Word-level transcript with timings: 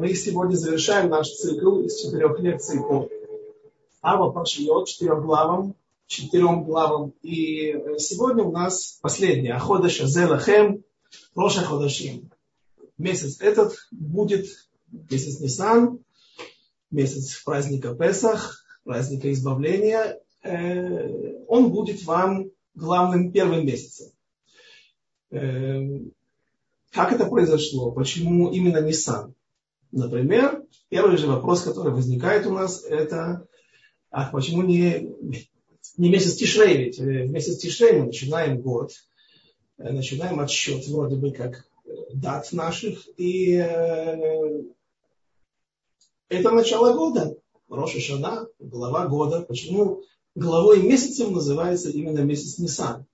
Мы 0.00 0.14
сегодня 0.14 0.56
завершаем 0.56 1.10
наш 1.10 1.28
цикл 1.28 1.80
из 1.80 2.00
четырех 2.00 2.40
лекций 2.40 2.80
по 2.80 3.10
Ава 4.00 4.32
Пашиот, 4.32 4.88
четырем 4.88 5.20
главам, 5.20 5.74
четырем 6.06 6.64
главам. 6.64 7.12
И 7.20 7.72
сегодня 7.98 8.44
у 8.44 8.50
нас 8.50 8.98
последняя. 9.02 9.56
Ахода 9.56 9.90
Шазелахем, 9.90 10.84
Роша 11.34 11.60
Ходашим. 11.60 12.30
Месяц 12.96 13.42
этот 13.42 13.74
будет 13.90 14.46
месяц 14.90 15.38
Нисан, 15.38 15.98
месяц 16.90 17.42
праздника 17.44 17.94
Песах, 17.94 18.64
праздника 18.84 19.30
избавления. 19.30 20.18
Э, 20.42 21.44
он 21.46 21.72
будет 21.72 22.02
вам 22.06 22.46
главным 22.74 23.32
первым 23.32 23.66
месяцем. 23.66 24.06
Э, 25.30 26.00
как 26.90 27.12
это 27.12 27.26
произошло? 27.26 27.92
Почему 27.92 28.50
именно 28.50 28.80
Нисан? 28.80 29.34
Например, 29.92 30.62
первый 30.88 31.16
же 31.16 31.26
вопрос, 31.26 31.62
который 31.62 31.92
возникает 31.92 32.46
у 32.46 32.52
нас, 32.52 32.84
это 32.84 33.46
а 34.10 34.28
почему 34.30 34.62
не, 34.62 35.14
не 35.96 36.10
месяц 36.10 36.34
Тишрей? 36.34 36.76
Ведь 36.84 36.98
в 36.98 37.30
месяц 37.30 37.58
Тишрей 37.58 37.92
мы 37.92 38.06
начинаем 38.06 38.60
год, 38.60 38.92
э, 39.78 39.92
начинаем 39.92 40.40
отсчет 40.40 40.86
вроде 40.88 41.16
бы 41.16 41.30
как 41.30 41.64
э, 41.84 41.90
дат 42.14 42.52
наших, 42.52 42.98
и 43.16 43.54
э, 43.54 44.62
это 46.28 46.50
начало 46.50 46.94
года, 46.94 47.36
Роша 47.68 48.00
Шана, 48.00 48.46
глава 48.58 49.06
года. 49.06 49.42
Почему 49.42 50.02
главой 50.34 50.82
месяцев 50.82 51.30
называется 51.30 51.90
именно 51.90 52.20
месяц 52.20 52.58
Нисан? 52.58 53.06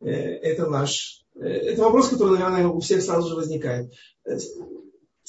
Это 0.00 0.66
наш, 0.66 1.26
это 1.34 1.82
вопрос, 1.82 2.08
который, 2.08 2.38
наверное, 2.38 2.68
у 2.68 2.80
всех 2.80 3.02
сразу 3.02 3.28
же 3.28 3.34
возникает 3.36 3.92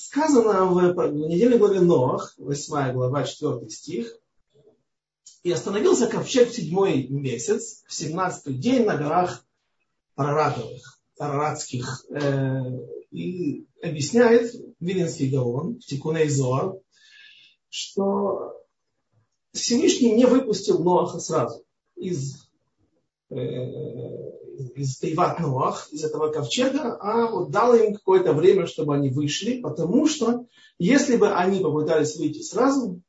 сказано 0.01 0.65
в 0.65 1.11
недельной 1.13 1.57
главе 1.57 1.79
Ноах, 1.79 2.33
8 2.37 2.93
глава, 2.93 3.23
4 3.23 3.69
стих, 3.69 4.17
и 5.43 5.51
остановился 5.51 6.07
ковчег 6.07 6.49
в 6.49 6.55
седьмой 6.55 7.07
месяц, 7.07 7.83
в 7.87 7.93
семнадцатый 7.93 8.55
день 8.55 8.85
на 8.85 8.97
горах 8.97 9.45
Араратовых, 10.15 10.99
Араратских. 11.17 12.05
Э, 12.09 12.61
и 13.11 13.67
объясняет 13.81 14.53
Виленский 14.79 15.29
Гаон 15.29 15.79
в 15.79 15.85
Тикуней 15.85 16.29
Зоар, 16.29 16.75
что 17.69 18.53
Всевышний 19.53 20.13
не 20.13 20.25
выпустил 20.25 20.83
Ноаха 20.83 21.19
сразу 21.19 21.63
из 21.95 22.47
э, 23.29 23.35
из 24.75 24.97
Тейват 24.97 25.39
Ноах, 25.39 25.87
из 25.91 26.03
этого 26.03 26.29
ковчега, 26.29 26.97
а 26.99 27.29
вот 27.29 27.51
дал 27.51 27.75
им 27.75 27.93
какое-то 27.93 28.33
время, 28.33 28.67
чтобы 28.67 28.95
они 28.95 29.09
вышли, 29.09 29.61
потому 29.61 30.07
что 30.07 30.45
если 30.79 31.17
бы 31.17 31.31
они 31.31 31.59
попытались 31.59 32.15
выйти 32.17 32.41
сразу, 32.41 33.01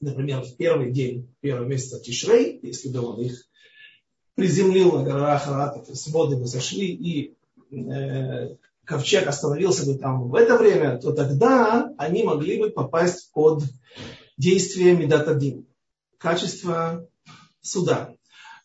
например, 0.00 0.42
в 0.42 0.56
первый 0.56 0.92
день 0.92 1.34
первого 1.40 1.66
месяца 1.66 2.00
Тишрей, 2.00 2.58
если 2.62 2.88
бы 2.88 3.00
он 3.00 3.20
их 3.20 3.44
приземлил 4.34 4.92
на 4.92 5.02
горах 5.02 5.48
Арата, 5.48 5.80
то 5.80 5.90
есть 5.90 6.08
воды 6.12 6.36
бы 6.36 6.46
зашли, 6.46 6.86
и 6.86 7.36
э, 7.70 8.56
ковчег 8.84 9.26
остановился 9.26 9.84
бы 9.84 9.98
там 9.98 10.28
в 10.28 10.34
это 10.34 10.56
время, 10.56 10.98
то 10.98 11.12
тогда 11.12 11.92
они 11.98 12.22
могли 12.22 12.60
бы 12.60 12.70
попасть 12.70 13.30
под 13.32 13.64
действие 14.36 14.96
Медатадин, 14.96 15.66
качество 16.18 17.06
суда. 17.60 18.14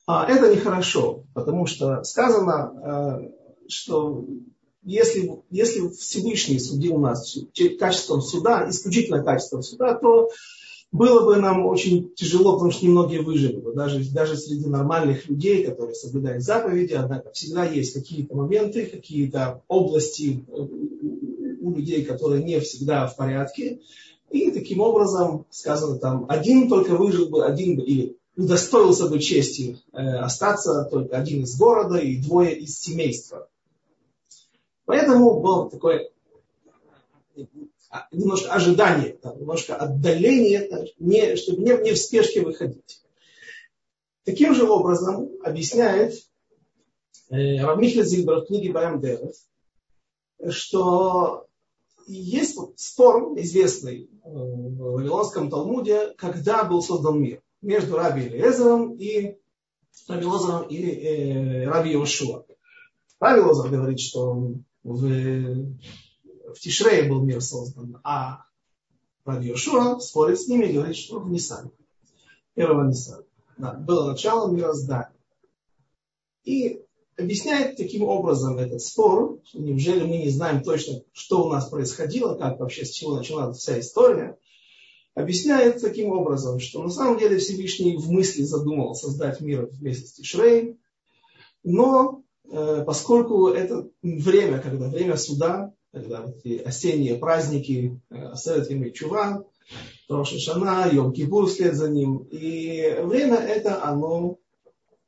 А 0.05 0.29
это 0.29 0.53
нехорошо, 0.53 1.23
потому 1.33 1.65
что 1.65 2.03
сказано, 2.03 3.21
э, 3.25 3.67
что 3.69 4.25
если, 4.83 5.31
если 5.49 5.87
Всевышний 5.89 6.59
судил 6.59 6.97
нас 6.97 7.37
качеством 7.79 8.21
суда, 8.21 8.69
исключительно 8.69 9.23
качеством 9.23 9.63
суда, 9.63 9.95
то 9.95 10.29
было 10.91 11.25
бы 11.25 11.37
нам 11.37 11.65
очень 11.65 12.13
тяжело, 12.15 12.53
потому 12.53 12.71
что 12.71 12.85
немногие 12.85 13.21
выжили 13.21 13.55
бы. 13.55 13.73
Даже, 13.73 14.03
даже 14.11 14.35
среди 14.37 14.67
нормальных 14.67 15.27
людей, 15.27 15.63
которые 15.63 15.95
соблюдают 15.95 16.43
заповеди, 16.43 16.93
однако 16.93 17.31
всегда 17.31 17.65
есть 17.65 17.93
какие-то 17.93 18.35
моменты, 18.35 18.85
какие-то 18.85 19.63
области 19.67 20.45
э, 20.47 20.51
у 21.61 21.71
людей, 21.75 22.03
которые 22.03 22.43
не 22.43 22.59
всегда 22.59 23.07
в 23.07 23.15
порядке. 23.15 23.79
И 24.29 24.51
таким 24.51 24.81
образом, 24.81 25.45
сказано 25.49 25.97
там, 25.97 26.25
один 26.27 26.67
только 26.67 26.95
выжил 26.95 27.29
бы, 27.29 27.45
один 27.45 27.77
бы, 27.77 27.83
или 27.83 28.17
удостоился 28.35 29.07
бы 29.07 29.19
чести 29.19 29.79
э, 29.91 29.97
остаться 29.97 30.85
только 30.85 31.17
один 31.17 31.43
из 31.43 31.57
города 31.57 31.97
и 31.97 32.17
двое 32.17 32.57
из 32.57 32.79
семейства. 32.79 33.47
Поэтому 34.85 35.39
было 35.39 35.69
такое 35.69 36.09
а, 37.89 38.07
немножко 38.11 38.51
ожидание, 38.51 39.17
немножко 39.23 39.75
отдаление, 39.75 40.87
не, 40.99 41.35
чтобы 41.35 41.61
не, 41.61 41.77
не 41.83 41.93
в 41.93 41.97
спешке 41.97 42.41
выходить. 42.41 43.01
Таким 44.23 44.55
же 44.55 44.67
образом 44.67 45.29
объясняет 45.43 46.15
э, 47.29 47.63
Равмихле 47.63 48.03
Зильбер 48.03 48.41
в 48.41 48.47
книге 48.47 48.71
Баям 48.71 49.01
что 50.49 51.45
есть 52.07 52.57
спор 52.75 53.39
известный 53.39 54.09
в 54.25 54.93
Вавилонском 54.93 55.49
Талмуде, 55.49 56.13
когда 56.17 56.63
был 56.63 56.81
создан 56.81 57.21
мир 57.21 57.42
между 57.63 57.97
Раби 57.97 58.27
Элиезером 58.27 58.95
и 58.97 59.37
Раби 60.07 60.25
Лозером 60.25 60.67
или 60.67 60.91
э, 60.91 61.65
Раби 61.65 61.91
Йошуа. 61.91 62.45
Раби 63.19 63.39
Лозер 63.39 63.71
говорит, 63.71 63.99
что 63.99 64.53
в, 64.83 65.07
в 66.53 66.59
Тишрее 66.59 67.09
был 67.09 67.23
мир 67.23 67.41
создан, 67.41 67.99
а 68.03 68.43
Раби 69.25 69.47
Йошуа 69.47 69.99
спорит 69.99 70.39
с 70.39 70.47
ними 70.47 70.65
и 70.65 70.73
говорит, 70.73 70.95
что 70.95 71.19
в 71.19 71.29
Нисане. 71.29 71.71
Первого 72.53 72.87
Нисана. 72.87 73.23
Да, 73.57 73.73
было 73.73 74.11
начало 74.11 74.51
мироздания. 74.51 75.13
И 76.43 76.81
объясняет 77.15 77.77
таким 77.77 78.03
образом 78.03 78.57
этот 78.57 78.81
спор, 78.81 79.39
неужели 79.53 80.03
мы 80.03 80.17
не 80.17 80.29
знаем 80.29 80.63
точно, 80.63 81.01
что 81.13 81.45
у 81.45 81.49
нас 81.49 81.69
происходило, 81.69 82.35
как 82.35 82.59
вообще, 82.59 82.85
с 82.85 82.91
чего 82.91 83.15
началась 83.15 83.57
вся 83.57 83.79
история 83.79 84.37
объясняет 85.15 85.81
таким 85.81 86.11
образом, 86.11 86.59
что 86.59 86.81
на 86.81 86.89
самом 86.89 87.19
деле 87.19 87.37
Всевышний 87.37 87.97
в 87.97 88.09
мысли 88.09 88.43
задумал 88.43 88.95
создать 88.95 89.41
мир 89.41 89.67
в 89.67 89.81
месяц 89.81 90.13
Тишрей, 90.13 90.77
но 91.63 92.23
э, 92.49 92.83
поскольку 92.85 93.49
это 93.49 93.89
время, 94.01 94.59
когда 94.59 94.87
время 94.87 95.15
суда, 95.17 95.73
когда 95.91 96.25
эти 96.25 96.57
осенние 96.57 97.15
праздники, 97.15 98.01
э, 98.09 98.15
Асерет 98.15 98.69
и 98.71 98.93
Чува, 98.93 99.45
Роша 100.09 100.39
Шана, 100.39 100.89
Йом 100.91 101.13
Кипур 101.13 101.47
вслед 101.47 101.75
за 101.75 101.89
ним, 101.89 102.27
и 102.31 102.95
время 103.03 103.37
это, 103.37 103.83
оно 103.83 104.37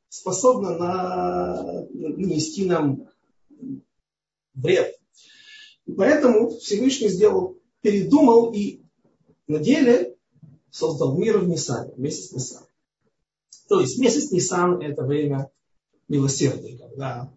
способно 0.08 0.78
на, 0.78 1.86
нанести 1.92 2.64
нам 2.64 3.08
вред. 4.54 4.94
И 5.84 5.92
поэтому 5.92 6.50
Всевышний 6.50 7.08
сделал, 7.08 7.58
передумал 7.82 8.52
и 8.52 8.85
на 9.46 9.58
деле 9.58 10.16
создал 10.70 11.16
мир 11.16 11.38
в 11.38 11.48
Нисане, 11.48 11.92
месяц 11.96 12.32
Нисан. 12.32 12.64
То 13.68 13.80
есть 13.80 13.98
месяц 13.98 14.30
Нисан 14.30 14.80
это 14.80 15.02
время 15.02 15.50
милосердия, 16.08 16.78
когда 16.78 17.32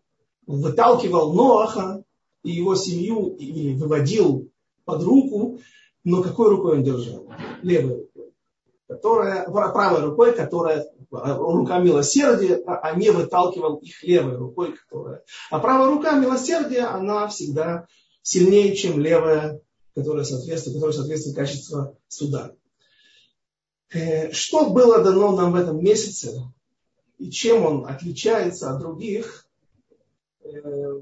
он 0.45 0.61
выталкивал 0.61 1.33
Ноаха 1.33 2.03
и 2.43 2.51
его 2.51 2.75
семью 2.75 3.35
или 3.37 3.75
выводил 3.75 4.51
под 4.85 5.03
руку, 5.03 5.59
но 6.03 6.23
какой 6.23 6.49
рукой 6.49 6.77
он 6.77 6.83
держал? 6.83 7.27
Левой 7.61 7.97
рукой. 7.97 8.33
Которая, 8.87 9.45
правой 9.45 10.01
рукой, 10.01 10.35
которая 10.35 10.87
рука 11.11 11.79
милосердия, 11.79 12.61
а 12.65 12.95
не 12.95 13.11
выталкивал 13.11 13.77
их 13.77 14.03
левой 14.03 14.35
рукой, 14.35 14.73
которая. 14.73 15.23
А 15.49 15.59
правая 15.59 15.87
рука 15.87 16.13
милосердия, 16.13 16.85
она 16.85 17.27
всегда 17.27 17.87
сильнее, 18.21 18.75
чем 18.75 18.99
левая 18.99 19.61
которое 19.95 20.23
соответствует, 20.23 20.75
которое 20.75 20.93
соответствует 20.93 21.35
качеству 21.35 21.97
суда. 22.07 22.55
Э, 23.91 24.31
что 24.31 24.69
было 24.69 25.03
дано 25.03 25.35
нам 25.35 25.51
в 25.51 25.55
этом 25.55 25.83
месяце 25.83 26.43
и 27.17 27.29
чем 27.29 27.65
он 27.65 27.85
отличается 27.85 28.71
от 28.71 28.79
других, 28.79 29.47
э, 30.43 31.01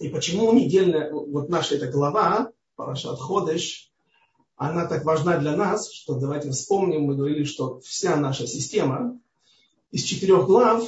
и 0.00 0.08
почему 0.08 0.52
недельная, 0.52 1.12
вот 1.12 1.48
наша 1.48 1.74
эта 1.74 1.88
глава, 1.90 2.52
Парашат 2.76 3.18
Ходыш, 3.18 3.90
она 4.56 4.86
так 4.86 5.04
важна 5.04 5.38
для 5.38 5.56
нас, 5.56 5.92
что 5.92 6.14
давайте 6.18 6.50
вспомним, 6.50 7.02
мы 7.02 7.16
говорили, 7.16 7.44
что 7.44 7.80
вся 7.80 8.16
наша 8.16 8.46
система 8.46 9.18
из 9.90 10.02
четырех 10.02 10.46
глав, 10.46 10.86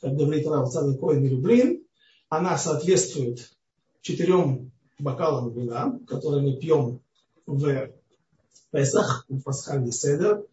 как 0.00 0.14
говорит 0.14 0.46
Рав 0.46 0.72
Коин 0.72 1.26
Люблин, 1.26 1.84
она 2.28 2.58
соответствует 2.58 3.52
четырем 4.00 4.72
бокалом 4.98 5.52
вина, 5.52 5.98
который 6.06 6.42
мы 6.42 6.56
пьем 6.56 7.00
в 7.46 7.90
Песах, 8.70 9.26
в 9.28 9.40
пасхальный 9.42 9.92
седер. 9.92 10.44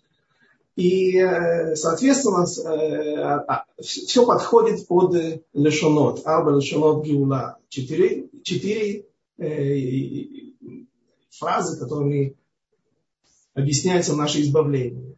И, 0.75 1.17
э, 1.17 1.75
соответственно, 1.75 2.45
э, 2.45 3.21
а, 3.21 3.65
все 3.79 4.25
подходит 4.25 4.87
под 4.87 5.43
лешонот. 5.53 6.25
Арба 6.25 6.55
лешонот 6.55 7.05
гиула. 7.05 7.59
Четыре, 7.69 8.29
четыре 8.43 9.05
э, 9.37 10.53
фразы, 11.29 11.79
которыми 11.79 12.35
объясняется 13.53 14.15
наше 14.15 14.41
избавление. 14.41 15.15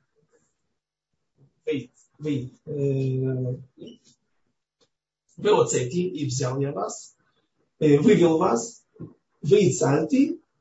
Вы, 1.66 2.51
вы, 5.38 5.62
оцети 5.62 6.07
и 6.07 6.25
взял 6.25 6.60
я 6.60 6.72
вас, 6.72 7.16
вывел 7.80 8.38
вас, 8.38 8.85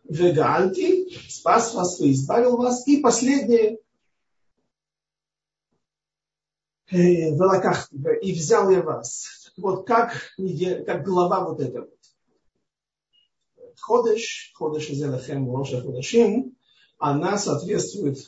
вы 0.05 0.33
гаальти, 0.33 1.09
спас 1.29 1.75
вас, 1.75 1.99
вы 1.99 2.13
избавил 2.13 2.57
вас. 2.57 2.87
И 2.87 3.01
последнее, 3.01 3.79
э, 6.91 7.31
и 8.21 8.33
взял 8.33 8.71
я 8.71 8.83
вас. 8.83 9.53
Вот 9.57 9.87
как, 9.87 10.35
как 10.87 11.05
глава 11.05 11.49
вот 11.49 11.61
этого. 11.61 11.89
Ходыш, 13.81 14.53
ходыш 14.55 14.89
Зелахем, 14.89 15.51
Роша 15.55 15.81
Ходашим, 15.81 16.57
она 16.99 17.39
соответствует 17.39 18.19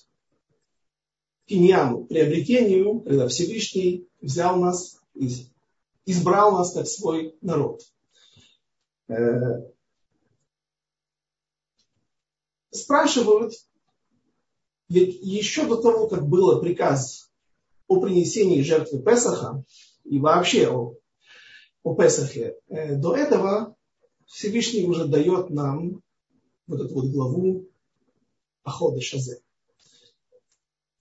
киньяну, 1.47 2.05
приобретению, 2.05 3.01
когда 3.01 3.29
Всевышний 3.29 4.09
взял 4.21 4.57
нас, 4.57 5.01
избрал 6.05 6.53
нас 6.53 6.73
как 6.73 6.87
свой 6.87 7.37
народ. 7.41 7.83
Э, 9.09 9.63
спрашивают, 12.77 13.53
ведь 14.89 15.19
еще 15.21 15.67
до 15.67 15.77
того, 15.77 16.09
как 16.09 16.29
был 16.29 16.61
приказ 16.61 17.31
о 17.89 18.01
принесении 18.01 18.63
жертвы 18.63 19.03
Песаха 19.03 19.65
и 20.05 20.19
вообще 20.19 20.69
о, 20.69 20.95
о 21.83 21.95
Песахе, 21.95 22.57
э, 22.69 22.95
до 22.97 23.17
этого 23.17 23.77
Всевышний 24.27 24.85
уже 24.85 25.07
дает 25.07 25.51
нам 25.51 26.03
вот 26.67 26.81
эту 26.81 26.95
вот 26.95 27.07
главу 27.07 27.69
Ахода 28.63 29.01
Шазе. 29.01 29.41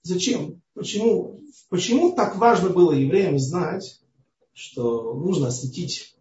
Зачем? 0.02 0.62
Почему? 0.74 1.40
Почему 1.68 2.14
так 2.14 2.36
важно 2.36 2.70
было 2.70 2.92
евреям 2.92 3.38
знать, 3.38 4.00
что 4.52 5.14
нужно 5.14 5.48
осветить 5.48 6.16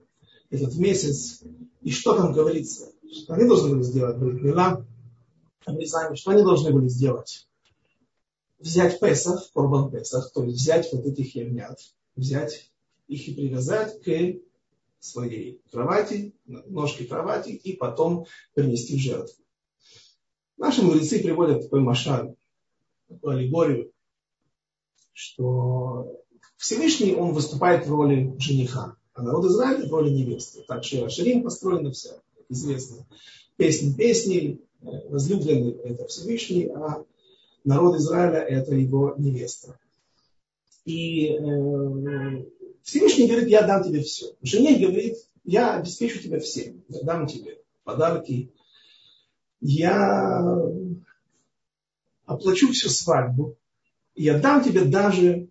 этот 0.50 0.76
месяц, 0.76 1.44
и 1.82 1.92
что 1.92 2.16
там 2.16 2.34
говорится? 2.34 2.92
Что 3.12 3.34
они 3.34 3.48
должны 3.48 3.70
были 3.70 3.84
сделать? 3.84 4.18
Говорит 4.18 4.42
Мила, 4.42 4.86
обрезаем, 5.66 6.16
что 6.16 6.32
они 6.32 6.44
должны 6.44 6.72
были 6.72 6.88
сделать? 6.88 7.48
Взять 8.60 9.00
Песах, 9.00 9.52
Корбан 9.54 9.92
Песах, 9.92 10.32
то 10.34 10.44
есть 10.44 10.58
взять 10.58 10.92
вот 10.94 11.06
этих 11.06 11.36
ягнят, 11.36 11.80
взять 12.16 12.72
их 13.08 13.28
и 13.28 13.34
привязать 13.34 14.02
к 14.02 14.40
своей 15.00 15.62
кровати, 15.72 16.34
ножке 16.46 17.06
кровати, 17.06 17.50
и 17.50 17.76
потом 17.76 18.26
принести 18.54 18.98
в 18.98 19.02
жертву. 19.02 19.44
Наши 20.58 20.82
мудрецы 20.82 21.22
приводят 21.22 21.64
такой 21.64 21.82
машаль, 21.82 22.36
такую 23.08 23.36
аллегорию, 23.36 23.92
что 25.14 26.24
Всевышний, 26.58 27.14
он 27.16 27.34
выступает 27.34 27.86
в 27.86 27.92
роли 27.92 28.34
жениха, 28.40 28.96
а 29.14 29.22
народ 29.22 29.46
Израиля 29.46 29.88
в 29.88 29.92
роли 29.92 30.10
невесты. 30.10 30.64
Так 30.68 30.84
что 30.84 31.10
Ширим 31.10 31.44
построена 31.44 31.92
вся, 31.92 32.22
известно. 32.50 33.06
Песни 33.58 33.94
песней, 33.94 34.54
э, 34.54 34.65
возлюбленный 35.10 35.72
это 35.84 36.08
Всевышний, 36.08 36.68
а 36.68 37.04
народ 37.64 37.96
Израиля 37.98 38.40
это 38.40 38.76
его 38.76 39.16
невеста. 39.18 39.78
И 40.86 41.30
э, 41.30 42.46
Всевышний 42.84 43.28
говорит, 43.28 43.50
я 43.50 43.64
дам 43.64 43.84
тебе 43.84 44.02
все. 44.02 44.36
Жене 44.42 44.78
говорит, 44.78 45.18
я 45.44 45.76
обеспечу 45.76 46.22
тебя 46.22 46.40
всем. 46.40 46.84
Я 46.90 47.02
дам 47.02 47.28
тебе 47.28 47.60
подарки. 47.84 48.52
Я 49.62 50.62
оплачу 52.26 52.72
всю 52.72 52.90
свадьбу. 52.90 53.56
Я 54.16 54.40
дам 54.40 54.64
тебе 54.64 54.86
даже 54.86 55.50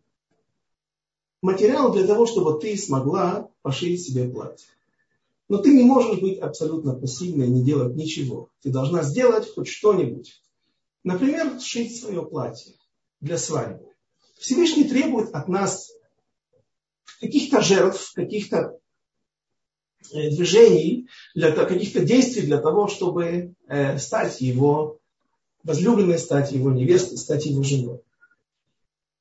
материал 1.42 1.92
для 1.92 2.06
того, 2.06 2.26
чтобы 2.26 2.58
ты 2.60 2.76
смогла 2.76 3.50
пошить 3.62 4.02
себе 4.02 4.28
платье. 4.28 4.68
Но 5.54 5.62
ты 5.62 5.72
не 5.72 5.84
можешь 5.84 6.20
быть 6.20 6.40
абсолютно 6.40 6.96
пассивной 6.96 7.46
и 7.46 7.50
не 7.50 7.64
делать 7.64 7.94
ничего. 7.94 8.50
Ты 8.60 8.70
должна 8.70 9.04
сделать 9.04 9.48
хоть 9.54 9.68
что-нибудь. 9.68 10.42
Например, 11.04 11.60
сшить 11.60 11.96
свое 11.96 12.26
платье 12.26 12.74
для 13.20 13.38
свадьбы. 13.38 13.86
Всевышний 14.36 14.82
требует 14.82 15.32
от 15.32 15.46
нас 15.46 15.92
каких-то 17.20 17.60
жертв, 17.60 18.14
каких-то 18.14 18.80
э, 20.12 20.30
движений, 20.30 21.08
для 21.36 21.52
каких-то 21.52 22.04
действий 22.04 22.42
для 22.42 22.58
того, 22.60 22.88
чтобы 22.88 23.54
э, 23.68 23.98
стать 23.98 24.40
его 24.40 24.98
возлюбленной, 25.62 26.18
стать 26.18 26.50
его 26.50 26.72
невестой, 26.72 27.16
стать 27.16 27.46
его 27.46 27.62
женой. 27.62 28.00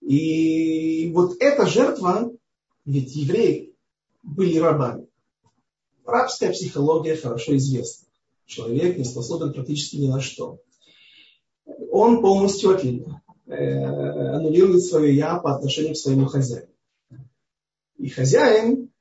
И 0.02 1.12
вот 1.14 1.36
эта 1.40 1.68
жертва, 1.68 2.32
ведь 2.86 3.16
евреи 3.16 3.76
были 4.24 4.58
рабами. 4.58 5.06
Рабская 6.06 6.52
психология 6.52 7.16
хорошо 7.16 7.56
известна. 7.58 8.08
Человек 8.46 8.98
не 8.98 9.06
способен 9.06 9.54
практически 9.54 9.98
ни 9.98 10.08
на 10.08 10.20
что. 10.20 10.60
Он 11.92 12.22
полностью 12.22 12.72
отлично 12.72 13.22
э, 13.48 14.36
аннулирует 14.36 14.84
свое 14.84 15.16
я 15.16 15.38
по 15.38 15.56
отношению 15.56 15.94
к 15.94 15.98
своему 15.98 16.26
хозяину. 16.26 16.68
И 17.98 18.10
хозяин 18.10 18.92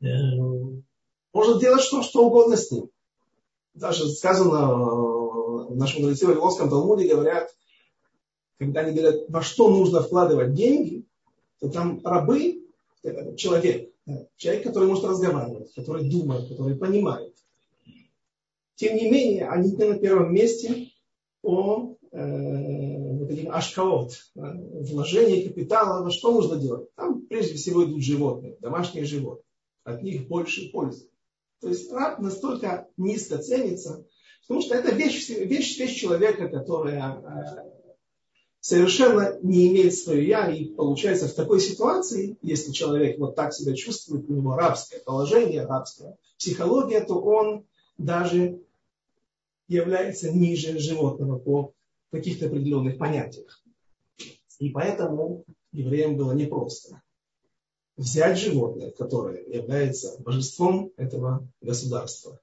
э, 0.00 0.06
может 1.32 1.60
делать 1.60 1.82
что, 1.82 2.02
что 2.02 2.26
угодно 2.26 2.56
с 2.56 2.70
ним. 2.70 2.90
Даже 3.74 4.08
сказано 4.08 4.56
э, 4.56 5.72
в 5.72 5.76
нашем 5.76 6.02
мудреце 6.02 6.26
Вавилонском 6.26 6.70
Талмуде 6.70 7.08
говорят, 7.08 7.54
когда 8.58 8.80
они 8.80 8.92
говорят, 8.92 9.28
во 9.28 9.42
что 9.42 9.68
нужно 9.68 10.02
вкладывать 10.02 10.54
деньги, 10.54 11.04
то 11.60 11.68
там 11.68 12.00
рабы, 12.04 12.64
человек, 13.36 13.92
человек, 14.36 14.64
который 14.64 14.88
может 14.88 15.04
разговаривать, 15.04 15.72
который 15.74 16.08
думает, 16.08 16.48
который 16.48 16.76
понимает. 16.76 17.34
Тем 18.76 18.96
не 18.96 19.10
менее, 19.10 19.48
они 19.48 19.72
на 19.72 19.98
первом 19.98 20.32
месте 20.32 20.90
по 21.40 21.96
э, 22.12 22.18
этим 23.28 23.50
ашкаот, 23.50 24.12
вложение 24.34 25.48
капитала, 25.48 26.04
во 26.04 26.10
что 26.10 26.32
нужно 26.32 26.56
делать? 26.56 26.94
Там 26.94 27.22
прежде 27.26 27.54
всего 27.54 27.84
идут 27.84 28.02
животные, 28.02 28.56
домашние 28.60 29.04
животные. 29.04 29.44
От 29.84 30.02
них 30.02 30.28
больше 30.28 30.70
пользы. 30.70 31.08
То 31.60 31.68
есть 31.68 31.90
раб 31.92 32.20
настолько 32.20 32.88
низко 32.96 33.38
ценится, 33.38 34.06
потому 34.42 34.62
что 34.62 34.74
это 34.74 34.94
вещь, 34.94 35.28
вещь, 35.28 35.78
вещь 35.78 35.98
человека, 35.98 36.48
которая 36.48 37.16
э, 37.16 37.67
совершенно 38.60 39.38
не 39.42 39.68
имеет 39.68 39.94
свое 39.94 40.26
я, 40.26 40.50
и 40.50 40.66
получается 40.66 41.28
в 41.28 41.34
такой 41.34 41.60
ситуации, 41.60 42.36
если 42.42 42.72
человек 42.72 43.18
вот 43.18 43.34
так 43.34 43.52
себя 43.52 43.74
чувствует, 43.74 44.28
у 44.28 44.34
него 44.34 44.56
рабское 44.56 45.00
положение, 45.00 45.66
рабская 45.66 46.16
психология, 46.36 47.00
то 47.00 47.20
он 47.20 47.66
даже 47.96 48.60
является 49.68 50.30
ниже 50.30 50.78
животного 50.78 51.38
по 51.38 51.72
каких-то 52.10 52.46
определенных 52.46 52.98
понятиях. 52.98 53.62
И 54.58 54.70
поэтому 54.70 55.44
евреям 55.72 56.16
было 56.16 56.32
непросто 56.32 57.02
взять 57.96 58.38
животное, 58.38 58.92
которое 58.92 59.42
является 59.44 60.16
божеством 60.20 60.92
этого 60.96 61.46
государства, 61.60 62.40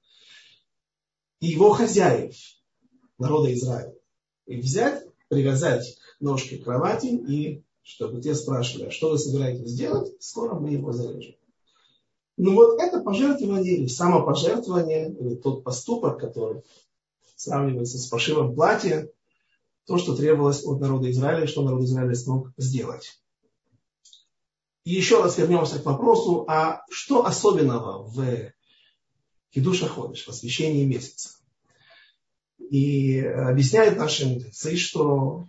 и 1.40 1.46
его 1.46 1.72
хозяев, 1.72 2.36
народа 3.18 3.52
Израиля, 3.54 3.94
и 4.46 4.60
взять, 4.60 5.05
привязать 5.28 5.98
к 6.18 6.20
ножке 6.20 6.58
кровати, 6.58 7.06
и 7.06 7.64
чтобы 7.82 8.20
те 8.20 8.34
спрашивали, 8.34 8.86
а 8.86 8.90
что 8.90 9.10
вы 9.10 9.18
собираетесь 9.18 9.74
делать, 9.74 10.12
скоро 10.20 10.58
мы 10.58 10.70
его 10.70 10.92
зарежем. 10.92 11.36
Ну 12.36 12.54
вот 12.54 12.78
это 12.80 13.00
пожертвование 13.00 13.76
или 13.76 13.86
самопожертвование, 13.86 15.10
или 15.10 15.36
тот 15.36 15.64
поступок, 15.64 16.20
который 16.20 16.62
сравнивается 17.36 17.98
с 17.98 18.06
пошивом 18.06 18.54
платья, 18.54 19.08
то, 19.86 19.98
что 19.98 20.16
требовалось 20.16 20.64
от 20.64 20.80
народа 20.80 21.10
Израиля, 21.10 21.46
что 21.46 21.62
народ 21.62 21.82
Израиля 21.84 22.14
смог 22.14 22.50
сделать. 22.56 23.20
И 24.84 24.90
еще 24.92 25.22
раз 25.22 25.38
вернемся 25.38 25.78
к 25.78 25.84
вопросу, 25.86 26.44
а 26.48 26.82
что 26.90 27.24
особенного 27.24 28.02
в 28.04 28.52
Кедуша 29.50 29.88
Ходыш, 29.88 30.24
в 30.24 30.28
освящении 30.28 30.84
месяца? 30.84 31.35
И 32.58 33.20
объясняет 33.20 33.96
наши 33.96 34.26
мудрецы, 34.26 34.76
что 34.76 35.46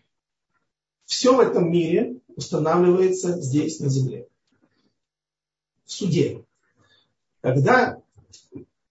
все 1.06 1.36
в 1.36 1.40
этом 1.40 1.72
мире 1.72 2.20
устанавливается 2.36 3.42
здесь, 3.42 3.80
на 3.80 3.90
земле. 3.90 4.28
В 5.86 5.92
суде. 5.92 6.44
Когда, 7.42 8.02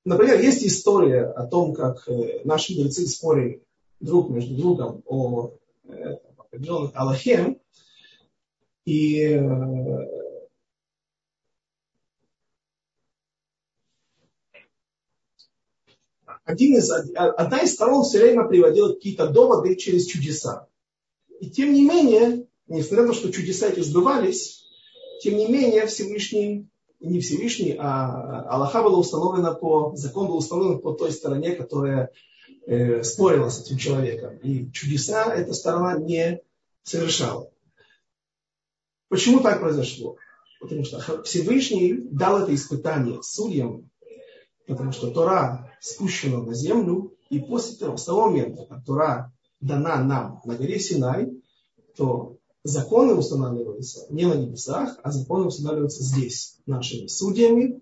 например, 0.04 0.40
есть 0.40 0.64
история 0.64 1.25
о 1.25 1.46
том, 1.46 1.75
как 1.75 2.08
э, 2.08 2.40
наши 2.44 2.73
мудрецы 2.75 3.06
спорили 3.06 3.62
друг 4.00 4.30
между 4.30 4.56
другом 4.56 5.02
о 5.06 5.52
э, 5.85 6.16
определенных 6.38 6.92
Аллахе, 6.94 7.58
и 8.87 9.35
один 16.47 16.76
из, 16.76 16.88
одна 16.91 17.59
из 17.59 17.75
сторон 17.75 18.05
все 18.05 18.21
время 18.21 18.47
приводила 18.47 18.95
какие-то 18.95 19.29
доводы 19.29 19.75
через 19.75 20.07
чудеса. 20.07 20.69
И 21.41 21.50
тем 21.50 21.75
не 21.75 21.85
менее, 21.85 22.47
несмотря 22.69 23.03
на 23.03 23.12
то, 23.12 23.19
что 23.19 23.33
чудеса 23.33 23.67
эти 23.67 23.81
сбывались, 23.81 24.65
тем 25.21 25.37
не 25.37 25.49
менее 25.49 25.87
Всевышний, 25.87 26.69
не 27.00 27.21
Всевышний, 27.21 27.75
а 27.76 28.43
Аллаха 28.49 28.83
была 28.85 28.99
установлена 28.99 29.55
по, 29.55 29.95
закон 29.97 30.29
был 30.29 30.37
установлен 30.37 30.79
по 30.79 30.93
той 30.93 31.11
стороне, 31.11 31.57
которая 31.57 32.12
э, 32.67 33.03
спорила 33.03 33.49
с 33.49 33.61
этим 33.61 33.76
человеком. 33.76 34.38
И 34.38 34.71
чудеса 34.71 35.35
эта 35.35 35.53
сторона 35.53 35.99
не 35.99 36.41
совершала. 36.85 37.50
Почему 39.09 39.41
так 39.41 39.59
произошло? 39.61 40.17
Потому 40.61 40.85
что 40.85 41.23
Всевышний 41.25 41.93
дал 41.93 42.43
это 42.43 42.55
испытание 42.55 43.21
судьям, 43.25 43.91
потому 44.66 44.92
что 44.92 45.11
Тора 45.11 45.73
спущена 45.80 46.42
на 46.42 46.54
землю, 46.54 47.14
и 47.30 47.38
после 47.38 47.76
того, 47.76 47.96
с 47.96 48.04
того 48.04 48.26
момента, 48.26 48.66
как 48.66 48.85
Тора 48.85 49.32
дана 49.61 50.02
нам 50.02 50.40
на 50.44 50.54
горе 50.54 50.78
Синай, 50.78 51.32
то 51.96 52.37
законы 52.62 53.14
устанавливаются 53.14 54.06
не 54.11 54.26
на 54.26 54.35
небесах, 54.35 54.99
а 55.02 55.11
законы 55.11 55.46
устанавливаются 55.46 56.02
здесь, 56.02 56.58
нашими 56.66 57.06
судьями. 57.06 57.80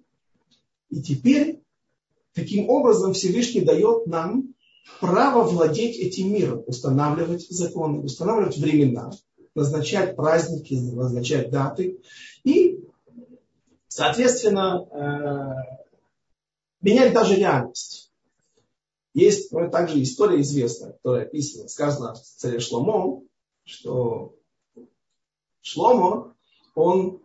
И 0.90 1.02
теперь 1.02 1.62
таким 2.34 2.68
образом 2.68 3.12
Всевышний 3.12 3.62
дает 3.62 4.06
нам 4.06 4.54
право 5.00 5.44
владеть 5.48 5.96
этим 5.96 6.32
миром, 6.32 6.62
устанавливать 6.66 7.48
законы, 7.48 8.00
устанавливать 8.00 8.58
времена, 8.58 9.10
назначать 9.54 10.16
праздники, 10.16 10.74
назначать 10.74 11.50
даты 11.50 12.00
и, 12.44 12.84
соответственно, 13.88 15.83
менять 16.84 17.14
даже 17.14 17.36
реальность. 17.36 18.12
Есть 19.14 19.52
ну, 19.52 19.70
также 19.70 20.02
история 20.02 20.40
известная, 20.40 20.92
которая 20.92 21.26
описана, 21.26 21.68
сказано 21.68 22.14
в 22.14 22.20
царе 22.20 22.60
Шломо, 22.60 23.22
что 23.64 24.34
Шломо, 25.62 26.34
он 26.74 27.22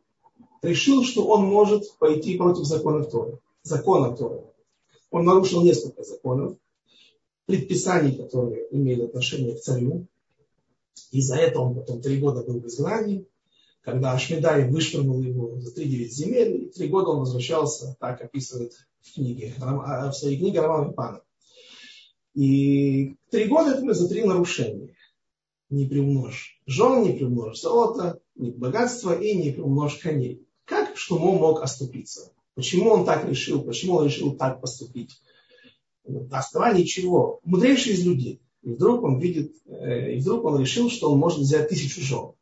решил, 0.62 1.04
что 1.04 1.28
он 1.28 1.46
может 1.46 1.98
пойти 1.98 2.38
против 2.38 2.66
закона 2.66 3.04
Торы. 3.04 3.40
Закона 3.64 4.16
Торы. 4.16 4.44
Он 5.12 5.26
нарушил 5.26 5.64
несколько 5.64 6.04
законов, 6.04 6.58
предписаний, 7.46 8.16
которые 8.16 8.68
имеют 8.72 9.10
отношение 9.10 9.56
к 9.56 9.62
царю. 9.62 10.06
И 11.12 11.22
за 11.22 11.38
это 11.38 11.60
он 11.60 11.74
потом 11.74 12.02
три 12.02 12.20
года 12.20 12.44
был 12.44 12.60
в 12.60 12.68
изгнании. 12.68 13.26
Когда 13.90 14.12
Ашмедай 14.12 14.70
вышвырнул 14.70 15.20
его 15.24 15.60
за 15.60 15.74
три 15.74 15.90
девять 15.90 16.14
земель, 16.14 16.66
и 16.66 16.70
три 16.70 16.88
года 16.90 17.10
он 17.10 17.22
возвращался, 17.22 17.96
так 18.00 18.22
описывает 18.22 18.74
в 19.02 19.16
книге, 19.16 19.56
в 19.58 20.14
своей 20.14 20.38
книге 20.38 20.62
Роман 20.62 20.94
Пана. 20.94 21.22
И 22.36 23.16
три 23.32 23.46
года 23.46 23.72
это 23.72 23.94
за 23.96 24.08
три 24.08 24.24
нарушения. 24.24 24.96
Не 25.72 25.88
приумножь 25.88 26.62
жен, 26.68 27.02
не 27.02 27.14
приумножь 27.14 27.60
золото, 27.60 28.20
не 28.36 28.52
богатство 28.52 29.20
и 29.20 29.36
не 29.36 29.52
приумножь 29.52 29.98
коней. 29.98 30.48
Как 30.66 30.96
Шлумо 30.96 31.32
мог 31.32 31.64
оступиться? 31.64 32.32
Почему 32.54 32.92
он 32.92 33.06
так 33.06 33.28
решил? 33.28 33.64
Почему 33.64 33.96
он 33.96 34.06
решил 34.06 34.36
так 34.36 34.62
поступить? 34.62 35.20
На 36.04 36.40
основании 36.40 36.84
чего? 36.84 37.40
Мудрейший 37.44 37.94
из 37.94 38.06
людей. 38.06 38.40
И 38.62 38.70
вдруг 38.70 39.04
он 39.04 39.20
видит, 39.20 39.54
э, 39.66 40.14
и 40.14 40.20
вдруг 40.20 40.46
он 40.46 40.60
решил, 40.60 40.92
что 40.92 41.12
он 41.12 41.18
может 41.18 41.40
взять 41.40 41.70
тысячу 41.70 42.02
жен. 42.02 42.34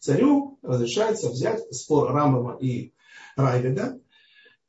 Царю 0.00 0.58
разрешается 0.62 1.28
взять 1.28 1.72
спор 1.74 2.12
Рамова 2.12 2.58
и 2.60 2.92
Райведа, 3.36 4.00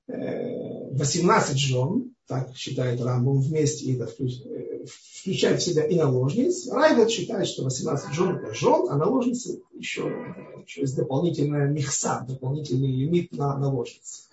18 0.08 1.56
э, 1.56 1.58
жен, 1.58 2.14
так 2.28 2.56
считает 2.56 3.02
Рамбом, 3.02 3.40
вместе 3.40 3.86
и 3.86 3.96
это 3.96 4.12
э, 4.20 4.86
включает 4.86 5.62
в 5.62 5.66
себя 5.66 5.86
и 5.86 5.96
наложниц. 5.96 6.70
Райвет 6.70 7.10
считает, 7.10 7.48
что 7.48 7.64
18 7.64 8.14
жен 8.14 8.38
это 8.38 8.54
жен, 8.54 8.88
а 8.90 8.98
наложницы 8.98 9.62
еще, 9.74 10.12
еще 10.66 10.82
есть 10.82 10.96
дополнительная 10.96 11.68
мехса, 11.68 12.26
дополнительный 12.28 12.92
лимит 12.92 13.32
на 13.32 13.58
наложниц. 13.58 14.30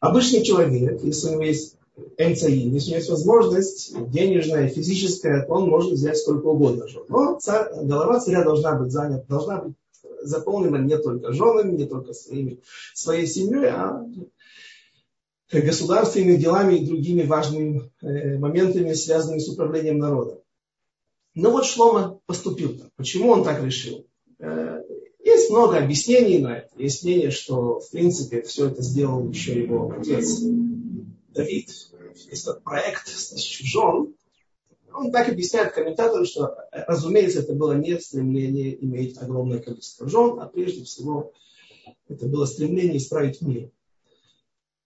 Обычный 0.00 0.42
человек, 0.42 1.02
если 1.02 1.28
у 1.28 1.32
него 1.32 1.42
есть 1.42 1.76
МЦИ, 2.18 2.50
если 2.50 2.58
у 2.58 2.66
него 2.66 2.76
есть 2.76 3.10
возможность 3.10 4.10
денежная, 4.10 4.68
физическая, 4.68 5.44
то 5.44 5.54
он 5.54 5.68
может 5.68 5.92
взять 5.92 6.18
сколько 6.18 6.46
угодно 6.46 6.86
жен. 6.86 7.04
Но 7.08 7.38
царь, 7.40 7.68
голова 7.82 8.20
царя 8.20 8.44
должна 8.44 8.74
быть 8.74 8.92
занята, 8.92 9.24
должна 9.28 9.62
быть 9.62 9.74
заполнена 10.26 10.76
не 10.76 10.98
только 10.98 11.32
женами, 11.32 11.76
не 11.76 11.86
только 11.86 12.12
своими, 12.12 12.60
своей 12.94 13.26
семьей, 13.26 13.70
а 13.70 14.04
государственными 15.50 16.36
делами 16.36 16.76
и 16.76 16.86
другими 16.86 17.22
важными 17.22 17.90
э, 18.02 18.38
моментами, 18.38 18.92
связанными 18.92 19.38
с 19.38 19.48
управлением 19.48 19.98
народом. 19.98 20.40
Но 21.34 21.50
вот 21.50 21.66
Шлома 21.66 22.20
поступил 22.26 22.76
так. 22.76 22.88
Почему 22.96 23.30
он 23.30 23.44
так 23.44 23.62
решил? 23.62 24.06
Э, 24.38 24.80
есть 25.22 25.50
много 25.50 25.78
объяснений 25.78 26.38
на 26.38 26.58
это. 26.58 26.70
Есть 26.76 27.04
мнение, 27.04 27.30
что 27.30 27.80
в 27.80 27.90
принципе 27.90 28.42
все 28.42 28.68
это 28.68 28.82
сделал 28.82 29.28
еще 29.28 29.60
его 29.60 29.94
отец 29.96 30.40
Давид. 30.40 31.70
Есть 32.30 32.44
этот 32.44 32.64
проект 32.64 33.08
с 33.08 33.30
тысячу. 33.30 34.14
Он 34.96 35.12
так 35.12 35.28
объясняет 35.28 35.72
комментатору, 35.72 36.24
что, 36.24 36.56
разумеется, 36.72 37.40
это 37.40 37.52
было 37.52 37.72
не 37.72 37.98
стремление 38.00 38.82
иметь 38.84 39.18
огромное 39.18 39.58
количество 39.58 40.08
жен, 40.08 40.38
а 40.40 40.46
прежде 40.46 40.84
всего 40.84 41.32
это 42.08 42.26
было 42.26 42.46
стремление 42.46 42.96
исправить 42.96 43.42
мир. 43.42 43.70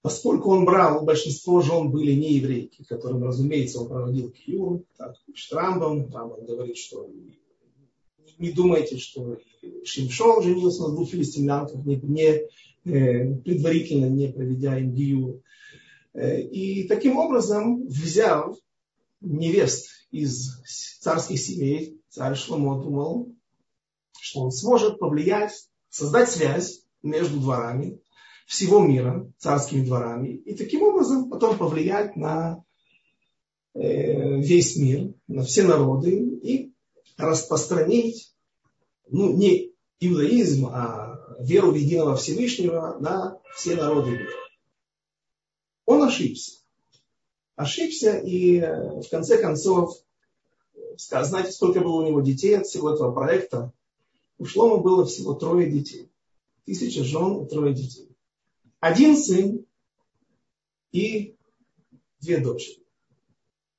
Поскольку 0.02 0.50
он 0.50 0.64
брал, 0.64 1.04
большинство 1.04 1.60
жен 1.60 1.90
были 1.90 2.12
не 2.12 2.34
еврейки, 2.34 2.84
которым, 2.88 3.22
разумеется, 3.22 3.80
он 3.80 3.88
проводил 3.88 4.30
киюр, 4.30 4.82
так 4.96 5.14
пишет 5.26 5.52
Рамбам, 5.52 6.10
он 6.14 6.46
говорит, 6.46 6.78
что 6.78 7.08
не 8.38 8.50
думайте, 8.52 8.96
что 8.96 9.38
Шимшон 9.84 10.42
женился 10.42 10.84
на 10.84 10.94
двух 10.94 11.10
филистимлянках, 11.10 11.84
не, 11.84 11.96
не, 11.96 12.90
э, 12.90 13.34
предварительно 13.44 14.06
не 14.06 14.28
проведя 14.28 14.78
им 14.78 14.94
гиюр. 14.94 15.42
Э, 16.14 16.40
и 16.40 16.88
таким 16.88 17.18
образом, 17.18 17.86
взяв 17.86 18.56
невест 19.20 19.99
из 20.10 20.60
царских 21.00 21.40
семей, 21.40 22.00
царь 22.08 22.34
Шломо 22.34 22.82
думал, 22.82 23.34
что 24.20 24.40
он 24.40 24.52
сможет 24.52 24.98
повлиять, 24.98 25.52
создать 25.88 26.30
связь 26.30 26.82
между 27.02 27.40
дворами, 27.40 28.00
всего 28.46 28.80
мира 28.80 29.30
царскими 29.38 29.84
дворами 29.84 30.34
и 30.34 30.56
таким 30.56 30.82
образом 30.82 31.30
потом 31.30 31.56
повлиять 31.56 32.16
на 32.16 32.64
э, 33.74 34.40
весь 34.40 34.76
мир, 34.76 35.14
на 35.28 35.44
все 35.44 35.62
народы 35.62 36.10
и 36.42 36.72
распространить 37.16 38.34
ну, 39.08 39.32
не 39.36 39.72
иудаизм, 40.00 40.66
а 40.66 41.16
веру 41.38 41.70
в 41.70 41.76
единого 41.76 42.16
Всевышнего 42.16 42.98
на 42.98 43.38
все 43.54 43.76
народы 43.76 44.10
мира. 44.10 44.30
Он 45.86 46.02
ошибся. 46.02 46.59
Ошибся 47.60 48.18
и 48.18 48.58
э, 48.58 49.00
в 49.00 49.08
конце 49.10 49.38
концов, 49.38 49.94
знаете, 50.96 51.52
сколько 51.52 51.80
было 51.80 52.02
у 52.02 52.06
него 52.06 52.20
детей 52.20 52.56
от 52.56 52.66
всего 52.66 52.90
этого 52.90 53.12
проекта? 53.12 53.72
У 54.38 54.46
Шлома 54.46 54.78
было 54.78 55.04
всего 55.04 55.34
трое 55.34 55.70
детей. 55.70 56.10
Тысяча 56.64 57.04
жен 57.04 57.44
и 57.44 57.48
трое 57.48 57.74
детей 57.74 58.10
один 58.80 59.16
сын 59.16 59.64
и 60.90 61.36
две 62.20 62.38
дочери. 62.38 62.82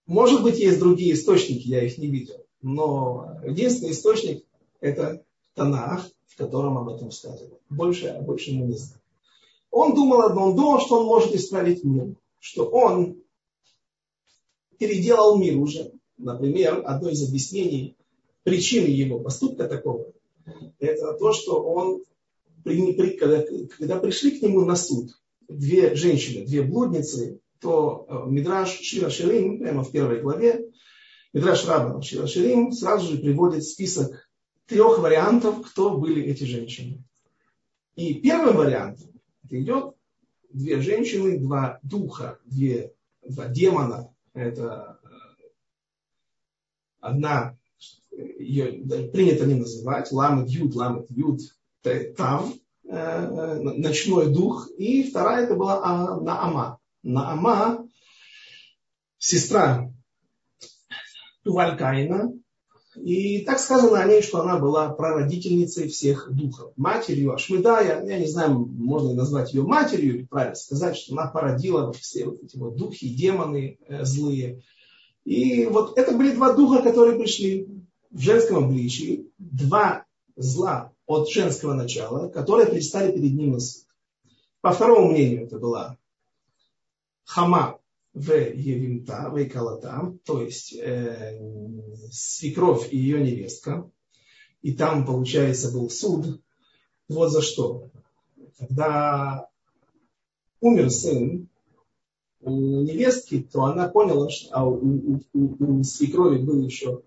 Может 0.05 0.43
быть, 0.43 0.59
есть 0.59 0.79
другие 0.79 1.13
источники, 1.13 1.67
я 1.67 1.83
их 1.83 1.97
не 1.97 2.07
видел. 2.07 2.45
Но 2.61 3.39
единственный 3.43 3.91
источник– 3.91 4.45
это 4.79 5.25
Танах, 5.53 6.07
в 6.27 6.37
котором 6.37 6.77
об 6.77 6.89
этом 6.89 7.11
сказано. 7.11 7.55
Больше, 7.69 8.17
больше 8.21 8.53
мы 8.53 8.67
не 8.67 8.77
знаем. 8.77 9.01
Он 9.71 9.95
думал 9.95 10.21
одно, 10.21 10.49
он 10.49 10.55
думал, 10.55 10.79
что 10.79 10.99
он 10.99 11.05
может 11.05 11.33
исправить 11.33 11.83
мир, 11.83 12.15
что 12.39 12.65
он 12.65 13.20
переделал 14.81 15.37
мир 15.37 15.57
уже. 15.57 15.91
Например, 16.17 16.81
одно 16.83 17.09
из 17.09 17.23
объяснений 17.27 17.95
причины 18.41 18.87
его 18.87 19.19
поступка 19.19 19.67
такого, 19.67 20.11
это 20.79 21.13
то, 21.13 21.33
что 21.33 21.61
он 21.61 22.03
когда, 22.63 23.43
когда 23.77 23.99
пришли 23.99 24.31
к 24.31 24.41
нему 24.41 24.65
на 24.65 24.75
суд 24.75 25.11
две 25.47 25.95
женщины, 25.95 26.45
две 26.45 26.63
блудницы, 26.63 27.39
то 27.59 28.07
э, 28.07 28.29
Мидраш 28.29 28.79
Шира 28.81 29.09
Ширим, 29.09 29.59
прямо 29.59 29.83
в 29.83 29.91
первой 29.91 30.21
главе, 30.21 30.65
Мидраш 31.33 31.67
Раба 31.67 32.01
Шира 32.01 32.25
Ширим 32.25 32.71
сразу 32.71 33.11
же 33.11 33.19
приводит 33.19 33.63
список 33.63 34.29
трех 34.65 34.97
вариантов, 34.99 35.61
кто 35.67 35.97
были 35.97 36.23
эти 36.23 36.43
женщины. 36.43 37.03
И 37.95 38.15
первым 38.15 38.57
вариантом 38.57 39.09
это 39.43 39.61
идет 39.61 39.95
две 40.49 40.81
женщины, 40.81 41.39
два 41.39 41.79
духа, 41.83 42.39
две, 42.45 42.93
два 43.27 43.47
демона. 43.47 44.11
Это 44.33 44.99
э, 45.03 45.43
одна, 46.99 47.57
ее 48.11 49.09
принято 49.09 49.45
не 49.45 49.55
называть, 49.55 50.11
ламет 50.11 50.49
юд, 50.49 50.75
ламет 50.75 51.09
юд, 51.09 51.41
там, 52.15 52.53
э, 52.85 52.95
э, 52.95 53.59
ночной 53.77 54.33
дух, 54.33 54.69
и 54.77 55.09
вторая 55.09 55.45
это 55.45 55.55
была 55.55 55.81
а, 55.83 56.19
Наама. 56.19 56.79
Наама, 57.03 57.87
сестра 59.17 59.91
Тувалькайна. 61.43 62.33
И 62.95 63.39
так 63.45 63.59
сказано 63.59 64.01
о 64.01 64.05
ней, 64.05 64.21
что 64.21 64.41
она 64.41 64.59
была 64.59 64.89
прародительницей 64.89 65.87
всех 65.87 66.29
духов. 66.31 66.73
Матерью 66.75 67.33
Ашмедая, 67.33 68.05
я 68.05 68.19
не 68.19 68.27
знаю, 68.27 68.53
можно 68.53 69.13
назвать 69.13 69.53
ее 69.53 69.63
матерью, 69.63 70.15
или 70.15 70.25
правильно 70.25 70.55
сказать, 70.55 70.97
что 70.97 71.13
она 71.13 71.27
породила 71.27 71.93
все 71.93 72.25
вот 72.25 72.43
эти 72.43 72.57
вот 72.57 72.75
духи, 72.75 73.07
демоны 73.07 73.77
э, 73.87 74.03
злые. 74.03 74.63
И 75.23 75.65
вот 75.67 75.97
это 75.97 76.11
были 76.11 76.35
два 76.35 76.53
духа, 76.53 76.81
которые 76.81 77.17
пришли 77.17 77.67
в 78.09 78.19
женском 78.19 78.65
обличии. 78.65 79.31
Два 79.37 80.05
зла 80.35 80.91
от 81.05 81.29
женского 81.29 81.73
начала, 81.73 82.27
которые 82.27 82.67
предстали 82.67 83.11
перед 83.11 83.33
ним 83.33 83.51
на 83.51 83.59
суд. 83.59 83.85
По 84.59 84.71
второму 84.71 85.11
мнению, 85.11 85.45
это 85.45 85.57
была 85.57 85.97
Хама 87.23 87.79
в 88.13 88.31
Евимта, 88.31 89.29
в 89.29 89.41
Икалата, 89.41 90.13
то 90.25 90.41
есть 90.41 90.75
э, 90.75 91.39
свекровь 92.11 92.91
и 92.91 92.97
ее 92.97 93.21
невестка. 93.21 93.89
И 94.61 94.73
там, 94.73 95.05
получается, 95.05 95.71
был 95.71 95.89
суд. 95.89 96.41
Вот 97.07 97.29
за 97.29 97.41
что. 97.41 97.89
Когда 98.59 99.47
умер 100.59 100.91
сын 100.91 101.47
у 102.41 102.81
невестки, 102.81 103.41
то 103.41 103.63
она 103.63 103.87
поняла, 103.87 104.29
что 104.29 104.49
а 104.51 104.65
у, 104.65 104.75
у, 104.75 105.21
у, 105.33 105.79
у 105.79 105.83
свекрови 105.83 106.39
был 106.39 106.63
еще 106.63 107.01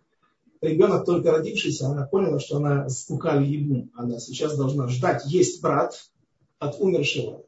ребенок 0.64 1.04
только 1.04 1.30
родившийся, 1.30 1.88
она 1.88 2.06
поняла, 2.06 2.40
что 2.40 2.56
она 2.56 2.88
скукали 2.88 3.46
ему. 3.46 3.88
Она 3.94 4.18
сейчас 4.18 4.56
должна 4.56 4.88
ждать. 4.88 5.24
Есть 5.26 5.62
брат 5.62 6.10
от 6.58 6.80
умершего 6.80 7.44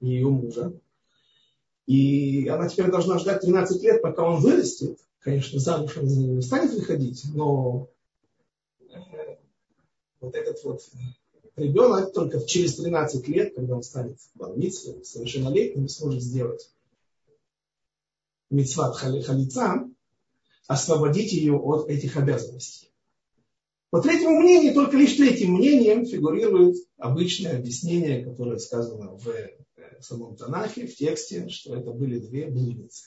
ее 0.00 0.28
мужа. 0.28 0.72
И 1.86 2.46
она 2.48 2.68
теперь 2.68 2.90
должна 2.90 3.18
ждать 3.18 3.42
13 3.42 3.82
лет, 3.82 4.02
пока 4.02 4.24
он 4.24 4.40
вырастет. 4.40 4.98
Конечно, 5.20 5.58
замуж 5.58 5.96
он 5.96 6.06
не 6.06 6.42
станет 6.42 6.72
выходить, 6.72 7.24
но 7.32 7.88
э, 8.88 8.96
вот 10.20 10.34
этот 10.34 10.62
вот 10.64 10.80
ребенок 11.56 12.12
только 12.12 12.40
через 12.44 12.76
13 12.76 13.28
лет, 13.28 13.54
когда 13.54 13.76
он 13.76 13.82
станет 13.82 14.18
больницей, 14.34 15.04
совершеннолетним, 15.04 15.88
сможет 15.88 16.22
сделать 16.22 16.70
митцват 18.50 18.96
халица, 18.96 19.88
освободить 20.66 21.32
ее 21.32 21.56
от 21.56 21.88
этих 21.88 22.16
обязанностей. 22.16 22.92
По 23.90 24.00
третьему 24.00 24.40
мнению, 24.40 24.74
только 24.74 24.96
лишь 24.96 25.14
третьим 25.16 25.54
мнением 25.54 26.06
фигурирует 26.06 26.76
обычное 26.96 27.58
объяснение, 27.58 28.24
которое 28.24 28.58
сказано 28.58 29.18
в 29.18 29.28
э, 30.02 30.04
самом 30.04 30.36
Танахе, 30.36 30.86
в 30.86 30.94
тексте, 30.94 31.48
что 31.48 31.74
это 31.74 31.92
были 31.92 32.18
две 32.18 32.48
блудницы. 32.48 33.04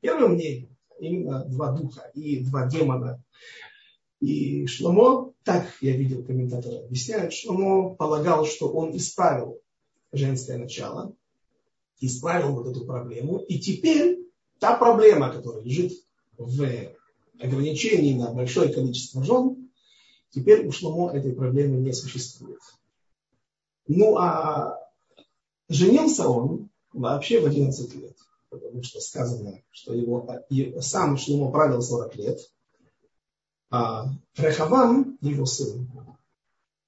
Первое 0.00 0.28
мнение, 0.28 0.68
именно 0.98 1.44
два 1.44 1.72
духа 1.72 2.10
и 2.14 2.40
два 2.44 2.66
демона. 2.66 3.22
И 4.20 4.66
Шломо, 4.66 5.32
так 5.44 5.66
я 5.80 5.96
видел 5.96 6.24
комментаторы 6.24 6.84
объясняют, 6.84 7.32
Шломо 7.32 7.94
полагал, 7.94 8.44
что 8.44 8.70
он 8.70 8.94
исправил 8.96 9.58
женское 10.12 10.58
начало, 10.58 11.14
исправил 12.00 12.52
вот 12.52 12.66
эту 12.66 12.84
проблему, 12.84 13.38
и 13.38 13.58
теперь 13.58 14.18
та 14.58 14.76
проблема, 14.76 15.32
которая 15.32 15.62
лежит 15.62 15.92
в 16.36 16.66
ограничении 17.40 18.14
на 18.14 18.32
большое 18.32 18.70
количество 18.70 19.24
жен, 19.24 19.70
теперь 20.28 20.66
у 20.66 20.72
Шломо 20.72 21.12
этой 21.12 21.32
проблемы 21.32 21.78
не 21.78 21.94
существует. 21.94 22.60
Ну 23.86 24.18
а 24.18 24.79
женился 25.70 26.28
он 26.28 26.68
вообще 26.92 27.40
в 27.40 27.46
11 27.46 27.94
лет, 27.94 28.16
потому 28.50 28.82
что 28.82 29.00
сказано, 29.00 29.62
что 29.70 29.94
его, 29.94 30.28
сам 30.80 31.16
Шломо 31.16 31.50
правил 31.50 31.80
40 31.80 32.16
лет, 32.16 32.40
а 33.70 34.06
Рехавам, 34.36 35.16
его 35.20 35.46
сын, 35.46 35.88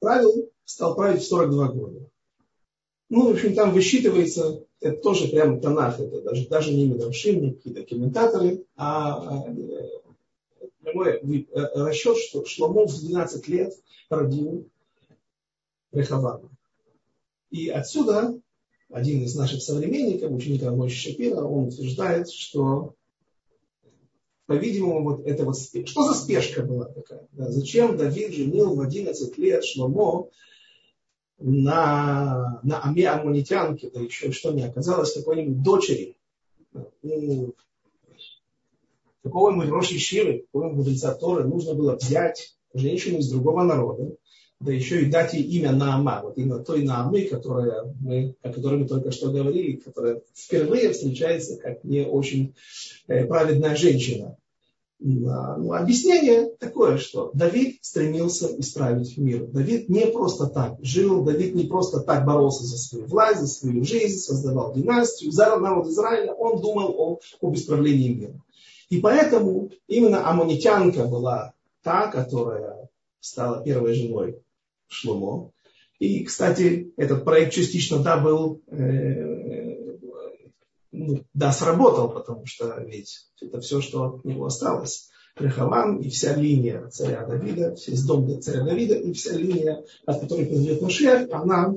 правил, 0.01 0.51
стал 0.65 0.97
править 0.97 1.23
в 1.23 1.29
42 1.29 1.69
года. 1.69 2.11
Ну, 3.09 3.29
в 3.29 3.35
общем, 3.35 3.55
там 3.55 3.73
высчитывается, 3.73 4.65
это 4.81 5.01
тоже 5.01 5.29
прямо 5.29 5.61
Танах, 5.61 6.01
это 6.01 6.23
даже, 6.23 6.49
даже 6.49 6.75
не 6.75 6.87
Медовшим, 6.87 7.41
не 7.41 7.53
какие-то 7.53 7.85
комментаторы, 7.85 8.65
а, 8.75 9.45
а 9.45 9.55
прямой 10.83 11.19
э, 11.19 11.67
расчет, 11.75 12.17
что 12.17 12.45
Шломо 12.45 12.87
в 12.87 12.99
12 12.99 13.49
лет 13.49 13.75
родил 14.09 14.69
Рехавама. 15.93 16.51
И 17.51 17.69
отсюда 17.69 18.41
один 18.93 19.23
из 19.23 19.35
наших 19.35 19.63
современников, 19.63 20.31
ученика 20.31 20.71
Мойши 20.71 21.11
Шапира, 21.11 21.43
он 21.43 21.69
утверждает, 21.69 22.31
что, 22.31 22.95
по-видимому, 24.47 25.03
вот 25.03 25.27
это 25.27 25.45
вот 25.45 25.57
спешка. 25.57 25.91
Что 25.91 26.03
за 26.05 26.15
спешка 26.15 26.63
была 26.63 26.85
такая? 26.85 27.27
Да, 27.33 27.51
зачем 27.51 27.97
Давид 27.97 28.33
женил 28.33 28.75
в 28.75 28.81
11 28.81 29.39
лет 29.39 29.65
Шломо 29.65 30.29
на, 31.39 32.61
на 32.63 32.83
Аме 32.85 33.09
Амунитянке, 33.09 33.91
да 33.91 34.01
еще 34.01 34.31
что 34.31 34.53
не 34.53 34.63
оказалось 34.63 35.15
какой-нибудь 35.15 35.63
дочери 35.63 36.17
у 37.03 37.53
какого-нибудь 39.23 39.69
Роши 39.69 39.99
Ширы, 39.99 40.47
какого-нибудь 40.53 41.03
Торы, 41.21 41.45
нужно 41.45 41.75
было 41.75 41.97
взять 41.97 42.57
женщину 42.75 43.19
из 43.19 43.31
другого 43.31 43.63
народа, 43.63 44.17
да 44.63 44.73
еще 44.73 45.03
и 45.03 45.11
дать 45.11 45.35
ей 45.35 45.43
имя 45.43 45.73
Наама, 45.73 46.21
вот 46.23 46.39
именно 46.39 46.59
той 46.61 46.83
Наамы, 46.83 47.23
которая 47.23 47.95
мы, 48.01 48.35
о 48.43 48.53
которой 48.53 48.81
мы 48.81 48.89
только 48.89 49.11
что 49.11 49.31
говорили, 49.31 49.77
которая 49.77 50.23
впервые 50.35 50.93
встречается 50.93 51.57
как 51.57 51.83
не 51.85 52.07
очень 52.07 52.55
э, 53.09 53.27
праведная 53.27 53.77
женщина. 53.77 54.37
Ну, 55.05 55.73
объяснение 55.73 56.51
такое, 56.61 56.97
что 56.97 57.33
Давид 57.35 57.79
стремился 57.81 58.47
исправить 58.61 59.19
мир. 59.19 59.47
Давид 59.47 59.89
не 59.89 60.07
просто 60.07 60.47
так 60.47 60.77
жил, 60.81 61.25
Давид 61.25 61.57
не 61.57 61.65
просто 61.65 62.01
так 62.01 62.25
боролся 62.25 62.63
за 62.65 62.79
свою 62.79 63.07
власть, 63.07 63.41
за 63.41 63.49
свою 63.49 63.85
жизнь, 63.85 64.19
создавал 64.19 64.73
династию, 64.73 65.33
за 65.33 65.57
народ 65.57 65.89
Израиля. 65.89 66.33
Он 66.35 66.61
думал 66.61 66.95
о, 66.97 67.21
об 67.41 67.55
исправлении 67.57 68.15
мира. 68.15 68.41
И 68.91 69.01
поэтому 69.01 69.71
именно 69.89 70.29
Амонитянка 70.29 71.07
была 71.07 71.53
та, 71.83 72.07
которая 72.07 72.89
стала 73.19 73.61
первой 73.65 73.95
женой 73.95 74.41
Шломо. 74.93 75.53
И, 75.99 76.25
кстати, 76.25 76.93
этот 76.97 77.25
проект 77.25 77.53
частично, 77.55 78.01
да, 78.01 78.17
был, 78.19 78.61
э, 78.67 79.77
ну, 80.91 81.25
да, 81.33 81.53
сработал, 81.53 82.11
потому 82.11 82.45
что 82.45 82.77
ведь 82.81 83.29
это 83.41 83.61
все, 83.61 83.81
что 83.81 84.05
от 84.05 84.25
него 84.25 84.47
осталось. 84.47 85.11
Рехавам 85.37 85.99
и 85.99 86.11
вся 86.11 86.35
линия 86.35 86.89
царя 86.89 87.25
Давида, 87.27 87.77
весь 87.87 88.05
дом 88.05 88.43
царя 88.43 88.65
Давида 88.65 88.97
и 88.97 89.13
вся 89.13 89.33
линия, 89.33 89.83
от 90.05 90.21
которой 90.21 90.47
произойдет 90.47 90.83
Машех, 90.83 91.29
она 91.31 91.75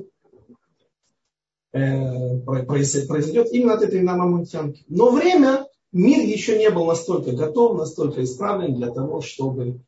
э, 1.72 2.38
произойдет 2.40 3.52
именно 3.52 3.74
от 3.74 3.82
этой 3.82 4.02
намамонтянки. 4.02 4.84
Но 4.88 5.10
время, 5.10 5.66
мир 5.92 6.20
еще 6.20 6.58
не 6.58 6.68
был 6.70 6.86
настолько 6.86 7.32
готов, 7.32 7.78
настолько 7.78 8.22
исправлен 8.24 8.74
для 8.74 8.90
того, 8.90 9.22
чтобы 9.22 9.80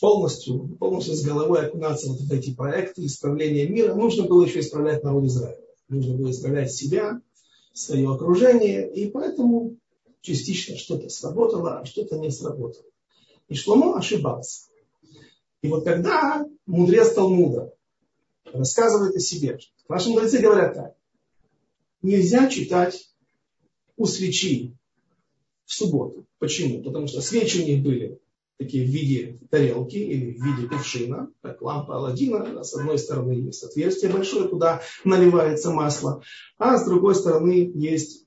полностью, 0.00 0.76
полностью 0.78 1.14
с 1.14 1.22
головой 1.22 1.66
окунаться 1.66 2.08
вот 2.08 2.20
в 2.20 2.32
эти 2.32 2.54
проекты 2.54 3.04
исправления 3.06 3.66
мира, 3.66 3.94
нужно 3.94 4.24
было 4.24 4.44
еще 4.44 4.60
исправлять 4.60 5.02
народ 5.02 5.24
Израиля. 5.24 5.60
Нужно 5.88 6.16
было 6.16 6.30
исправлять 6.30 6.72
себя, 6.72 7.20
свое 7.72 8.10
окружение, 8.10 8.90
и 8.92 9.10
поэтому 9.10 9.76
частично 10.20 10.76
что-то 10.76 11.08
сработало, 11.08 11.80
а 11.80 11.84
что-то 11.84 12.18
не 12.18 12.30
сработало. 12.30 12.84
И 13.48 13.54
Шломо 13.54 13.98
ошибался. 13.98 14.68
И 15.62 15.68
вот 15.68 15.84
когда 15.84 16.46
мудрец 16.66 17.12
Талмуда 17.12 17.74
рассказывает 18.52 19.14
о 19.14 19.20
себе, 19.20 19.58
наши 19.88 20.08
мудрецы 20.08 20.38
говорят 20.38 20.74
так, 20.74 20.96
нельзя 22.02 22.48
читать 22.48 23.12
у 23.96 24.06
свечи 24.06 24.76
в 25.64 25.72
субботу. 25.72 26.26
Почему? 26.38 26.82
Потому 26.82 27.06
что 27.06 27.20
свечи 27.20 27.58
у 27.58 27.66
них 27.66 27.82
были 27.82 28.20
такие 28.62 28.86
в 28.86 28.90
виде 28.90 29.38
тарелки 29.50 29.96
или 29.96 30.32
в 30.32 30.44
виде 30.44 30.68
кувшина, 30.68 31.30
как 31.42 31.60
лампа 31.62 31.96
Алладина. 31.96 32.62
С 32.62 32.74
одной 32.74 32.98
стороны 32.98 33.32
есть 33.32 33.62
отверстие 33.62 34.12
большое, 34.12 34.48
куда 34.48 34.82
наливается 35.04 35.70
масло, 35.70 36.22
а 36.58 36.78
с 36.78 36.84
другой 36.84 37.14
стороны 37.14 37.70
есть 37.74 38.26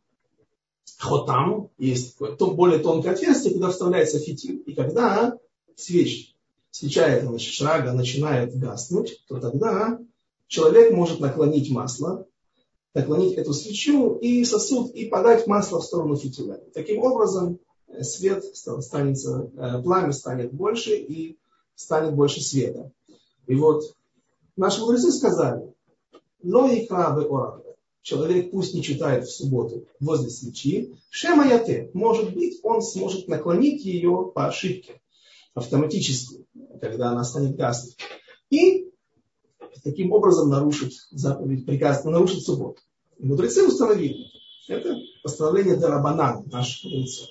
хотам, 0.98 1.70
есть 1.78 2.18
то 2.18 2.52
более 2.52 2.80
тонкое 2.80 3.14
отверстие, 3.14 3.54
куда 3.54 3.70
вставляется 3.70 4.20
фитиль. 4.20 4.64
И 4.66 4.74
когда 4.74 5.38
свеч, 5.76 6.36
свеча 6.72 7.20
значит, 7.22 7.54
шрага 7.54 7.94
начинает 7.94 8.58
гаснуть, 8.58 9.24
то 9.28 9.40
тогда 9.40 10.00
человек 10.48 10.92
может 10.94 11.20
наклонить 11.20 11.70
масло, 11.70 12.26
наклонить 12.94 13.34
эту 13.34 13.54
свечу 13.54 14.16
и 14.16 14.44
сосуд, 14.46 14.92
и 14.92 15.06
подать 15.06 15.48
масло 15.48 15.82
в 15.82 15.86
сторону 15.86 16.16
фитиля. 16.16 16.62
Таким 16.74 17.00
образом, 17.00 17.60
свет 18.04 18.44
станет, 18.56 19.18
э, 19.26 19.82
пламя 19.82 20.12
станет 20.12 20.54
больше 20.54 20.96
и 20.96 21.38
станет 21.76 22.14
больше 22.14 22.42
света. 22.42 22.92
И 23.48 23.56
вот 23.56 23.84
наши 24.56 24.82
мудрецы 24.82 25.12
сказали, 25.12 25.74
но 26.42 26.68
и 26.68 26.86
крабы 26.86 27.26
орабы, 27.26 27.64
человек 28.02 28.52
пусть 28.52 28.74
не 28.74 28.84
читает 28.84 29.26
в 29.26 29.32
субботу 29.32 29.88
возле 30.00 30.30
свечи, 30.30 30.96
шема 31.10 31.48
яте, 31.48 31.90
может 31.94 32.34
быть, 32.34 32.60
он 32.64 32.82
сможет 32.82 33.28
наклонить 33.28 33.84
ее 33.84 34.32
по 34.34 34.48
ошибке 34.48 35.02
автоматически, 35.54 36.46
когда 36.82 37.10
она 37.10 37.24
станет 37.24 37.56
гаснуть. 37.56 37.98
И 38.50 38.92
таким 39.84 40.12
образом 40.12 40.50
нарушит 40.50 40.94
заповедь, 41.12 41.66
приказ, 41.66 42.04
нарушит 42.04 42.44
субботу. 42.44 42.82
И 43.18 43.26
мудрецы 43.26 43.66
установили, 43.66 44.28
это 44.68 44.98
постановление 45.24 45.78
Дарабанан, 45.78 46.46
наших 46.48 46.84
мудрецов. 46.84 47.30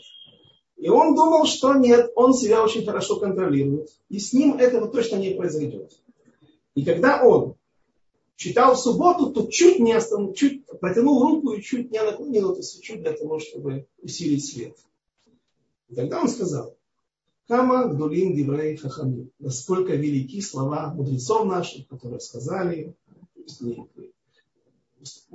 И 0.85 0.89
он 0.91 1.15
думал, 1.15 1.47
что 1.47 1.73
нет, 1.73 2.13
он 2.15 2.35
себя 2.35 2.63
очень 2.63 2.85
хорошо 2.85 3.19
контролирует, 3.19 3.89
и 4.11 4.19
с 4.19 4.35
ним 4.35 4.59
этого 4.59 4.87
точно 4.87 5.17
не 5.17 5.31
произойдет. 5.31 5.99
И 6.75 6.85
когда 6.85 7.25
он 7.25 7.55
читал 8.37 8.75
в 8.75 8.79
субботу, 8.79 9.33
то 9.33 9.47
чуть 9.47 9.79
не 9.79 9.95
останов... 9.95 10.37
чуть 10.37 10.67
протянул 10.81 11.23
руку 11.23 11.53
и 11.53 11.63
чуть 11.63 11.91
не 11.91 12.03
наклонил 12.03 12.53
эту 12.53 12.63
свечу 12.63 12.99
для 12.99 13.15
того, 13.15 13.39
чтобы 13.41 13.87
усилить 14.03 14.45
свет. 14.45 14.77
И 15.89 15.95
тогда 15.95 16.21
он 16.21 16.29
сказал, 16.29 16.77
Кама 17.49 17.89
гдулин 17.89 18.35
диврей 18.35 18.77
хахами. 18.77 19.31
Насколько 19.39 19.95
велики 19.95 20.43
слова 20.43 20.93
мудрецов 20.93 21.47
наших, 21.47 21.89
которые 21.89 22.21
сказали, 22.21 22.95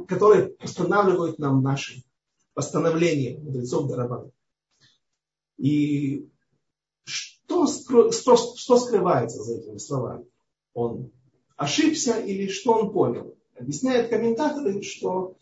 которые 0.08 0.54
устанавливают 0.64 1.40
нам 1.40 1.64
наши 1.64 2.04
постановления 2.54 3.40
мудрецов 3.40 3.88
Дарабана. 3.88 4.30
И 5.60 6.30
что, 7.04 7.68
что, 7.68 8.12
что 8.12 8.78
скрывается 8.78 9.44
за 9.44 9.58
этими 9.58 9.78
словами? 9.78 10.26
Он 10.74 11.12
ошибся 11.58 12.18
или 12.20 12.48
что 12.48 12.74
он 12.74 12.94
понял? 12.94 13.36
Объясняют 13.58 14.10
комментаторы, 14.10 14.82
что 14.82 15.36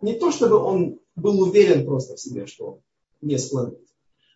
не 0.00 0.14
то 0.14 0.32
чтобы 0.32 0.56
он 0.56 0.98
был 1.14 1.40
уверен 1.40 1.86
просто 1.86 2.16
в 2.16 2.20
себе, 2.20 2.46
что 2.46 2.80
не 3.20 3.38
склонит, 3.38 3.78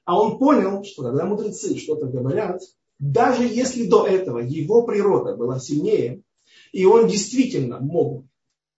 а 0.05 0.21
он 0.21 0.39
понял, 0.39 0.85
что 0.85 1.03
когда 1.03 1.25
мудрецы 1.25 1.77
что-то 1.77 2.07
говорят, 2.07 2.63
даже 3.01 3.43
если 3.45 3.87
до 3.87 4.07
этого 4.07 4.39
его 4.39 4.87
природа 4.87 5.35
была 5.35 5.59
сильнее, 5.59 6.23
и 6.71 6.85
он 6.85 7.09
действительно 7.09 7.81
мог 7.81 8.25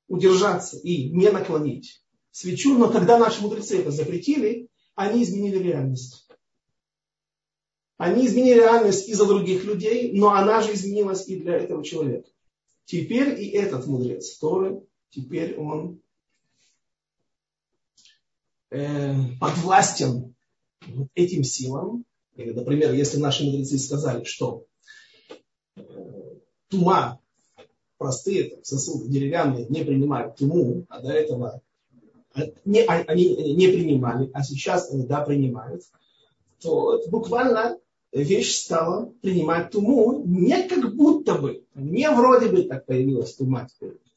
удержаться 0.08 0.78
и 0.78 1.10
не 1.10 1.30
наклонить 1.30 2.02
свечу, 2.30 2.78
но 2.78 2.88
когда 2.88 3.18
наши 3.18 3.42
мудрецы 3.42 3.80
это 3.80 3.90
запретили, 3.90 4.70
они 4.94 5.22
изменили 5.22 5.58
реальность. 5.58 6.27
Они 7.98 8.26
изменили 8.26 8.60
реальность 8.60 9.08
из-за 9.08 9.26
других 9.26 9.64
людей, 9.64 10.12
но 10.12 10.30
она 10.30 10.62
же 10.62 10.72
изменилась 10.72 11.26
и 11.28 11.40
для 11.40 11.56
этого 11.56 11.84
человека. 11.84 12.30
Теперь 12.84 13.40
и 13.40 13.50
этот 13.50 13.86
мудрец 13.86 14.38
Торы, 14.38 14.80
теперь 15.10 15.56
он 15.56 16.00
э, 18.70 19.14
подвластен 19.40 20.34
вот 20.86 21.08
этим 21.14 21.42
силам. 21.42 22.04
Или, 22.36 22.52
например, 22.52 22.94
если 22.94 23.18
наши 23.18 23.44
мудрецы 23.44 23.76
сказали, 23.80 24.22
что 24.22 24.64
э, 25.74 25.82
тума, 26.68 27.20
простые 27.96 28.50
там, 28.50 28.62
сосуды 28.62 29.08
деревянные, 29.08 29.66
не 29.66 29.82
принимают 29.84 30.36
туму, 30.36 30.86
а 30.88 31.00
до 31.00 31.10
этого 31.10 31.62
не, 32.64 32.82
они 32.84 33.54
не 33.54 33.66
принимали, 33.66 34.30
а 34.32 34.44
сейчас 34.44 34.92
они 34.92 35.04
да, 35.04 35.22
принимают, 35.22 35.82
то 36.60 37.02
буквально 37.08 37.76
вещь 38.12 38.56
стала 38.56 39.12
принимать 39.22 39.70
туму 39.70 40.22
не 40.24 40.62
как 40.68 40.94
будто 40.94 41.34
бы, 41.34 41.64
не 41.74 42.10
вроде 42.10 42.48
бы 42.48 42.62
так 42.62 42.86
появилась 42.86 43.34
тума 43.34 43.68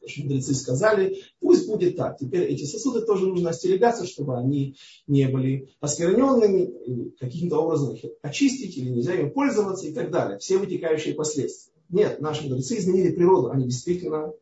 что 0.07 0.21
мудрецы 0.23 0.55
сказали, 0.55 1.21
пусть 1.39 1.67
будет 1.67 1.95
так. 1.95 2.17
Теперь 2.17 2.43
эти 2.43 2.65
сосуды 2.65 3.01
тоже 3.01 3.27
нужно 3.27 3.51
остерегаться, 3.51 4.07
чтобы 4.07 4.37
они 4.37 4.75
не 5.07 5.27
были 5.27 5.69
оскверненными, 5.79 7.11
каким-то 7.19 7.59
образом 7.59 7.95
их 7.95 8.05
очистить, 8.21 8.77
или 8.77 8.89
нельзя 8.89 9.13
им 9.13 9.31
пользоваться 9.31 9.87
и 9.87 9.93
так 9.93 10.11
далее. 10.11 10.39
Все 10.39 10.57
вытекающие 10.57 11.13
последствия. 11.13 11.73
Нет, 11.89 12.21
наши 12.21 12.43
мудрецы 12.43 12.77
изменили 12.77 13.11
природу, 13.11 13.51
они 13.51 13.65
действительно 13.65 14.33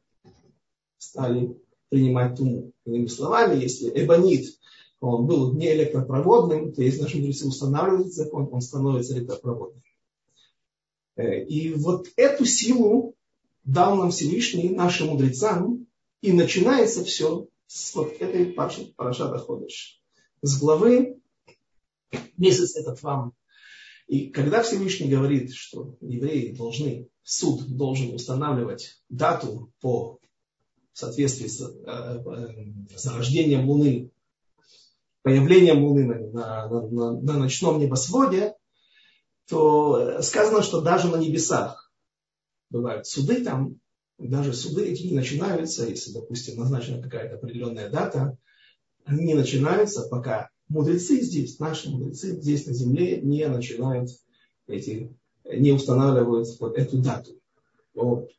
стали 0.98 1.58
принимать 1.90 2.36
туму. 2.36 2.72
Иными 2.86 3.08
словами, 3.08 3.62
если 3.62 3.92
эбонит 3.94 4.60
он 5.00 5.28
был 5.28 5.54
не 5.54 5.74
электропроводным, 5.74 6.74
то 6.74 6.82
если 6.82 7.02
наши 7.02 7.18
мудрецы 7.18 7.48
устанавливают 7.48 8.14
закон, 8.14 8.50
он 8.52 8.62
становится 8.62 9.14
электропроводным. 9.14 9.82
Э, 11.16 11.44
и 11.44 11.74
вот 11.74 12.08
эту 12.16 12.46
силу 12.46 13.16
дал 13.64 13.96
нам 13.96 14.12
Всевышний 14.12 14.70
нашим 14.70 15.08
мудрецам, 15.10 15.86
и 16.22 16.34
начинается 16.34 17.04
все 17.06 17.48
с 17.68 17.96
вот 17.96 18.14
этой 18.20 18.48
парашата 18.48 19.38
ходыш. 19.38 20.02
С 20.42 20.60
главы 20.60 21.18
месяц 22.38 22.76
этот 22.76 23.02
вам. 23.04 23.34
И 24.08 24.30
когда 24.30 24.64
Всевышний 24.64 25.08
говорит, 25.08 25.54
что 25.54 25.96
евреи 26.02 26.54
должны, 26.56 27.08
суд 27.24 27.68
должен 27.78 28.14
устанавливать 28.14 29.02
дату 29.08 29.72
по 29.82 30.20
в 30.92 31.00
соответствии 31.00 31.48
с, 31.48 31.62
э, 31.62 31.84
э, 31.86 32.98
с 32.98 33.06
рождением 33.06 33.70
Луны 33.70 34.12
появлением 35.22 35.84
Луны 35.84 36.06
на, 36.06 36.68
на, 36.68 36.88
на, 36.88 37.12
на 37.22 37.34
ночном 37.38 37.80
небосводе, 37.80 38.56
то 39.48 40.22
сказано, 40.22 40.62
что 40.62 40.82
даже 40.82 41.08
на 41.10 41.18
небесах 41.18 41.92
бывают 42.70 43.08
суды 43.08 43.44
там, 43.44 43.80
даже 44.18 44.54
суды 44.54 44.86
эти 44.86 45.04
не 45.04 45.16
начинаются, 45.16 45.88
если, 45.88 46.12
допустим, 46.12 46.60
назначена 46.60 47.02
какая-то 47.02 47.36
определенная 47.36 47.90
дата, 47.90 48.38
они 49.06 49.26
не 49.26 49.34
начинаются, 49.34 50.08
пока 50.08 50.50
мудрецы 50.68 51.22
здесь, 51.22 51.58
наши 51.60 51.90
мудрецы 51.90 52.40
здесь 52.40 52.68
на 52.68 52.74
земле 52.74 53.22
не 53.22 53.48
начинают 53.48 54.10
эти, 54.68 55.16
не 55.46 55.72
устанавливают 55.72 56.48
вот 56.60 56.78
эту 56.78 57.02
дату. 57.02 57.32
Вот. 57.94 58.30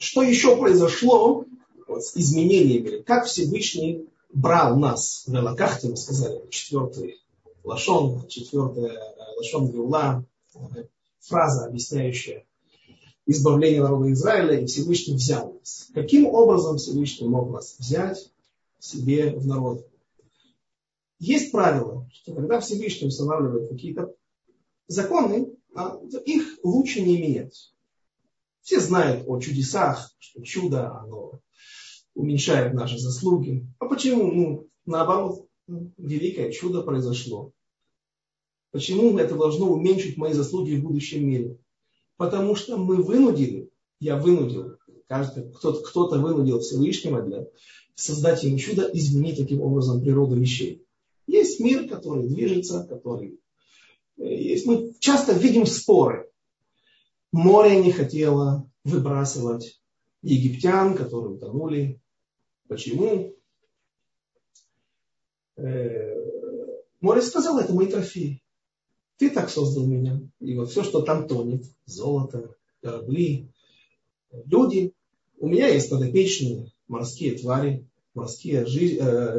Что 0.00 0.22
еще 0.22 0.56
произошло 0.56 1.44
вот, 1.86 2.02
с 2.02 2.16
изменениями? 2.16 3.02
Как 3.02 3.26
Всевышний 3.26 4.08
брал 4.32 4.78
нас 4.78 5.24
в 5.26 5.34
Элакахте, 5.34 5.90
мы 5.90 5.96
сказали, 5.98 6.40
четвертый 6.48 7.20
лашон, 7.64 8.26
четвертая 8.26 8.92
э, 8.92 9.36
лашон 9.36 9.70
Геула, 9.70 10.24
э, 10.54 10.84
фраза, 11.20 11.66
объясняющая 11.66 12.46
избавление 13.26 13.82
народа 13.82 14.10
Израиля, 14.12 14.58
и 14.58 14.64
Всевышний 14.64 15.16
взял 15.16 15.52
нас. 15.60 15.90
Каким 15.92 16.24
образом 16.24 16.78
Всевышний 16.78 17.28
мог 17.28 17.50
нас 17.50 17.76
взять 17.78 18.32
себе 18.78 19.34
в 19.34 19.46
народ? 19.46 19.86
Есть 21.18 21.52
правило, 21.52 22.08
что 22.10 22.32
когда 22.32 22.58
Всевышний 22.60 23.08
устанавливает 23.08 23.68
какие-то 23.68 24.14
законы, 24.88 25.52
а, 25.74 26.00
их 26.24 26.58
лучше 26.62 27.02
не 27.02 27.20
менять. 27.20 27.74
Все 28.62 28.80
знают 28.80 29.24
о 29.26 29.40
чудесах, 29.40 30.14
что 30.18 30.42
чудо, 30.42 30.92
оно 30.98 31.40
уменьшает 32.14 32.74
наши 32.74 32.98
заслуги. 32.98 33.66
А 33.78 33.86
почему? 33.86 34.30
Ну, 34.32 34.68
наоборот, 34.84 35.46
великое 35.96 36.50
чудо 36.50 36.82
произошло. 36.82 37.52
Почему 38.72 39.18
это 39.18 39.34
должно 39.34 39.70
уменьшить 39.70 40.16
мои 40.16 40.32
заслуги 40.32 40.76
в 40.76 40.82
будущем 40.82 41.26
мире? 41.26 41.58
Потому 42.16 42.54
что 42.54 42.76
мы 42.76 43.02
вынудили, 43.02 43.70
я 43.98 44.16
вынудил, 44.16 44.76
кто-то, 45.08 45.80
кто-то 45.80 46.18
вынудил 46.18 46.60
Всевышнего 46.60 47.22
для 47.22 47.46
создать 47.94 48.42
ему 48.44 48.58
чудо, 48.58 48.88
изменить 48.92 49.38
таким 49.38 49.60
образом 49.60 50.00
природу 50.00 50.36
вещей. 50.36 50.84
Есть 51.26 51.60
мир, 51.60 51.88
который 51.88 52.28
движется, 52.28 52.86
который... 52.88 53.40
Э, 54.18 54.24
есть. 54.24 54.66
Мы 54.66 54.94
часто 55.00 55.32
видим 55.32 55.66
споры 55.66 56.29
Море 57.32 57.80
не 57.82 57.92
хотело 57.92 58.68
выбрасывать 58.84 59.80
египтян, 60.22 60.96
которые 60.96 61.34
утонули. 61.34 62.00
Почему? 62.68 63.34
Э, 65.56 66.14
море 67.00 67.22
сказал, 67.22 67.58
это 67.58 67.72
мои 67.72 67.86
трофеи. 67.86 68.42
Ты 69.16 69.30
так 69.30 69.50
создал 69.50 69.86
меня. 69.86 70.20
И 70.40 70.56
вот 70.56 70.70
все, 70.70 70.82
что 70.82 71.02
там 71.02 71.28
тонет, 71.28 71.64
золото, 71.84 72.54
корабли, 72.82 73.50
люди. 74.46 74.94
У 75.38 75.48
меня 75.48 75.68
есть 75.68 75.90
подопечные 75.90 76.72
морские 76.88 77.38
твари, 77.38 77.86
морские 78.14 78.66
жизнь, 78.66 78.98
э, 78.98 79.38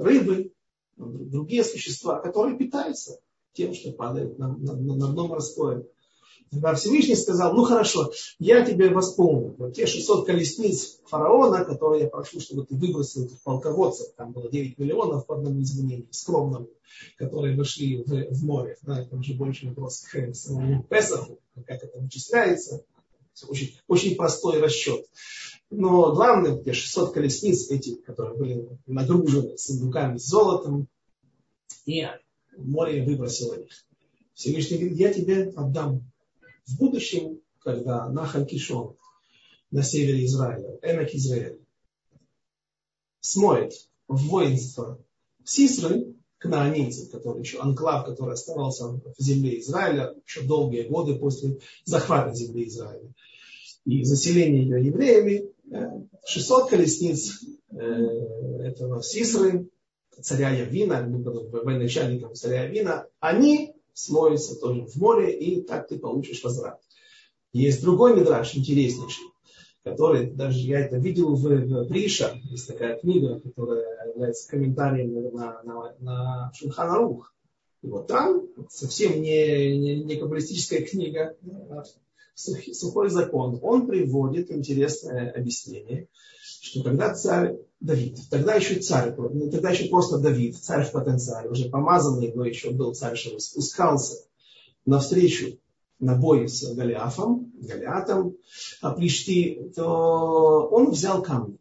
рыбы, 0.00 0.52
другие 0.96 1.64
существа, 1.64 2.20
которые 2.20 2.56
питаются 2.56 3.20
тем, 3.52 3.74
что 3.74 3.92
падает 3.92 4.38
на, 4.38 4.56
на, 4.56 4.74
на 4.74 5.08
дно 5.12 5.28
морское. 5.28 5.84
Тогда 6.52 6.74
Всевышний 6.74 7.16
сказал, 7.16 7.54
ну 7.54 7.64
хорошо, 7.64 8.12
я 8.38 8.62
тебе 8.62 8.90
восполню. 8.90 9.54
Вот 9.56 9.72
те 9.72 9.86
600 9.86 10.26
колесниц 10.26 11.00
фараона, 11.06 11.64
которые 11.64 12.02
я 12.02 12.08
прошу, 12.10 12.40
чтобы 12.40 12.66
ты 12.66 12.76
выбросил 12.76 13.24
этих 13.24 13.40
полководцев, 13.42 14.14
там 14.16 14.32
было 14.32 14.50
9 14.50 14.76
миллионов 14.78 15.26
по 15.26 15.36
одному 15.36 15.60
из 15.60 15.74
мнений, 15.74 16.06
скромному, 16.10 16.68
которые 17.16 17.56
вышли 17.56 18.04
в, 18.06 18.34
в 18.34 18.44
море. 18.44 18.76
Да, 18.82 19.00
это 19.00 19.16
уже 19.16 19.32
больше 19.32 19.66
вопрос 19.66 20.00
к 20.00 20.34
самому 20.34 20.82
Песаху, 20.82 21.40
как 21.66 21.82
это 21.82 21.98
вычисляется. 21.98 22.84
Очень, 23.48 23.74
очень 23.88 24.14
простой 24.16 24.60
расчет. 24.60 25.06
Но 25.70 26.14
главное, 26.14 26.62
те 26.62 26.74
600 26.74 27.14
колесниц, 27.14 27.70
эти, 27.70 27.94
которые 27.94 28.36
были 28.36 28.68
нагружены 28.86 29.56
сундуками 29.56 30.18
с 30.18 30.26
золотом, 30.26 30.86
и 31.86 32.06
море 32.58 33.06
выбросило 33.06 33.54
их. 33.54 33.72
Всевышний 34.34 34.76
говорит, 34.76 34.98
я 34.98 35.12
тебе 35.14 35.48
отдам 35.56 36.11
в 36.66 36.78
будущем, 36.78 37.40
когда 37.60 38.08
Нахаль 38.08 38.46
Кишон 38.46 38.96
на 39.70 39.82
севере 39.82 40.24
Израиля, 40.26 40.78
Эмек 40.82 41.14
Израиль, 41.14 41.60
смоет 43.20 43.72
в 44.08 44.28
воинство 44.28 44.98
Сисры, 45.44 46.14
кнаанийцев, 46.38 47.10
который 47.10 47.40
еще 47.40 47.60
анклав, 47.60 48.04
который 48.04 48.34
оставался 48.34 48.88
в 48.88 49.14
земле 49.18 49.60
Израиля 49.60 50.14
еще 50.26 50.42
долгие 50.42 50.82
годы 50.82 51.14
после 51.14 51.58
захвата 51.84 52.34
земли 52.34 52.66
Израиля. 52.66 53.12
И 53.84 54.04
заселение 54.04 54.64
ее 54.64 54.84
евреями, 54.84 55.52
600 56.24 56.70
колесниц 56.70 57.42
э, 57.70 57.76
этого 57.76 59.02
Сисры, 59.02 59.68
царя 60.20 60.50
Явина, 60.50 61.08
военачальником 61.08 62.34
царя 62.34 62.64
Явина, 62.64 63.06
они 63.20 63.71
смоются 63.92 64.58
тоже 64.58 64.86
в 64.86 64.96
море, 64.96 65.36
и 65.36 65.62
так 65.62 65.88
ты 65.88 65.98
получишь 65.98 66.42
возврат. 66.42 66.80
Есть 67.52 67.82
другой 67.82 68.16
мидраж, 68.16 68.56
интереснейший, 68.56 69.24
который, 69.84 70.30
даже 70.30 70.58
я 70.58 70.80
это 70.80 70.96
видел 70.96 71.34
в, 71.34 71.42
в 71.42 71.88
Приша, 71.88 72.40
есть 72.44 72.66
такая 72.66 72.98
книга, 72.98 73.40
которая 73.40 74.08
является 74.08 74.48
комментарием 74.48 75.34
на, 75.34 75.62
на, 75.62 75.94
на 75.98 76.52
Шульханарух. 76.54 77.34
И 77.82 77.88
вот 77.88 78.06
там 78.06 78.46
совсем 78.70 79.20
не, 79.20 79.76
не, 79.76 80.04
не 80.04 80.16
каббалистическая 80.16 80.82
книга, 80.82 81.36
а 81.70 81.82
сухой 82.34 83.10
закон. 83.10 83.58
Он 83.62 83.86
приводит 83.86 84.50
интересное 84.50 85.30
объяснение, 85.32 86.08
что 86.62 86.84
когда 86.84 87.12
царь 87.12 87.56
Давид, 87.80 88.20
тогда 88.30 88.54
еще 88.54 88.78
царь, 88.78 89.12
ну, 89.16 89.50
тогда 89.50 89.70
еще 89.70 89.88
просто 89.88 90.18
Давид, 90.18 90.56
царь 90.56 90.84
в 90.84 90.92
потенциале, 90.92 91.50
уже 91.50 91.68
помазанный, 91.68 92.32
но 92.32 92.44
еще 92.44 92.70
был 92.70 92.94
царь, 92.94 93.16
что 93.16 93.36
спускался 93.40 94.24
навстречу 94.86 95.58
на 95.98 96.14
бой 96.14 96.48
с 96.48 96.72
Голиафом, 96.72 97.52
Голиатом, 97.60 98.36
а 98.80 98.92
пришли, 98.92 99.72
то 99.74 100.68
он 100.70 100.92
взял 100.92 101.20
камни. 101.20 101.58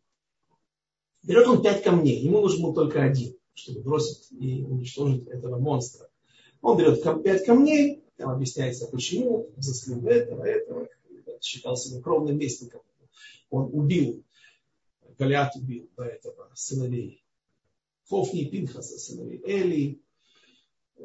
Берет 1.24 1.48
он 1.48 1.64
пять 1.64 1.84
камней, 1.84 2.22
ему 2.22 2.42
нужен 2.42 2.62
был 2.62 2.74
только 2.76 3.02
один, 3.02 3.36
чтобы 3.56 3.82
бросить 3.82 4.28
и 4.32 4.64
уничтожить 4.64 5.28
этого 5.28 5.58
монстра. 5.58 6.08
Он 6.62 6.78
берет 6.78 7.02
пять 7.24 7.44
камней, 7.44 8.04
там 8.18 8.30
объясняется 8.30 8.86
почему, 8.86 9.50
заслуга 9.58 10.12
этого, 10.12 10.44
этого, 10.44 10.88
считал 11.42 11.76
себя 11.76 12.02
кровным 12.02 12.38
местником. 12.38 12.82
Он 13.50 13.68
убил 13.74 14.24
Голиат 15.18 15.56
убил 15.56 15.90
до 15.96 16.04
этого 16.04 16.52
сыновей 16.56 17.24
Хофни, 18.12 18.46
Пинхаса, 18.46 18.98
сыновей 18.98 19.42
Эли. 19.46 20.02
Э, 20.98 21.04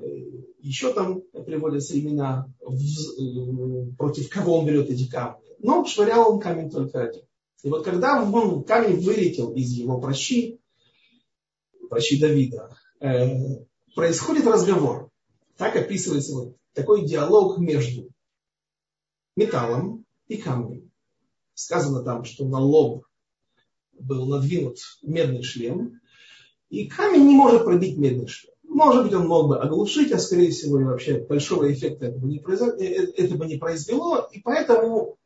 Еще 0.58 0.92
там 0.92 1.22
приводятся 1.46 1.98
имена, 1.98 2.52
э, 2.60 3.92
против 3.96 4.28
кого 4.28 4.58
он 4.58 4.66
берет 4.66 4.90
эти 4.90 5.08
камни. 5.08 5.46
Но 5.60 5.84
швырял 5.84 6.32
он 6.32 6.40
камень 6.40 6.70
только 6.70 7.04
один. 7.04 7.22
И 7.62 7.68
вот 7.68 7.84
когда 7.84 8.22
он, 8.22 8.64
камень 8.64 9.00
вылетел 9.00 9.54
из 9.54 9.70
его 9.70 10.00
прощи, 10.00 10.60
прощи 11.88 12.20
Давида, 12.20 12.76
э, 13.00 13.64
происходит 13.94 14.46
разговор. 14.46 15.10
Так 15.56 15.76
описывается 15.76 16.34
вот 16.34 16.56
такой 16.74 17.06
диалог 17.06 17.58
между 17.58 18.10
металлом 19.36 20.04
и 20.28 20.36
камнем. 20.36 20.90
Сказано 21.54 22.02
там, 22.02 22.24
что 22.24 22.46
на 22.46 22.58
лоб 22.58 23.05
был 23.98 24.26
надвинут 24.26 24.78
медный 25.02 25.42
шлем, 25.42 26.00
и 26.68 26.86
камень 26.86 27.26
не 27.26 27.34
может 27.34 27.64
пробить 27.64 27.96
медный 27.96 28.26
шлем. 28.26 28.52
Может 28.64 29.04
быть, 29.04 29.14
он 29.14 29.26
мог 29.26 29.48
бы 29.48 29.58
оглушить, 29.58 30.12
а 30.12 30.18
скорее 30.18 30.50
всего 30.50 30.80
и 30.80 30.84
вообще 30.84 31.20
большого 31.20 31.72
эффекта 31.72 32.06
это 32.06 32.18
бы 32.18 32.28
не, 32.28 32.40
произвело, 32.40 32.72
э, 32.76 32.84
э, 32.84 33.12
это 33.16 33.34
бы 33.36 33.46
не 33.46 33.56
произвело, 33.56 34.28
и 34.30 34.40
поэтому 34.40 35.16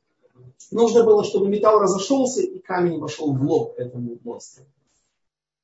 нужно 0.71 1.05
было, 1.05 1.25
чтобы 1.25 1.49
металл 1.49 1.81
разошелся, 1.81 2.43
и 2.43 2.59
камень 2.61 2.99
вошел 2.99 3.35
в 3.35 3.43
лоб 3.43 3.75
этому 3.79 4.19
монстру. 4.23 4.65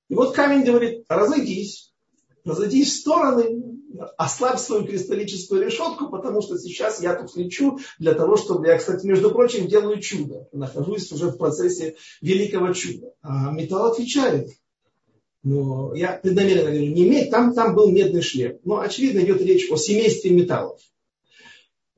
И 0.09 0.15
вот 0.15 0.35
камень 0.35 0.65
говорит, 0.65 1.05
разойдись, 1.09 1.93
разойдись 2.45 2.93
в 2.93 3.01
стороны, 3.01 3.76
ослабь 4.17 4.59
свою 4.59 4.85
кристаллическую 4.85 5.65
решетку, 5.65 6.09
потому 6.09 6.43
что 6.43 6.59
сейчас 6.59 7.01
я 7.03 7.15
тут 7.15 7.37
лечу 7.37 7.79
для 7.99 8.15
того, 8.15 8.37
чтобы 8.37 8.67
я, 8.67 8.79
кстати, 8.79 9.07
между 9.07 9.31
прочим, 9.31 9.69
делаю 9.69 10.01
чудо. 10.01 10.49
Нахожусь 10.53 11.11
уже 11.13 11.29
в 11.29 11.37
процессе 11.37 11.97
великого 12.21 12.73
чуда. 12.73 13.13
А 13.23 13.51
металл 13.53 13.93
отвечает. 13.93 14.51
Но 15.43 15.95
я 15.95 16.19
преднамеренно 16.21 16.71
говорю, 16.71 16.93
не 16.93 17.09
медь, 17.09 17.31
там, 17.31 17.55
там 17.55 17.75
был 17.75 17.91
медный 17.91 18.23
шлем. 18.23 18.59
Но, 18.65 18.81
очевидно, 18.81 19.21
идет 19.21 19.41
речь 19.43 19.71
о 19.71 19.77
семействе 19.77 20.33
металлов. 20.33 20.81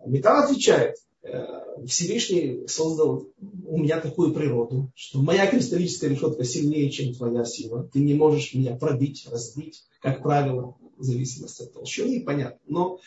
Металл 0.05 0.45
отвечает, 0.45 0.97
э, 1.23 1.45
Всевышний 1.87 2.67
создал 2.67 3.27
у 3.67 3.79
меня 3.79 4.01
такую 4.01 4.35
природу, 4.35 4.93
что 4.95 5.21
моя 5.21 5.47
кристаллическая 5.47 6.11
решетка 6.11 6.45
сильнее, 6.45 6.91
чем 6.91 7.15
твоя 7.15 7.45
сила. 7.45 7.89
Ты 7.91 8.01
не 8.01 8.15
можешь 8.15 8.53
меня 8.55 8.77
пробить, 8.77 9.27
разбить, 9.31 9.85
как 10.03 10.23
правило 10.23 10.77
в 10.99 11.03
зависимости 11.03 11.63
от 11.63 11.73
толщины, 11.73 12.23
понятно. 12.25 12.61
Но 12.67 13.01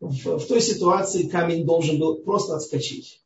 в, 0.00 0.38
в 0.38 0.46
той 0.46 0.60
ситуации 0.60 1.28
камень 1.28 1.64
должен 1.64 1.98
был 1.98 2.16
просто 2.22 2.56
отскочить. 2.56 3.22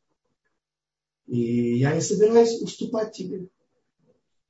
И 1.27 1.77
я 1.77 1.93
не 1.93 2.01
собираюсь 2.01 2.61
уступать 2.61 3.13
тебе. 3.13 3.47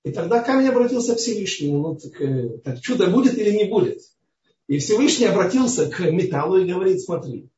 И 0.03 0.11
тогда 0.11 0.41
камень 0.41 0.69
обратился 0.69 1.15
к 1.15 1.19
Всевышнему. 1.19 1.79
Ну, 1.79 1.95
так, 1.95 2.21
э, 2.21 2.57
так 2.63 2.81
чудо 2.81 3.07
будет 3.07 3.37
или 3.37 3.51
не 3.51 3.65
будет? 3.65 4.01
И 4.67 4.77
Всевышний 4.77 5.25
обратился 5.25 5.89
к 5.89 5.99
металлу 6.11 6.57
и 6.57 6.71
говорит, 6.71 7.01
смотри, 7.01 7.49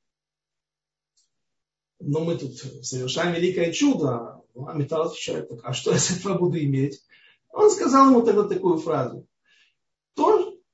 но 2.00 2.22
мы 2.22 2.38
тут 2.38 2.58
совершаем 2.82 3.36
великое 3.36 3.72
чудо. 3.72 4.42
А 4.56 4.74
металл 4.74 5.04
отвечает, 5.04 5.50
так, 5.50 5.60
а 5.64 5.74
что 5.74 5.92
я 5.92 6.00
с 6.00 6.12
этого 6.12 6.38
буду 6.38 6.58
иметь? 6.60 7.02
Он 7.52 7.70
сказал 7.70 8.10
ему 8.10 8.22
тогда 8.24 8.44
такую 8.44 8.78
фразу. 8.78 9.28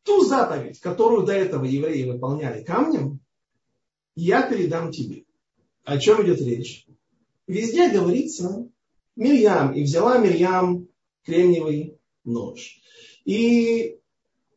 Ту 0.08 0.24
заповедь, 0.24 0.80
которую 0.80 1.26
до 1.26 1.34
этого 1.34 1.65
евреи 1.65 2.10
выполняли 2.10 2.63
камнем, 2.63 3.20
я 4.15 4.41
передам 4.41 4.89
тебе. 4.89 5.26
О 5.84 5.98
чем 5.98 6.24
идет 6.24 6.39
речь? 6.39 6.88
Везде 7.46 7.89
говорится 7.89 8.70
Мирьям. 9.17 9.74
И 9.74 9.84
взяла 9.84 10.17
Мирьям 10.17 10.88
кремниевый 11.26 12.00
нож. 12.24 12.80
И 13.26 14.00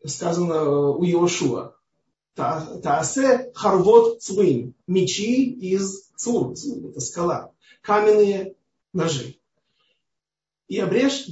сказано 0.06 0.90
у 0.90 1.04
Иошуа. 1.04 1.74
Таасе 2.36 3.50
харвот 3.52 4.22
цвин. 4.22 4.76
Мечи 4.86 5.50
из 5.50 6.12
цур. 6.14 6.52
Это 6.52 7.00
скала. 7.00 7.50
Каменные 7.82 8.54
ножи. 8.92 9.40
И 10.68 10.78
обрежь 10.78 11.26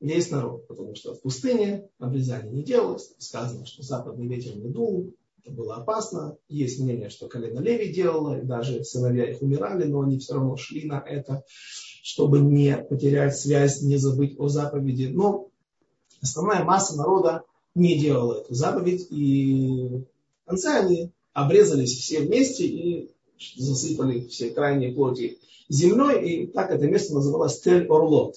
весь 0.00 0.30
народ, 0.30 0.66
потому 0.66 0.94
что 0.94 1.14
в 1.14 1.20
пустыне 1.20 1.88
обрезание 1.98 2.52
не 2.52 2.62
делалось, 2.62 3.12
сказано, 3.18 3.66
что 3.66 3.82
западный 3.82 4.26
ветер 4.26 4.56
не 4.56 4.68
дул, 4.68 5.14
это 5.42 5.52
было 5.52 5.76
опасно. 5.76 6.36
Есть 6.48 6.80
мнение, 6.80 7.10
что 7.10 7.28
колено 7.28 7.60
Леви 7.60 7.92
делало, 7.92 8.40
и 8.40 8.44
даже 8.44 8.84
сыновья 8.84 9.30
их 9.30 9.40
умирали, 9.42 9.84
но 9.84 10.02
они 10.02 10.18
все 10.18 10.34
равно 10.34 10.56
шли 10.56 10.86
на 10.86 11.00
это, 11.00 11.44
чтобы 12.02 12.40
не 12.40 12.76
потерять 12.76 13.38
связь, 13.38 13.82
не 13.82 13.96
забыть 13.96 14.38
о 14.38 14.48
заповеди. 14.48 15.06
Но 15.06 15.48
основная 16.20 16.64
масса 16.64 16.96
народа 16.96 17.44
не 17.74 17.98
делала 17.98 18.40
эту 18.40 18.54
заповедь, 18.54 19.06
и 19.10 20.04
в 20.44 20.48
конце 20.48 20.80
они 20.80 21.12
обрезались 21.32 21.96
все 21.96 22.20
вместе 22.20 22.66
и 22.66 23.10
засыпали 23.56 24.26
все 24.26 24.50
крайние 24.50 24.92
плоти 24.92 25.38
землей, 25.68 26.44
и 26.44 26.46
так 26.48 26.70
это 26.70 26.86
место 26.86 27.14
называлось 27.14 27.64
Тель-Орлот 27.64 28.34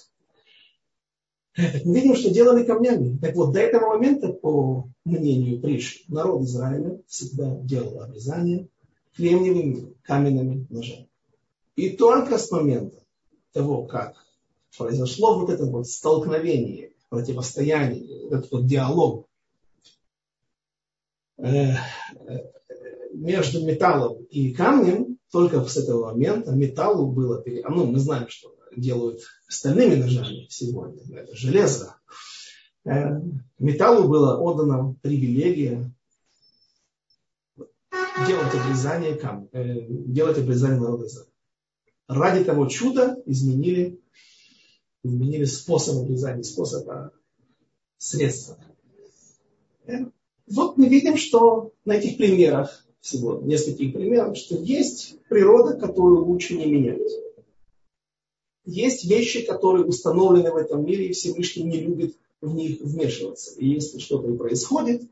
мы 1.55 1.95
видим, 1.99 2.15
что 2.15 2.31
делали 2.31 2.63
камнями. 2.63 3.17
Так 3.19 3.35
вот, 3.35 3.53
до 3.53 3.59
этого 3.59 3.89
момента, 3.93 4.29
по 4.29 4.87
мнению 5.05 5.61
Приш, 5.61 6.03
народ 6.07 6.43
Израиля 6.43 6.99
всегда 7.07 7.55
делал 7.57 8.01
обрезание 8.01 8.67
кремниевыми 9.15 9.93
каменными 10.01 10.65
ножами. 10.69 11.07
И 11.75 11.91
только 11.91 12.37
с 12.37 12.49
момента 12.51 12.97
того, 13.51 13.83
как 13.83 14.15
произошло 14.75 15.39
вот 15.39 15.49
это 15.49 15.65
вот 15.65 15.87
столкновение, 15.87 16.91
противостояние, 17.09 18.27
этот 18.27 18.51
вот 18.51 18.65
диалог 18.65 19.27
э, 21.37 21.73
э, 21.73 21.75
между 23.13 23.63
металлом 23.63 24.23
и 24.23 24.51
камнем, 24.53 25.19
только 25.31 25.63
с 25.65 25.77
этого 25.77 26.11
момента 26.11 26.51
металлу 26.51 27.11
было, 27.11 27.43
ну, 27.69 27.85
мы 27.85 27.99
знаем, 27.99 28.27
что 28.29 28.55
делают 28.75 29.21
стальными 29.47 29.95
ножами 29.95 30.47
сегодня, 30.49 31.03
это 31.17 31.35
железо. 31.35 31.95
Э, 32.85 33.19
металлу 33.59 34.07
было 34.07 34.37
отдана 34.37 34.95
привилегия 35.01 35.93
делать 38.27 38.53
обрезание 38.53 39.15
камня, 39.15 39.47
э, 39.53 39.85
делать 39.87 40.37
обрезание 40.37 40.79
народа 40.79 41.07
Ради 42.07 42.43
того 42.43 42.67
чуда 42.67 43.21
изменили, 43.25 44.01
изменили 45.03 45.45
способ 45.45 46.03
обрезания, 46.03 46.43
способ 46.43 46.87
а, 46.89 47.11
средства. 47.97 48.57
Э, 49.85 50.05
вот 50.47 50.77
мы 50.77 50.87
видим, 50.87 51.17
что 51.17 51.71
на 51.85 51.93
этих 51.93 52.17
примерах, 52.17 52.85
всего 52.99 53.41
нескольких 53.41 53.93
примеров, 53.93 54.37
что 54.37 54.55
есть 54.55 55.17
природа, 55.27 55.77
которую 55.77 56.25
лучше 56.25 56.55
не 56.55 56.65
менять. 56.65 57.01
Есть 58.65 59.05
вещи, 59.05 59.45
которые 59.45 59.85
установлены 59.85 60.51
в 60.51 60.55
этом 60.55 60.85
мире, 60.85 61.07
и 61.07 61.13
Всевышний 61.13 61.63
не 61.63 61.79
любит 61.81 62.17
в 62.41 62.53
них 62.53 62.79
вмешиваться. 62.81 63.53
И 63.59 63.67
если 63.67 63.99
что-то 63.99 64.29
и 64.29 64.37
происходит, 64.37 65.03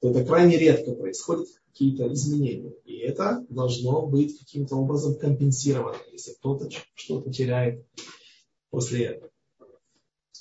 то 0.00 0.10
это 0.10 0.24
крайне 0.24 0.56
редко 0.58 0.92
происходят 0.92 1.48
какие-то 1.72 2.12
изменения. 2.12 2.72
И 2.84 2.98
это 2.98 3.44
должно 3.48 4.06
быть 4.06 4.38
каким-то 4.38 4.76
образом 4.76 5.16
компенсировано, 5.16 5.98
если 6.12 6.32
кто-то 6.34 6.68
что-то 6.94 7.32
теряет 7.32 7.84
после 8.70 9.06
этого. 9.06 9.30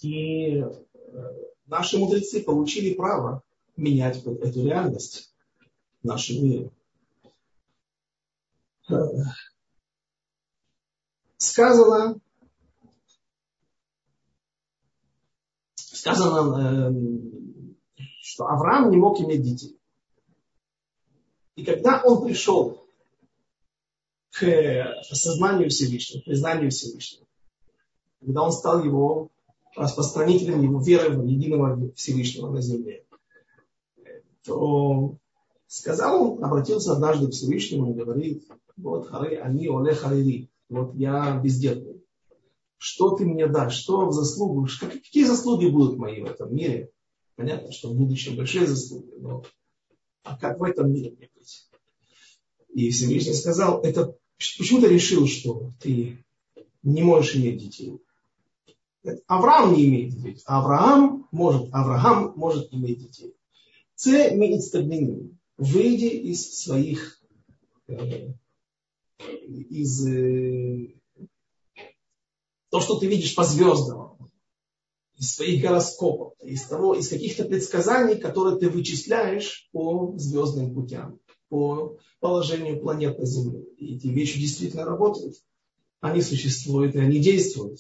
И 0.02 0.58
э, 0.58 0.68
наши 1.66 1.98
мудрецы 1.98 2.44
получили 2.44 2.94
право 2.94 3.42
менять 3.78 4.24
эту 4.24 4.64
реальность 4.64 5.34
в 6.04 6.08
нашем 6.08 6.44
мире. 6.44 6.72
Э, 11.54 11.56
сказано, 11.56 12.20
сказано, 15.76 16.88
эм, 16.88 17.78
что 18.22 18.48
Авраам 18.48 18.90
не 18.90 18.98
мог 18.98 19.20
иметь 19.22 19.44
детей. 19.44 19.80
И 21.56 21.64
когда 21.64 22.02
он 22.04 22.26
пришел 22.26 22.84
к 24.32 24.44
осознанию 25.12 25.70
Всевышнего, 25.70 26.24
признанию 26.24 26.72
Всевышнего, 26.72 27.28
когда 28.20 28.42
он 28.42 28.52
стал 28.52 28.84
его 28.84 29.30
распространителем 29.76 30.64
его 30.64 30.82
веры 30.82 31.16
в 31.16 31.26
единого 31.26 31.92
Всевышнего 31.94 32.50
на 32.50 32.62
земле, 32.62 33.06
то 34.44 35.18
сказал 35.68 36.34
он, 36.34 36.44
обратился 36.44 36.94
однажды 36.94 37.28
к 37.28 37.32
Всевышнему 37.32 37.92
и 37.92 37.96
говорит, 37.96 38.48
вот 38.76 39.08
хары, 39.08 39.38
они 39.38 39.70
оле 39.70 39.94
харири, 39.94 40.50
вот 40.70 40.96
я 40.96 41.40
бездетный. 41.40 42.02
Что 42.78 43.16
ты 43.16 43.26
мне 43.26 43.48
дашь? 43.48 43.76
Что 43.76 44.08
в 44.08 44.14
заслугу? 44.14 44.68
Какие 44.80 45.24
заслуги 45.24 45.68
будут 45.68 45.98
мои 45.98 46.22
в 46.22 46.26
этом 46.26 46.54
мире? 46.54 46.90
Понятно, 47.36 47.72
что 47.72 47.90
в 47.90 47.96
будущем 47.96 48.36
большие 48.36 48.68
заслуги, 48.68 49.14
но 49.18 49.44
а 50.24 50.38
как 50.38 50.60
в 50.60 50.64
этом 50.64 50.92
мире 50.92 51.12
мне 51.12 51.30
быть? 51.36 51.70
И 52.74 52.90
Всевышний 52.90 53.34
сказал, 53.34 53.82
это 53.82 54.16
почему 54.38 54.82
ты 54.82 54.88
решил, 54.88 55.28
что 55.28 55.72
ты 55.80 56.24
не 56.82 57.04
можешь 57.04 57.36
иметь 57.36 57.60
детей? 57.60 58.00
Авраам 59.28 59.74
не 59.74 59.86
имеет 59.86 60.16
детей. 60.16 60.42
Авраам 60.46 61.28
может, 61.32 61.70
Авраам 61.74 62.34
может 62.36 62.74
иметь 62.74 63.00
детей. 63.00 63.36
Це 63.96 64.36
міцтабнини. 64.36 65.30
Выйди 65.58 66.08
из 66.32 66.64
своих 66.64 67.22
э, 67.88 68.34
из 69.26 70.08
э, 70.08 70.94
то, 72.70 72.82
что 72.82 72.98
ты 72.98 73.08
видишь 73.08 73.36
по 73.36 73.44
звездам, 73.44 74.14
из 75.18 75.36
своих 75.36 75.62
гороскопов, 75.62 76.34
из 76.44 76.64
того, 76.64 76.96
из 76.96 77.08
каких-то 77.08 77.46
предсказаний, 77.46 78.16
которые 78.16 78.58
ты 78.58 78.70
вычисляешь 78.70 79.70
по 79.72 80.14
звездным 80.18 80.74
путям, 80.74 81.20
по 81.50 81.98
положению 82.20 82.82
планет 82.82 83.20
на 83.20 83.26
Земле. 83.26 83.64
И 83.78 83.96
эти 83.96 84.08
вещи 84.08 84.40
действительно 84.40 84.86
работают. 84.86 85.36
Они 86.02 86.22
существуют 86.22 86.96
и 86.96 87.00
они 87.00 87.20
действуют. 87.20 87.80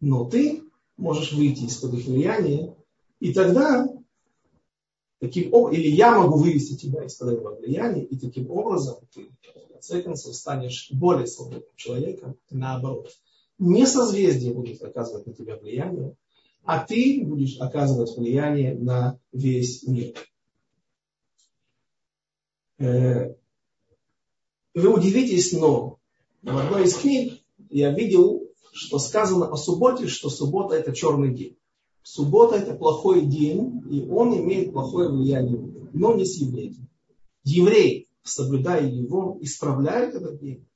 Но 0.00 0.24
ты 0.24 0.62
можешь 0.96 1.32
выйти 1.32 1.64
из-под 1.64 1.94
их 1.94 2.06
влияния, 2.06 2.74
и 3.20 3.32
тогда 3.32 3.86
таким 5.20 5.50
или 5.68 5.88
я 5.88 6.18
могу 6.18 6.38
вывести 6.38 6.76
тебя 6.76 7.04
из-под 7.04 7.34
этого 7.34 7.56
влияния, 7.56 8.04
и 8.04 8.18
таким 8.18 8.50
образом 8.50 8.96
ты 9.14 9.28
конце 9.76 10.02
концов 10.02 10.34
станешь 10.34 10.88
более 10.90 11.26
свободным 11.26 11.76
человеком, 11.76 12.36
наоборот. 12.50 13.12
Не 13.58 13.86
созвездие 13.86 14.52
будет 14.52 14.82
оказывать 14.82 15.26
на 15.26 15.34
тебя 15.34 15.56
влияние, 15.56 16.16
а 16.64 16.84
ты 16.84 17.22
будешь 17.24 17.58
оказывать 17.60 18.16
влияние 18.16 18.74
на 18.74 19.18
весь 19.32 19.86
мир. 19.86 20.14
Э, 22.78 23.34
вы 24.74 24.92
удивитесь, 24.92 25.52
но 25.52 25.98
в 26.42 26.56
одной 26.56 26.84
из 26.84 26.96
книг 26.96 27.40
я 27.70 27.92
видел, 27.92 28.50
что 28.72 28.98
сказано 28.98 29.46
о 29.50 29.56
субботе, 29.56 30.06
что 30.06 30.28
суббота 30.28 30.74
это 30.74 30.92
черный 30.92 31.34
день. 31.34 31.56
Суббота 32.02 32.56
это 32.56 32.74
плохой 32.74 33.26
день, 33.26 33.82
и 33.90 34.06
он 34.08 34.36
имеет 34.36 34.72
плохое 34.72 35.08
влияние, 35.08 35.58
но 35.92 36.14
не 36.14 36.24
с 36.24 36.36
евреем. 36.36 36.88
Еврей, 37.42 38.05
соблюдая 38.26 38.86
его, 38.86 39.38
исправляет 39.40 40.14
этот 40.14 40.40
день 40.40 40.66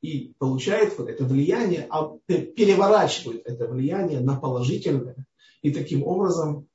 и 0.00 0.34
получает 0.38 0.98
вот 0.98 1.08
это 1.08 1.24
влияние, 1.24 1.86
а 1.88 2.18
переворачивает 2.26 3.42
это 3.46 3.66
влияние 3.66 4.20
на 4.20 4.38
положительное, 4.38 5.26
и 5.62 5.72
таким 5.72 6.02
образом 6.02 6.68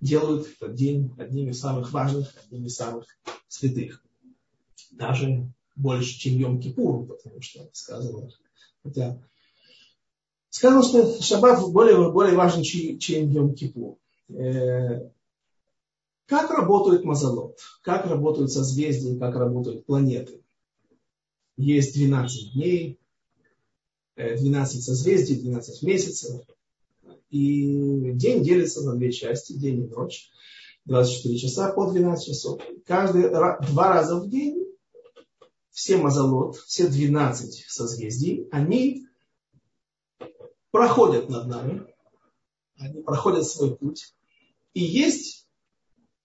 делают 0.00 0.48
этот 0.48 0.74
день 0.74 1.12
одним 1.18 1.50
из 1.50 1.60
самых 1.60 1.92
важных, 1.92 2.34
одним 2.44 2.66
из 2.66 2.74
самых 2.74 3.06
святых. 3.46 4.02
Даже 4.90 5.46
больше, 5.76 6.18
чем 6.18 6.34
Йом 6.34 6.60
Кипур, 6.60 7.06
потому 7.06 7.40
что 7.40 7.68
сказано, 7.72 8.28
хотя 8.82 9.20
сказано, 10.50 10.82
что 10.82 11.22
шаббат 11.22 11.60
более, 11.70 12.10
более 12.12 12.36
важен, 12.36 12.62
чем 12.62 13.30
Йом 13.30 13.54
Кипур. 13.54 13.98
Э, 14.30 15.10
как 16.26 16.50
работает 16.50 17.04
мазолот? 17.04 17.58
Как 17.82 18.06
работают 18.06 18.50
созвездия? 18.50 19.18
Как 19.18 19.34
работают 19.36 19.84
планеты? 19.84 20.42
Есть 21.56 21.94
12 21.94 22.54
дней, 22.54 22.98
12 24.16 24.76
э, 24.76 24.80
созвездий, 24.80 25.40
12 25.40 25.82
месяцев. 25.82 26.40
И 27.30 28.12
день 28.12 28.42
делится 28.42 28.82
на 28.82 28.96
две 28.96 29.12
части, 29.12 29.52
день 29.52 29.84
и 29.84 29.86
ночь. 29.86 30.30
24 30.86 31.38
часа 31.38 31.72
по 31.72 31.90
12 31.90 32.26
часов. 32.26 32.60
Каждый 32.86 33.30
два 33.30 33.58
раза 33.70 34.20
в 34.20 34.28
день 34.28 34.66
все 35.70 35.96
мазолот, 35.96 36.56
все 36.56 36.86
12 36.86 37.64
созвездий, 37.68 38.46
они 38.52 39.06
проходят 40.70 41.28
над 41.28 41.48
нами, 41.48 41.86
они 42.78 43.02
проходят 43.02 43.46
свой 43.46 43.74
путь. 43.74 44.14
И 44.74 44.84
есть 44.84 45.43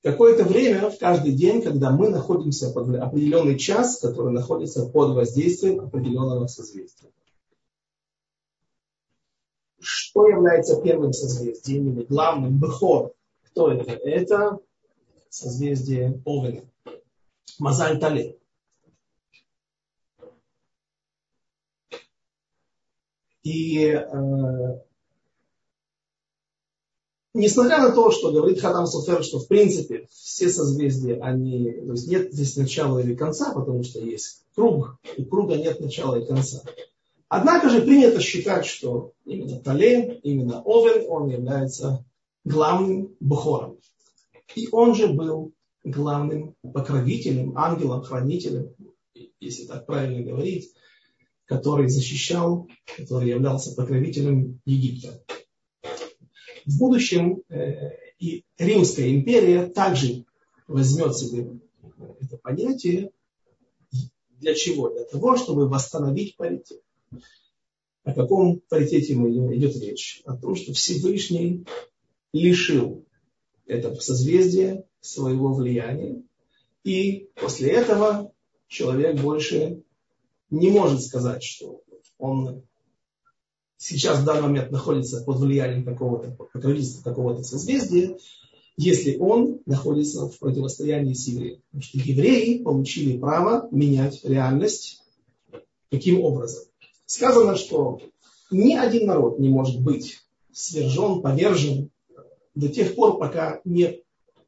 какое-то 0.01 0.43
время 0.43 0.89
в 0.89 0.97
каждый 0.97 1.33
день, 1.33 1.61
когда 1.61 1.91
мы 1.91 2.09
находимся 2.09 2.71
под 2.71 2.95
определенный 2.95 3.57
час, 3.57 3.99
который 3.99 4.31
находится 4.31 4.85
под 4.85 5.15
воздействием 5.15 5.81
определенного 5.81 6.47
созвездия. 6.47 7.09
Что 9.79 10.27
является 10.27 10.81
первым 10.81 11.13
созвездием 11.13 11.89
или 11.91 12.03
главным? 12.03 12.59
Бехор. 12.59 13.13
Кто 13.45 13.71
это? 13.71 13.91
Это 13.91 14.59
созвездие 15.29 16.21
Овена. 16.25 16.69
Мазаль 17.59 17.99
Тале. 17.99 18.37
И 23.43 23.85
э, 23.85 24.81
несмотря 27.39 27.79
на 27.79 27.91
то, 27.91 28.11
что 28.11 28.31
говорит 28.31 28.61
Хадам 28.61 28.85
Суфер, 28.85 29.23
что 29.23 29.39
в 29.39 29.47
принципе 29.47 30.07
все 30.11 30.49
созвездия, 30.49 31.19
они, 31.21 31.71
то 31.71 31.93
есть 31.93 32.07
нет 32.07 32.31
здесь 32.33 32.55
начала 32.57 32.99
или 32.99 33.15
конца, 33.15 33.53
потому 33.53 33.83
что 33.83 33.99
есть 33.99 34.43
круг, 34.55 34.99
и 35.17 35.23
круга 35.23 35.55
нет 35.55 35.79
начала 35.79 36.19
и 36.19 36.25
конца. 36.25 36.61
Однако 37.27 37.69
же 37.69 37.81
принято 37.81 38.19
считать, 38.21 38.65
что 38.65 39.13
именно 39.25 39.59
Тале, 39.59 40.19
именно 40.23 40.61
Овен, 40.63 41.05
он 41.07 41.29
является 41.29 42.03
главным 42.43 43.15
бухором. 43.19 43.77
И 44.55 44.67
он 44.71 44.95
же 44.95 45.07
был 45.07 45.53
главным 45.83 46.55
покровителем, 46.73 47.57
ангелом, 47.57 48.01
хранителем, 48.01 48.73
если 49.39 49.65
так 49.65 49.85
правильно 49.85 50.21
говорить, 50.21 50.71
который 51.45 51.87
защищал, 51.87 52.67
который 52.97 53.29
являлся 53.29 53.75
покровителем 53.75 54.59
Египта. 54.65 55.23
В 56.69 56.77
будущем 56.77 57.41
э, 57.49 57.89
и 58.19 58.43
Римская 58.59 59.09
империя 59.09 59.65
также 59.65 60.23
возьмет 60.67 61.17
себе 61.17 61.59
это 62.21 62.37
понятие, 62.37 63.11
Для 64.39 64.53
чего? 64.53 64.89
Для 64.89 65.05
того, 65.05 65.35
чтобы 65.35 65.67
восстановить 65.67 66.37
паритет. 66.37 66.81
О 68.03 68.13
каком 68.13 68.61
паритете 68.69 69.13
идет 69.13 69.75
речь? 69.77 70.21
О 70.25 70.37
том, 70.37 70.55
что 70.55 70.73
Всевышний 70.73 71.65
лишил 72.33 73.03
это 73.65 73.95
созвездие 73.95 74.85
своего 75.01 75.53
влияния, 75.53 76.21
и 76.83 77.29
после 77.35 77.71
этого 77.71 78.31
человек 78.67 79.19
больше 79.19 79.81
не 80.51 80.69
может 80.69 81.01
сказать, 81.01 81.43
что 81.43 81.81
он 82.19 82.63
сейчас 83.79 84.19
в 84.19 84.25
данный 84.25 84.43
момент 84.43 84.71
находится 84.71 85.21
под 85.21 85.39
влиянием 85.39 85.85
какого-то 85.85 86.31
покровительства 86.31 87.01
какого-то 87.01 87.43
созвездия, 87.43 88.17
если 88.77 89.17
он 89.17 89.61
находится 89.65 90.27
в 90.27 90.37
противостоянии 90.37 91.13
с 91.13 91.27
евреем. 91.27 91.61
Потому 91.71 92.05
евреи 92.05 92.61
получили 92.61 93.17
право 93.17 93.67
менять 93.71 94.23
реальность. 94.23 95.01
Каким 95.89 96.21
образом? 96.21 96.65
Сказано, 97.05 97.55
что 97.55 97.99
ни 98.51 98.75
один 98.75 99.07
народ 99.07 99.39
не 99.39 99.49
может 99.49 99.81
быть 99.81 100.19
свержен, 100.51 101.21
повержен 101.21 101.89
до 102.55 102.67
тех 102.67 102.95
пор, 102.95 103.17
пока 103.17 103.61
не 103.63 104.03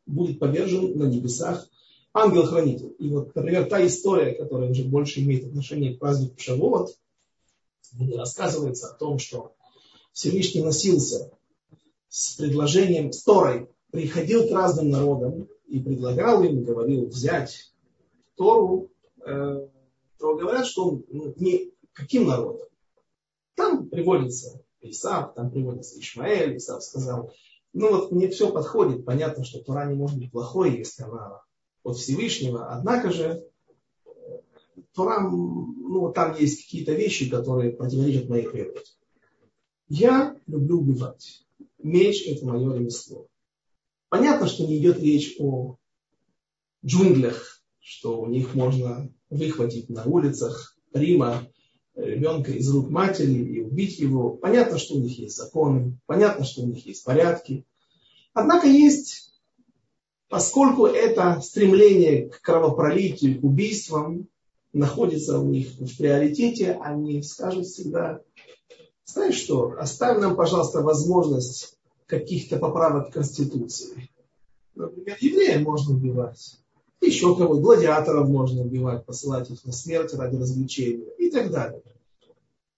будет 0.06 0.40
повержен 0.40 0.98
на 0.98 1.06
небесах 1.06 1.68
ангел-хранитель. 2.14 2.96
И 3.00 3.08
вот, 3.08 3.34
например, 3.34 3.66
та 3.66 3.86
история, 3.86 4.34
которая 4.34 4.70
уже 4.70 4.84
больше 4.84 5.22
имеет 5.22 5.46
отношение 5.46 5.96
к 5.96 6.00
празднику 6.00 6.36
Шавуот, 6.38 6.98
где 7.94 8.18
рассказывается 8.18 8.88
о 8.88 8.94
том, 8.94 9.20
что 9.20 9.54
Всевышний 10.14 10.64
носился 10.64 11.32
с 12.10 12.36
предложением, 12.36 13.12
с 13.12 13.24
Торой, 13.24 13.70
приходил 13.92 14.48
к 14.48 14.52
разным 14.52 14.90
народам 14.90 15.48
и 15.68 15.80
предлагал 15.80 16.44
им, 16.44 16.64
говорил, 16.64 17.08
взять 17.08 17.72
Тору, 18.36 18.90
э, 19.26 19.68
то 20.18 20.36
говорят, 20.36 20.66
что 20.66 20.90
он 20.90 21.06
ну, 21.10 21.34
не 21.38 21.72
каким 21.94 22.28
народом. 22.28 22.68
Там 23.56 23.90
приводится 23.90 24.62
Исав, 24.82 25.34
там 25.36 25.52
приводится 25.52 26.00
Ишмаэль, 26.00 26.58
Исав 26.58 26.84
сказал, 26.84 27.34
ну 27.74 27.90
вот 27.92 28.12
мне 28.12 28.30
все 28.30 28.52
подходит, 28.52 29.06
понятно, 29.06 29.44
что 29.44 29.60
Тора 29.60 29.86
не 29.86 29.96
может 29.96 30.18
быть 30.18 30.32
плохой, 30.32 30.78
если 30.78 31.04
она 31.04 31.42
от 31.84 31.98
Всевышнего, 31.98 32.72
однако 32.72 33.12
же 33.12 33.46
Тора, 34.94 35.22
ну, 35.22 36.12
там 36.14 36.38
есть 36.38 36.64
какие-то 36.64 36.94
вещи, 36.94 37.30
которые 37.30 37.72
противоречат 37.72 38.30
моей 38.30 38.48
природе. 38.48 38.82
Я 39.88 40.36
люблю 40.48 40.80
убивать. 40.80 41.46
Меч– 41.80 42.26
это 42.28 42.46
мое 42.46 42.74
ремесло. 42.74 43.28
Понятно, 44.10 44.48
что 44.48 44.66
не 44.66 44.78
идет 44.78 45.00
речь 45.00 45.36
о 45.40 45.78
джунглях, 46.86 47.62
что 47.80 48.22
у 48.22 48.28
них 48.28 48.56
можно 48.56 49.10
выхватить 49.30 49.90
на 49.90 50.04
улицах 50.04 50.76
Рима 50.94 51.48
ребенка 51.96 52.52
из 52.52 52.70
рук 52.70 52.90
матери 52.90 53.34
и 53.34 53.62
убить 53.62 54.00
его. 54.00 54.32
Понятно, 54.32 54.78
что 54.78 54.96
у 54.96 55.00
них 55.00 55.18
есть 55.18 55.38
законы, 55.38 55.98
понятно, 56.06 56.46
что 56.46 56.62
у 56.62 56.68
них 56.68 56.86
есть 56.86 57.04
порядки. 57.04 57.66
Однако 58.34 58.68
есть, 58.68 59.34
поскольку 60.30 60.86
это 60.86 61.42
стремление 61.42 62.30
к 62.30 62.42
кровопролитию, 62.42 63.40
к 63.40 63.44
убийствам, 63.44 64.28
находится 64.74 65.40
у 65.40 65.46
них 65.46 65.70
в 65.80 65.98
приоритете, 65.98 66.74
они 66.82 67.22
скажут 67.24 67.66
всегда, 67.66 68.22
знаешь 69.06 69.36
что, 69.36 69.76
оставь 69.78 70.20
нам, 70.20 70.36
пожалуйста, 70.36 70.82
возможность 70.82 71.78
каких-то 72.06 72.58
поправок 72.58 73.10
в 73.10 73.14
Конституции. 73.14 74.10
Например, 74.76 75.18
евреев 75.20 75.62
можно 75.64 75.96
убивать, 75.96 76.58
еще 77.02 77.36
кого 77.36 77.60
гладиаторов 77.60 78.30
можно 78.30 78.62
убивать, 78.62 79.06
посылать 79.06 79.50
их 79.50 79.64
на 79.66 79.72
смерть 79.72 80.14
ради 80.14 80.36
развлечения 80.38 81.12
и 81.18 81.30
так 81.30 81.52
далее. 81.52 81.82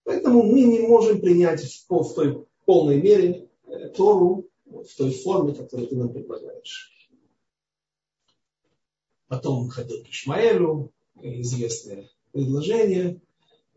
Поэтому 0.04 0.44
мы 0.44 0.62
не 0.62 0.80
можем 0.80 1.22
принять 1.22 1.64
в 1.64 2.14
той 2.14 2.46
полной 2.66 3.02
мере 3.02 3.50
э, 3.68 3.90
Тору 3.90 4.48
в 4.66 4.98
той 4.98 5.12
форме, 5.12 5.54
которую 5.54 5.88
ты 5.88 5.96
нам 5.96 6.12
предлагаешь. 6.12 6.92
Потом 9.28 9.70
ходил 9.70 10.04
к 10.04 10.10
Ишмаэлю, 10.10 10.92
известное 11.22 12.10
предложение 12.32 13.22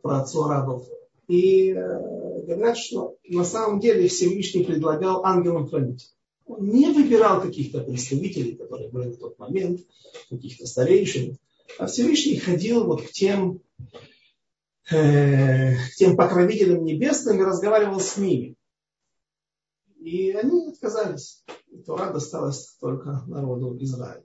про 0.03 0.23
отцу 0.23 0.45
арабов. 0.45 0.87
И 1.29 1.73
э, 1.73 2.43
говорят, 2.45 2.79
что 2.79 3.17
на 3.29 3.45
самом 3.45 3.81
деле 3.81 4.09
Всевышний 4.09 4.65
предлагал 4.65 5.25
ангелам 5.25 5.69
хранить. 5.69 6.13
Он 6.47 6.69
не 6.69 6.93
выбирал 6.93 7.41
каких-то 7.41 7.81
представителей, 7.81 8.55
которые 8.55 8.89
были 8.89 9.11
в 9.11 9.19
тот 9.19 9.39
момент, 9.39 9.81
каких-то 10.31 10.67
старейшин, 10.67 11.37
а 11.79 11.87
Всевышний 11.87 12.39
ходил 12.39 12.85
вот 12.85 13.03
к 13.03 13.11
тем, 13.11 13.61
э, 14.91 15.75
к 15.75 15.95
тем 15.97 16.17
покровителям 16.17 16.85
небесным 16.85 17.41
и 17.41 17.45
разговаривал 17.45 18.01
с 18.01 18.17
ними. 18.17 18.57
И 20.01 20.31
они 20.31 20.69
отказались. 20.69 21.45
И 21.73 21.79
Тора 21.79 22.13
досталась 22.13 22.77
только 22.81 23.25
народу 23.27 23.77
Израиля. 23.81 24.23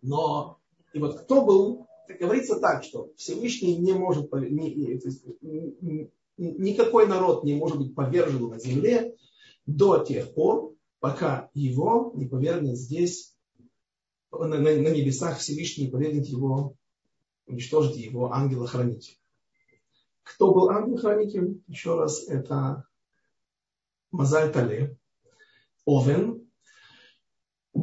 Но 0.00 0.60
и 0.94 1.00
вот 1.00 1.20
кто 1.20 1.44
был, 1.44 1.88
говорится 2.20 2.60
так, 2.60 2.84
что 2.84 3.10
Всевышний 3.16 3.76
не 3.76 3.92
может, 3.92 4.32
не, 4.32 4.74
не, 4.74 4.98
то 4.98 5.08
есть, 5.08 5.26
никакой 6.38 7.08
народ 7.08 7.42
не 7.42 7.54
может 7.56 7.78
быть 7.78 7.94
повержен 7.96 8.48
на 8.48 8.60
земле 8.60 9.16
до 9.66 10.04
тех 10.04 10.32
пор, 10.34 10.72
пока 11.00 11.50
его 11.52 12.12
не 12.14 12.26
повергнет 12.26 12.78
здесь, 12.78 13.34
на, 14.30 14.46
на, 14.46 14.58
на 14.58 14.88
небесах 14.88 15.38
Всевышний 15.38 15.86
не 15.86 15.90
повергнет 15.90 16.26
его, 16.26 16.76
уничтожит 17.46 17.96
его 17.96 18.32
ангела-хранителя. 18.32 19.16
Кто 20.22 20.54
был 20.54 20.70
ангел-хранитель? 20.70 21.60
Еще 21.66 21.96
раз, 21.96 22.28
это 22.28 22.86
Мазаль 24.12 24.52
Тале, 24.52 24.96
Овен, 25.84 26.43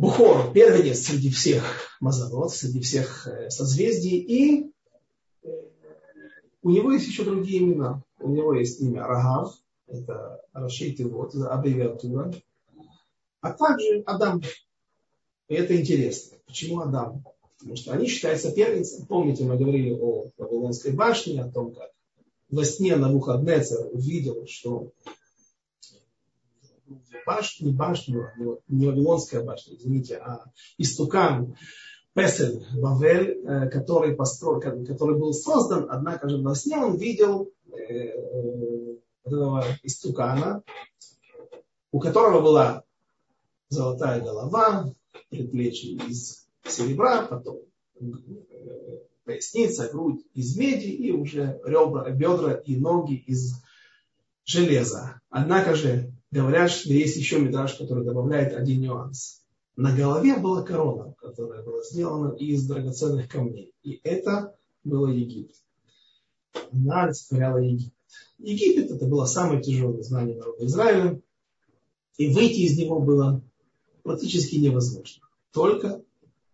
Бухор, 0.02 0.52
первенец 0.52 1.02
среди 1.02 1.30
всех 1.30 1.96
мазанот, 2.00 2.52
среди 2.52 2.80
всех 2.80 3.28
э, 3.28 3.52
созвездий, 3.52 4.18
и 4.18 4.72
э, 5.44 5.50
у 6.64 6.72
него 6.72 6.92
есть 6.92 7.06
еще 7.06 7.24
другие 7.24 7.60
имена. 7.60 8.02
У 8.20 8.30
него 8.30 8.56
есть 8.56 8.82
имя 8.82 9.06
Рагав, 9.06 9.54
это 9.88 10.42
Рашей 10.54 10.94
Тивот, 10.94 11.36
это 11.36 11.54
аббревиатура, 11.54 12.34
а 13.42 13.54
также 13.54 14.02
Адам. 14.08 14.42
И 15.50 15.54
это 15.54 15.80
интересно. 15.80 16.40
Почему 16.48 16.80
Адам? 16.80 17.24
Потому 17.60 17.76
что 17.76 17.94
они 17.94 18.08
считаются 18.08 18.52
первенцем. 18.52 19.06
Помните, 19.06 19.44
мы 19.44 19.56
говорили 19.56 19.92
о 19.92 20.32
Вавилонской 20.36 20.94
башне, 20.94 21.44
о 21.44 21.52
том, 21.52 21.76
как 21.76 21.92
во 22.50 22.66
сне 22.66 22.96
Навуходнецер 22.96 23.90
увидел, 23.92 24.48
что 24.48 24.94
башню, 27.26 27.68
не 27.68 27.74
башню, 27.74 28.30
не 28.68 28.88
Вавилонская 28.88 29.44
башня, 29.44 29.76
извините, 29.76 30.18
а 30.18 30.46
истукан 30.78 31.56
Песель 32.14 32.66
Бавель, 32.76 33.42
э, 33.46 33.70
который, 33.70 34.16
построен, 34.16 34.86
который 34.86 35.18
был 35.18 35.34
создан, 35.34 35.88
однако 35.90 36.28
же 36.28 36.38
во 36.42 36.56
сне 36.56 36.78
он 36.78 36.98
видел 36.98 37.50
э, 37.72 38.98
этого 39.24 39.64
истукана, 39.84 40.64
у 41.92 42.00
которого 42.00 42.42
была 42.42 42.84
золотая 43.70 44.22
голова, 44.22 44.94
предплечье 45.30 45.94
из 46.08 46.48
серебра, 46.66 47.28
потом 47.28 47.60
э, 48.00 48.06
поясница, 49.24 49.90
грудь 49.90 50.26
из 50.34 50.58
меди 50.58 50.88
и 50.88 51.12
уже 51.12 51.62
ребра, 51.64 52.10
бедра 52.10 52.54
и 52.54 52.76
ноги 52.76 53.16
из 53.16 53.54
железа. 54.44 55.22
Однако 55.30 55.76
же 55.76 56.12
говорят, 56.32 56.72
что 56.72 56.94
есть 56.94 57.18
еще 57.18 57.40
медраж, 57.40 57.76
который 57.76 58.06
добавляет 58.06 58.54
один 58.54 58.82
нюанс. 58.82 59.42
На 59.76 59.96
голове 59.96 60.38
была 60.38 60.64
корона, 60.64 61.14
которая 61.20 61.64
была 61.64 61.84
сделана 61.84 62.34
из 62.36 62.66
драгоценных 62.68 63.30
камней. 63.30 63.74
И 63.84 64.00
это 64.04 64.56
было 64.84 65.08
Египет. 65.08 65.56
Она 66.72 67.04
олицетворяла 67.04 67.58
Египет. 67.58 67.94
Египет 68.40 68.92
это 68.92 69.06
было 69.06 69.26
самое 69.26 69.62
тяжелое 69.62 70.02
знание 70.04 70.38
народа 70.38 70.66
Израиля. 70.66 71.22
И 72.18 72.30
выйти 72.30 72.62
из 72.62 72.78
него 72.78 73.00
было 73.00 73.42
практически 74.04 74.56
невозможно. 74.56 75.28
Только 75.52 76.04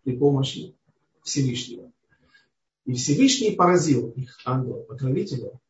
при 0.04 0.16
помощи 0.16 0.74
Всевышнего. 1.22 1.92
И 2.84 2.94
Всевышний 2.94 3.50
поразил 3.50 4.10
их 4.10 4.40
ангела-покровителя. 4.46 5.60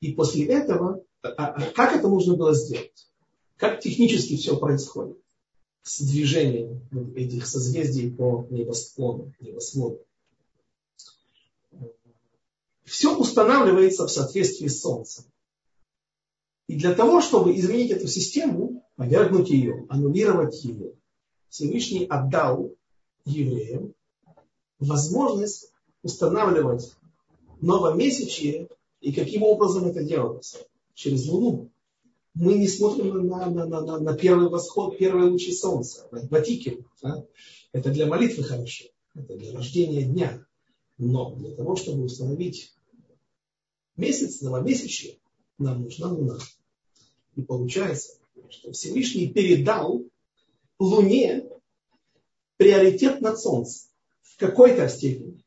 И 0.00 0.12
после 0.12 0.46
этого, 0.46 1.02
а, 1.22 1.30
а 1.30 1.70
как 1.72 1.96
это 1.96 2.08
нужно 2.08 2.36
было 2.36 2.54
сделать? 2.54 3.08
Как 3.56 3.80
технически 3.80 4.36
все 4.36 4.56
происходит 4.56 5.18
с 5.82 6.00
движением 6.00 6.82
этих 7.14 7.46
созвездий 7.46 8.10
по 8.10 8.46
небосклону, 8.50 9.32
небосводу. 9.40 10.00
Все 12.84 13.16
устанавливается 13.16 14.06
в 14.06 14.10
соответствии 14.10 14.68
с 14.68 14.80
Солнцем. 14.80 15.24
И 16.66 16.76
для 16.76 16.94
того, 16.94 17.20
чтобы 17.20 17.56
изменить 17.56 17.92
эту 17.92 18.08
систему, 18.08 18.84
повергнуть 18.96 19.50
ее, 19.50 19.86
аннулировать 19.88 20.62
ее, 20.64 20.92
Всевышний 21.48 22.04
отдал 22.04 22.72
евреям 23.24 23.94
возможность 24.78 25.72
устанавливать 26.02 26.94
новомесячие, 27.60 28.68
и 29.00 29.12
каким 29.12 29.42
образом 29.42 29.86
это 29.86 30.02
делалось? 30.02 30.56
Через 30.94 31.26
Луну. 31.28 31.70
Мы 32.38 32.58
не 32.58 32.68
смотрим 32.68 33.26
на, 33.26 33.50
на, 33.50 33.66
на, 33.66 33.80
на, 33.80 33.98
на 33.98 34.14
первый 34.14 34.50
восход, 34.50 34.98
первые 34.98 35.30
лучи 35.30 35.54
солнца, 35.54 36.06
на 36.12 36.20
Ватикин. 36.28 36.84
Да? 37.02 37.24
Это 37.72 37.90
для 37.90 38.04
молитвы 38.06 38.44
хорошо, 38.44 38.84
это 39.14 39.36
для 39.36 39.52
рождения 39.54 40.02
дня. 40.02 40.46
Но 40.98 41.34
для 41.34 41.54
того, 41.54 41.76
чтобы 41.76 42.04
установить 42.04 42.74
месяц, 43.96 44.42
новомесячие, 44.42 45.16
нам 45.56 45.84
нужна 45.84 46.12
Луна. 46.12 46.38
И 47.36 47.42
получается, 47.42 48.18
что 48.50 48.72
Всевышний 48.72 49.28
передал 49.28 50.04
Луне 50.78 51.48
приоритет 52.58 53.22
над 53.22 53.40
Солнцем 53.40 53.88
в 54.20 54.36
какой-то 54.36 54.90
степени. 54.90 55.42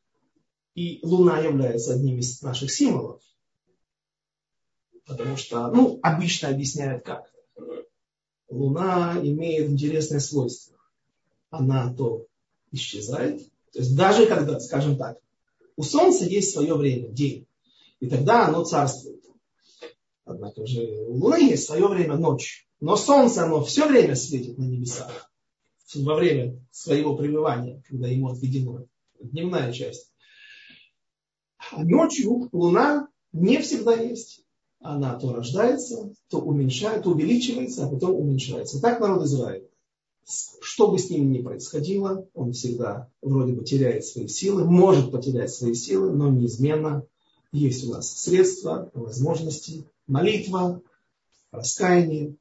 И 0.74 0.98
Луна 1.04 1.38
является 1.38 1.94
одним 1.94 2.18
из 2.18 2.42
наших 2.42 2.72
символов. 2.72 3.22
Потому 5.10 5.36
что, 5.36 5.66
ну, 5.72 5.98
обычно 6.02 6.50
объясняют 6.50 7.02
как. 7.02 7.28
Луна 8.48 9.18
имеет 9.20 9.68
интересное 9.68 10.20
свойство. 10.20 10.76
Она 11.50 11.92
то 11.92 12.26
исчезает, 12.70 13.44
то 13.72 13.80
есть 13.80 13.96
даже 13.96 14.26
когда, 14.26 14.60
скажем 14.60 14.96
так, 14.96 15.18
у 15.74 15.82
Солнца 15.82 16.24
есть 16.24 16.52
свое 16.52 16.74
время, 16.74 17.08
день, 17.08 17.48
и 17.98 18.08
тогда 18.08 18.46
оно 18.46 18.64
царствует. 18.64 19.24
Однако 20.24 20.64
же 20.64 20.80
у 21.08 21.14
Луны 21.14 21.42
есть 21.42 21.66
свое 21.66 21.88
время, 21.88 22.16
ночь. 22.16 22.68
Но 22.78 22.94
Солнце, 22.94 23.44
оно 23.44 23.64
все 23.64 23.88
время 23.88 24.14
светит 24.14 24.58
на 24.58 24.62
небесах 24.62 25.32
во 25.92 26.14
время 26.14 26.64
своего 26.70 27.16
пребывания, 27.16 27.82
когда 27.88 28.06
ему 28.06 28.28
отведено 28.28 28.86
дневная 29.18 29.72
часть. 29.72 30.12
А 31.72 31.82
ночью 31.82 32.48
Луна 32.52 33.08
не 33.32 33.60
всегда 33.60 33.94
есть. 33.94 34.46
Она 34.80 35.18
то 35.18 35.32
рождается, 35.32 36.12
то 36.30 36.38
уменьшается, 36.38 37.02
то 37.02 37.10
увеличивается, 37.10 37.84
а 37.84 37.90
потом 37.90 38.14
уменьшается. 38.14 38.80
Так 38.80 39.00
народ 39.00 39.24
Израиля. 39.24 39.66
Что 40.60 40.90
бы 40.90 40.98
с 40.98 41.10
ним 41.10 41.30
ни 41.32 41.42
происходило, 41.42 42.26
он 42.34 42.52
всегда 42.52 43.08
вроде 43.20 43.52
бы 43.52 43.64
теряет 43.64 44.04
свои 44.04 44.26
силы, 44.26 44.64
может 44.64 45.10
потерять 45.10 45.52
свои 45.52 45.74
силы, 45.74 46.12
но 46.12 46.30
неизменно 46.30 47.04
есть 47.52 47.86
у 47.86 47.90
нас 47.90 48.10
средства, 48.10 48.90
возможности, 48.94 49.84
молитва, 50.06 50.80
раскаяние. 51.50 52.36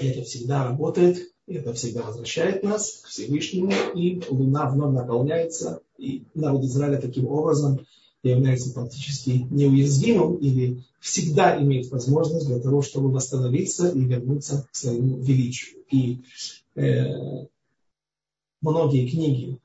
И 0.00 0.06
это 0.06 0.22
всегда 0.22 0.64
работает, 0.64 1.30
и 1.46 1.54
это 1.54 1.72
всегда 1.74 2.02
возвращает 2.02 2.62
нас 2.62 3.02
к 3.02 3.08
Всевышнему, 3.08 3.72
и 3.94 4.20
Луна 4.28 4.70
вновь 4.70 4.94
наполняется, 4.94 5.82
и 5.98 6.24
народ 6.34 6.64
Израиля 6.64 7.00
таким 7.00 7.26
образом 7.26 7.86
является 8.30 8.72
практически 8.72 9.46
неуязвимым 9.50 10.36
или 10.36 10.82
всегда 11.00 11.60
имеет 11.62 11.90
возможность 11.90 12.46
для 12.46 12.58
того, 12.58 12.82
чтобы 12.82 13.10
восстановиться 13.10 13.88
и 13.88 14.00
вернуться 14.00 14.66
к 14.70 14.76
своему 14.76 15.18
величию. 15.18 15.82
И 15.90 16.22
э, 16.74 17.46
многие 18.60 19.08
книги 19.08 19.58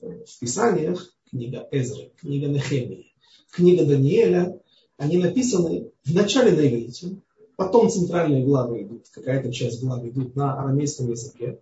в 0.00 0.38
Писаниях, 0.40 1.12
книга 1.30 1.66
Эзры, 1.72 2.12
книга 2.20 2.46
Нехемии, 2.46 3.12
книга 3.50 3.84
Даниэля, 3.84 4.60
они 4.96 5.18
написаны 5.18 5.90
вначале 6.04 6.52
на 6.52 6.66
иврите, 6.66 7.16
потом 7.56 7.90
центральные 7.90 8.44
главы 8.44 8.82
идут, 8.82 9.08
какая-то 9.10 9.52
часть 9.52 9.82
глав 9.82 10.04
идут 10.04 10.36
на 10.36 10.54
арамейском 10.60 11.10
языке, 11.10 11.60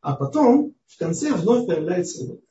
а 0.00 0.16
потом 0.16 0.74
в 0.86 0.98
конце 0.98 1.32
вновь 1.34 1.66
появляется 1.66 2.24
иврит. 2.24 2.44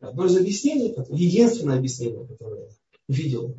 Одно 0.00 0.24
из 0.26 0.36
объяснений, 0.36 0.94
единственное 1.10 1.76
объяснение, 1.76 2.26
которое 2.26 2.62
я 2.62 2.68
видел 3.08 3.56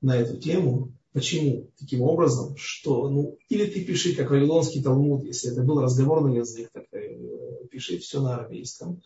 на 0.00 0.16
эту 0.16 0.36
тему, 0.36 0.92
почему 1.12 1.70
таким 1.78 2.02
образом, 2.02 2.56
что, 2.56 3.08
ну, 3.08 3.38
или 3.48 3.66
ты 3.66 3.84
пиши, 3.84 4.14
как 4.14 4.30
Вавилонский 4.30 4.82
Талмуд, 4.82 5.24
если 5.24 5.50
это 5.50 5.62
был 5.62 5.80
разговорный 5.80 6.36
язык, 6.36 6.70
так 6.72 6.84
э, 6.92 7.66
пиши 7.70 7.98
все 7.98 8.22
на 8.22 8.36
арамейском. 8.36 9.02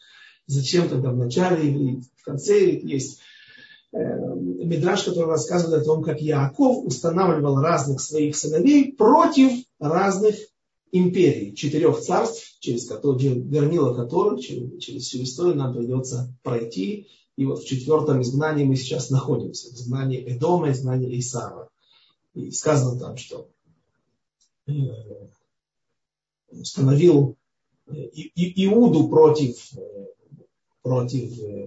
Зачем 0.46 0.90
тогда 0.90 1.10
в 1.10 1.16
начале 1.16 1.70
или 1.70 2.02
в 2.16 2.22
конце 2.22 2.70
есть 2.70 3.20
э, 3.92 3.98
Мидраш, 3.98 5.04
который 5.04 5.26
рассказывает 5.26 5.82
о 5.82 5.84
том, 5.84 6.02
как 6.02 6.20
Яаков 6.20 6.84
устанавливал 6.84 7.60
разных 7.60 8.02
своих 8.02 8.36
сыновей 8.36 8.92
против 8.92 9.52
разных 9.78 10.36
империй, 10.94 11.56
четырех 11.56 12.00
царств, 12.00 12.56
через 12.60 12.86
которые, 12.86 13.34
вернила 13.34 13.94
которых, 13.94 14.40
через, 14.40 14.80
через 14.80 15.02
всю 15.06 15.24
историю 15.24 15.56
нам 15.56 15.74
придется 15.74 16.32
пройти. 16.44 17.08
И 17.36 17.44
вот 17.44 17.62
в 17.62 17.66
четвертом 17.66 18.22
изгнании 18.22 18.64
мы 18.64 18.76
сейчас 18.76 19.10
находимся. 19.10 19.74
Изгнание 19.74 20.24
Эдома, 20.32 20.70
изгнание 20.70 21.18
Исава. 21.18 21.68
И 22.34 22.52
сказано 22.52 23.00
там, 23.00 23.16
что 23.16 23.50
э, 24.68 24.72
установил 26.50 27.36
э, 27.88 27.92
Иуду 27.92 29.08
против, 29.08 29.76
э, 29.76 30.06
против 30.82 31.66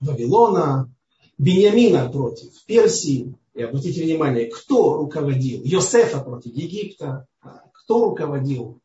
Вавилона, 0.00 0.94
Бениамина 1.38 2.10
против 2.10 2.62
Персии. 2.66 3.34
И 3.54 3.62
обратите 3.62 4.04
внимание, 4.04 4.50
кто 4.50 4.98
руководил? 4.98 5.62
Йосефа 5.64 6.20
против 6.20 6.54
Египта, 6.54 7.26
кто 7.90 8.04
руководил 8.04 8.80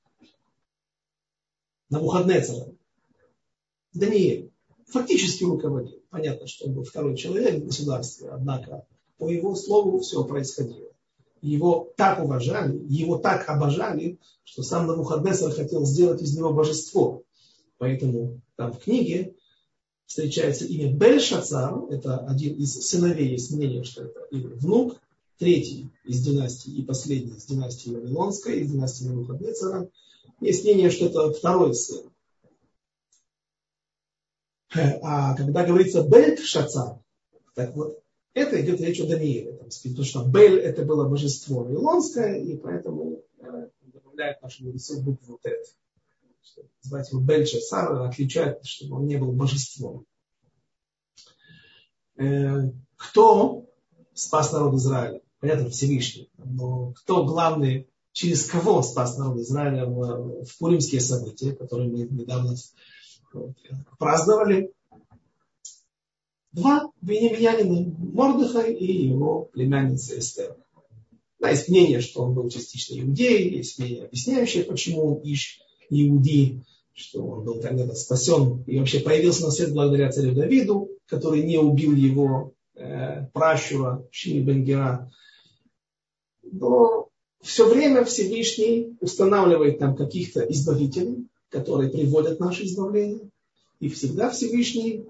на 1.91 1.99
Навуходнецера? 1.99 2.73
Даниэль. 3.93 4.51
Фактически 4.87 5.43
руководил. 5.43 6.01
Понятно, 6.09 6.47
что 6.47 6.65
он 6.65 6.73
был 6.73 6.85
второй 6.85 7.15
человек 7.15 7.61
в 7.61 7.67
государстве, 7.67 8.29
однако 8.29 8.87
по 9.19 9.29
его 9.29 9.53
слову 9.53 9.99
все 9.99 10.23
происходило. 10.23 10.89
Его 11.39 11.93
так 11.95 12.23
уважали, 12.23 12.83
его 12.89 13.19
так 13.19 13.47
обожали, 13.47 14.17
что 14.43 14.63
сам 14.63 14.87
Навуходнецер 14.87 15.51
хотел 15.51 15.85
сделать 15.85 16.23
из 16.23 16.35
него 16.35 16.51
божество. 16.51 17.21
Поэтому 17.77 18.41
там 18.55 18.73
в 18.73 18.79
книге 18.79 19.35
встречается 20.07 20.65
имя 20.65 20.91
Бельшацар, 20.91 21.91
это 21.91 22.25
один 22.25 22.55
из 22.55 22.73
сыновей, 22.89 23.33
есть 23.33 23.51
мнение, 23.51 23.83
что 23.83 24.05
это 24.05 24.21
внук 24.31 24.99
третий 25.37 25.89
из 26.03 26.21
династии 26.21 26.71
и 26.71 26.83
последний 26.83 27.37
из 27.37 27.45
династии 27.45 27.89
Вавилонской, 27.89 28.59
из 28.59 28.71
династии 28.71 29.05
Навуходнецера. 29.05 29.89
Есть 30.39 30.63
мнение, 30.63 30.89
что 30.89 31.07
это 31.07 31.31
второй 31.31 31.73
сын. 31.73 32.09
А 34.73 35.35
когда 35.35 35.65
говорится 35.65 36.03
Бельт 36.03 36.39
Шаца, 36.39 37.01
так 37.53 37.75
вот, 37.75 38.03
это 38.33 38.61
идет 38.61 38.81
речь 38.81 38.99
о 38.99 39.07
Данииле. 39.07 39.53
Потому 39.53 40.03
что 40.03 40.25
Бель 40.25 40.59
это 40.59 40.83
было 40.83 41.07
божество 41.07 41.63
Вавилонское, 41.63 42.37
и 42.41 42.57
поэтому 42.57 43.23
э, 43.39 43.69
добавляет 43.81 44.41
нашему 44.41 44.73
лицу 44.73 45.01
букву 45.01 45.39
Тет. 45.41 45.65
Называть 46.83 47.11
его 47.11 47.21
Бель 47.21 47.47
Шацар 47.47 48.01
отличает, 48.01 48.65
чтобы 48.65 48.97
он 48.97 49.07
не 49.07 49.15
был 49.15 49.31
божеством. 49.31 50.05
Э, 52.17 52.69
кто 52.97 53.65
спас 54.13 54.51
народ 54.51 54.75
Израиля? 54.75 55.21
Понятно, 55.45 55.69
Всевышний. 55.69 56.29
Но 56.37 56.93
кто 56.93 57.23
главный, 57.23 57.87
через 58.11 58.45
кого 58.45 58.81
спас 58.81 59.17
народ 59.17 59.37
Израиля 59.37 59.85
в, 59.85 60.45
в 60.45 60.57
Пуримские 60.57 61.01
события, 61.01 61.51
которые 61.51 61.89
мы 61.89 61.99
недавно 61.99 62.55
праздновали? 63.99 64.71
Два 66.51 66.89
бенемьянина, 67.01 67.93
Мордыхай 68.13 68.73
и 68.73 69.07
его 69.07 69.49
племянница 69.53 70.17
Эстер. 70.17 70.55
Да, 71.39 71.49
есть 71.49 71.67
мнение, 71.67 71.99
что 71.99 72.23
он 72.23 72.33
был 72.33 72.49
частично 72.49 72.99
иудей, 72.99 73.57
есть 73.57 73.77
мнение, 73.77 74.05
объясняющее, 74.05 74.63
почему 74.63 75.15
он 75.15 75.21
иш 75.21 75.59
иудей, 75.89 76.63
что 76.93 77.23
он 77.23 77.43
был 77.43 77.59
когда-то 77.59 77.93
спасен 77.93 78.63
и 78.65 78.79
вообще 78.79 79.01
появился 79.01 79.43
на 79.43 79.51
свет 79.51 79.73
благодаря 79.73 80.11
царю 80.11 80.33
Давиду, 80.33 80.89
который 81.07 81.43
не 81.43 81.57
убил 81.57 81.93
его 81.93 82.53
э, 82.73 83.25
пращура 83.33 84.07
Шими 84.11 84.39
Бенгера, 84.39 85.11
но 86.51 87.09
все 87.41 87.67
время 87.67 88.03
Всевышний 88.03 88.97
устанавливает 89.01 89.79
там 89.79 89.95
каких-то 89.95 90.41
избавителей, 90.41 91.27
которые 91.49 91.89
приводят 91.89 92.39
наше 92.39 92.65
избавление. 92.65 93.29
И 93.79 93.89
всегда 93.89 94.29
Всевышний 94.29 95.07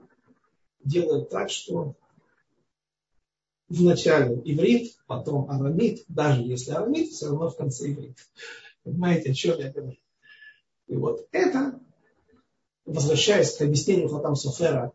делает 0.83 1.29
так, 1.29 1.49
что 1.49 1.95
вначале 3.69 4.41
иврит, 4.43 4.97
потом 5.07 5.49
арамит, 5.49 6.03
даже 6.07 6.41
если 6.41 6.71
арамит, 6.71 7.09
все 7.09 7.27
равно 7.27 7.49
в 7.49 7.57
конце 7.57 7.91
иврит. 7.91 8.17
Понимаете, 8.83 9.31
о 9.31 9.33
чем 9.33 9.59
я 9.59 9.71
говорю? 9.71 9.97
И 10.87 10.95
вот 10.95 11.27
это, 11.31 11.79
возвращаясь 12.85 13.55
к 13.55 13.61
объяснению 13.61 14.09
Хатам 14.09 14.35
Софера 14.35 14.93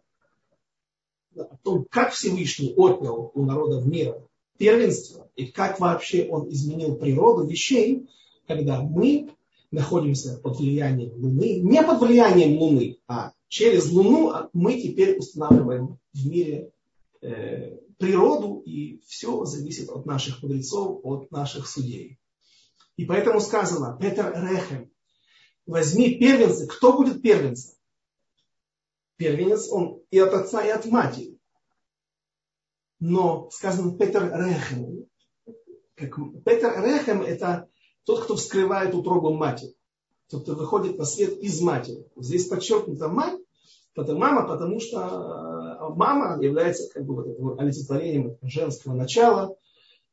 о 1.36 1.56
том, 1.62 1.86
как 1.90 2.12
Всевышний 2.12 2.74
отнял 2.76 3.32
у 3.34 3.44
народов 3.44 3.86
мира 3.86 4.22
первенство 4.60 5.30
и 5.36 5.46
как 5.46 5.80
вообще 5.80 6.28
он 6.28 6.50
изменил 6.50 6.96
природу 6.96 7.46
вещей, 7.46 8.06
когда 8.46 8.82
мы 8.82 9.30
находимся 9.70 10.36
под 10.36 10.58
влиянием 10.58 11.14
Луны. 11.14 11.60
Не 11.60 11.82
под 11.82 12.00
влиянием 12.02 12.58
Луны, 12.58 12.98
а 13.08 13.32
через 13.48 13.90
Луну 13.90 14.50
мы 14.52 14.78
теперь 14.78 15.16
устанавливаем 15.16 15.98
в 16.12 16.26
мире 16.26 16.72
э, 17.22 17.78
природу, 17.96 18.62
и 18.66 19.00
все 19.06 19.46
зависит 19.46 19.88
от 19.88 20.04
наших 20.04 20.42
мудрецов, 20.42 21.00
от 21.04 21.30
наших 21.30 21.66
судей. 21.66 22.18
И 22.98 23.06
поэтому 23.06 23.40
сказано, 23.40 23.96
Петр 23.98 24.30
Рехем, 24.36 24.90
возьми 25.64 26.18
первенца. 26.18 26.66
Кто 26.66 26.92
будет 26.92 27.22
первенцем? 27.22 27.76
Первенец 29.16 29.68
он 29.70 30.02
и 30.10 30.18
от 30.18 30.34
отца, 30.34 30.62
и 30.62 30.68
от 30.68 30.84
матери. 30.84 31.39
Но 33.00 33.48
сказано 33.50 33.96
Петр 33.96 34.30
Рехем. 34.32 35.06
Как, 35.94 36.16
Петр 36.44 36.84
Рехем 36.84 37.22
это 37.22 37.68
тот, 38.04 38.24
кто 38.24 38.36
вскрывает 38.36 38.94
утробу 38.94 39.34
матери. 39.34 39.74
Тот, 40.28 40.42
кто 40.42 40.54
выходит 40.54 40.96
на 40.98 41.04
свет 41.04 41.38
из 41.38 41.60
матери. 41.60 42.06
Здесь 42.16 42.46
подчеркнута 42.46 43.08
мать, 43.08 43.40
это 43.96 44.14
мама, 44.14 44.46
потому 44.46 44.80
что 44.80 44.98
э, 44.98 45.94
мама 45.94 46.42
является 46.42 46.92
как 46.92 47.04
бы 47.04 47.34
вот 47.38 47.60
олицетворением 47.60 48.38
женского 48.42 48.94
начала, 48.94 49.56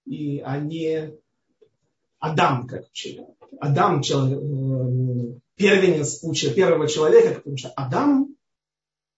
и 0.06 0.40
а 0.40 0.58
не 0.60 1.14
Адам, 2.20 2.68
как 2.68 2.86
Адам, 3.60 4.02
человек, 4.02 4.40
э, 4.40 5.40
первенец 5.56 6.24
уча 6.24 6.54
первого 6.54 6.88
человека, 6.88 7.36
потому 7.36 7.58
что 7.58 7.70
Адам, 7.70 8.36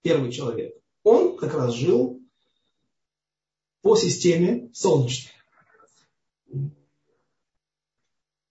первый 0.01 0.31
человек, 0.31 0.75
он 1.03 1.37
как 1.37 1.53
раз 1.55 1.73
жил 1.73 2.18
по 3.81 3.95
системе 3.95 4.69
солнечной. 4.73 5.33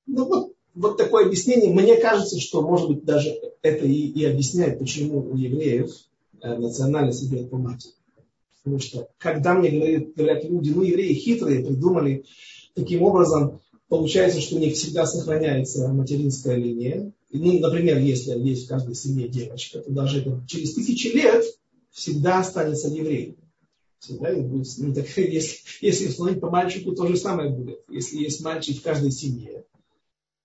Ну 0.06 0.24
вот, 0.24 0.54
вот 0.74 0.96
такое 0.96 1.26
объяснение. 1.26 1.70
Мне 1.72 1.96
кажется, 1.96 2.40
что, 2.40 2.62
может 2.62 2.88
быть, 2.88 3.04
даже 3.04 3.38
это 3.62 3.84
и, 3.84 4.08
и 4.08 4.24
объясняет, 4.24 4.78
почему 4.78 5.30
у 5.30 5.36
евреев 5.36 5.90
э, 6.40 6.56
национальность 6.56 7.24
идет 7.24 7.50
по 7.50 7.58
матери. 7.58 7.92
Потому 8.62 8.80
что, 8.80 9.08
когда 9.18 9.54
мне 9.54 9.70
говорят, 9.70 10.14
говорят 10.14 10.44
люди, 10.44 10.70
ну, 10.70 10.82
евреи 10.82 11.14
хитрые, 11.14 11.64
придумали 11.64 12.24
таким 12.74 13.02
образом, 13.02 13.60
получается, 13.88 14.40
что 14.40 14.56
у 14.56 14.58
них 14.58 14.74
всегда 14.74 15.06
сохраняется 15.06 15.88
материнская 15.88 16.56
линия. 16.56 17.12
И, 17.30 17.38
ну, 17.38 17.58
например, 17.58 17.98
если 17.98 18.38
есть 18.38 18.66
в 18.66 18.68
каждой 18.68 18.94
семье 18.94 19.28
девочка, 19.28 19.80
то 19.80 19.90
даже 19.90 20.20
это 20.20 20.42
через 20.46 20.74
тысячи 20.74 21.08
лет 21.08 21.44
всегда 21.90 22.40
останется 22.40 22.88
евреем. 22.88 23.36
Всегда 23.98 24.34
будет, 24.36 24.68
ну, 24.78 24.94
так, 24.94 25.06
если, 25.16 25.58
если 25.80 26.08
установить 26.08 26.40
по 26.40 26.50
мальчику, 26.50 26.92
то 26.92 27.06
же 27.06 27.16
самое 27.16 27.50
будет. 27.50 27.82
Если 27.88 28.18
есть 28.18 28.42
мальчик 28.44 28.78
в 28.78 28.82
каждой 28.82 29.10
семье, 29.10 29.64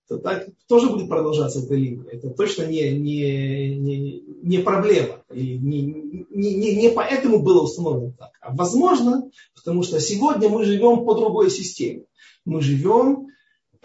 то 0.08 0.18
так 0.18 0.48
тоже 0.66 0.90
будет 0.90 1.08
продолжаться 1.08 1.60
эта 1.60 1.74
линия. 1.74 2.04
Это 2.10 2.30
точно 2.30 2.64
не, 2.64 2.90
не, 2.98 3.76
не, 3.76 4.20
не 4.42 4.58
проблема. 4.58 5.22
И 5.32 5.58
не, 5.58 5.82
не, 5.82 6.54
не, 6.54 6.76
не 6.76 6.90
поэтому 6.90 7.42
было 7.42 7.62
установлено 7.62 8.12
так. 8.18 8.32
А 8.40 8.54
возможно, 8.54 9.30
потому 9.54 9.82
что 9.82 10.00
сегодня 10.00 10.48
мы 10.48 10.64
живем 10.64 11.04
по 11.06 11.14
другой 11.14 11.50
системе. 11.50 12.04
Мы 12.44 12.60
живем 12.60 13.28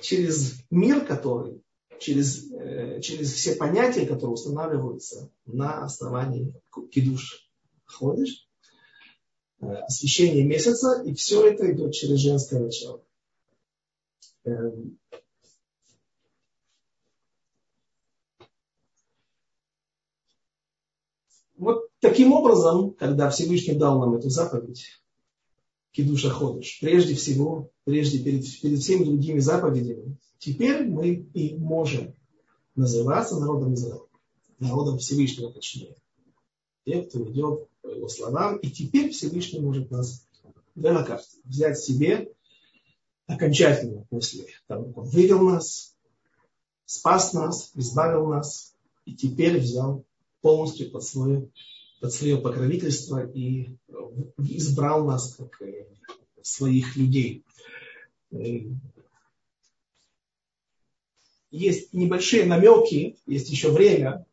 через 0.01 0.55
мир, 0.69 1.05
который, 1.05 1.61
через, 1.99 2.51
э, 2.51 2.99
через 3.01 3.31
все 3.33 3.55
понятия, 3.55 4.05
которые 4.05 4.33
устанавливаются 4.33 5.29
на 5.45 5.83
основании 5.83 6.53
кидуш 6.91 7.49
ходишь, 7.85 8.48
освещение 9.59 10.43
месяца, 10.43 11.01
и 11.03 11.13
все 11.13 11.47
это 11.47 11.71
идет 11.71 11.93
через 11.93 12.19
женское 12.19 12.59
начало. 12.59 13.03
Эм, 14.45 14.97
Вот 21.59 21.89
таким 21.99 22.31
образом, 22.31 22.93
когда 22.93 23.29
Всевышний 23.29 23.75
дал 23.75 23.99
нам 23.99 24.15
эту 24.15 24.29
заповедь, 24.29 25.01
Кидуша 25.91 26.29
ходишь, 26.29 26.79
прежде 26.79 27.15
всего, 27.15 27.69
прежде 27.83 28.19
перед, 28.19 28.45
перед 28.61 28.79
всеми 28.79 29.03
другими 29.03 29.39
заповедями, 29.39 30.15
теперь 30.37 30.87
мы 30.87 31.09
и 31.33 31.55
можем 31.57 32.15
называться 32.75 33.37
народом 33.39 33.73
Израиля, 33.73 34.05
народом 34.59 34.99
Всевышнего 34.99 35.51
точнее. 35.51 35.95
Те, 36.85 37.03
кто 37.03 37.29
идет 37.29 37.68
его 37.83 38.07
словам, 38.07 38.57
и 38.57 38.69
теперь 38.69 39.11
Всевышний 39.11 39.59
может 39.59 39.91
нас 39.91 40.27
взять 40.75 41.79
себе 41.79 42.31
окончательно 43.27 44.05
после 44.09 44.45
того, 44.67 44.85
как 44.85 44.97
он 44.97 45.09
вывел 45.09 45.41
нас, 45.41 45.95
спас 46.85 47.33
нас, 47.33 47.71
избавил 47.75 48.27
нас, 48.27 48.75
и 49.05 49.15
теперь 49.15 49.59
взял 49.59 50.03
полностью 50.41 50.89
под 50.91 51.03
свое, 51.03 51.49
под 51.99 52.13
свое 52.13 52.37
покровительство 52.37 53.25
и 53.25 53.77
избрал 54.37 55.05
нас 55.05 55.35
как 55.35 55.61
э, 55.61 55.87
своих 56.41 56.95
людей. 56.95 57.43
Э, 58.31 58.37
есть 61.51 61.93
небольшие 61.93 62.45
намеки, 62.45 63.17
есть 63.25 63.49
еще 63.49 63.71
время, 63.71 64.25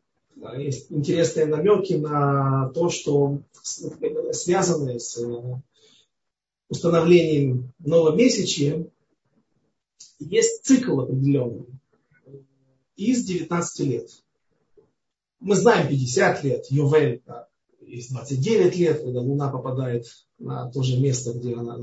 есть 0.57 0.91
интересные 0.91 1.45
намеки 1.45 1.93
на 1.93 2.69
то, 2.69 2.89
что 2.89 3.41
связанные 3.61 4.99
с 4.99 5.17
э, 5.17 5.61
установлением 6.69 7.73
новомесячия, 7.79 8.87
есть 10.19 10.63
цикл 10.63 11.01
определенный 11.01 11.65
из 12.95 13.23
19 13.25 13.79
лет 13.87 14.09
мы 15.39 15.55
знаем 15.55 15.87
50 15.87 16.43
лет, 16.43 16.65
Йовель, 16.69 17.21
да, 17.25 17.47
есть 17.81 18.11
29 18.11 18.75
лет, 18.77 19.01
когда 19.01 19.21
Луна 19.21 19.49
попадает 19.49 20.05
на 20.39 20.69
то 20.71 20.83
же 20.83 20.99
место, 20.99 21.33
где 21.33 21.55
она, 21.55 21.77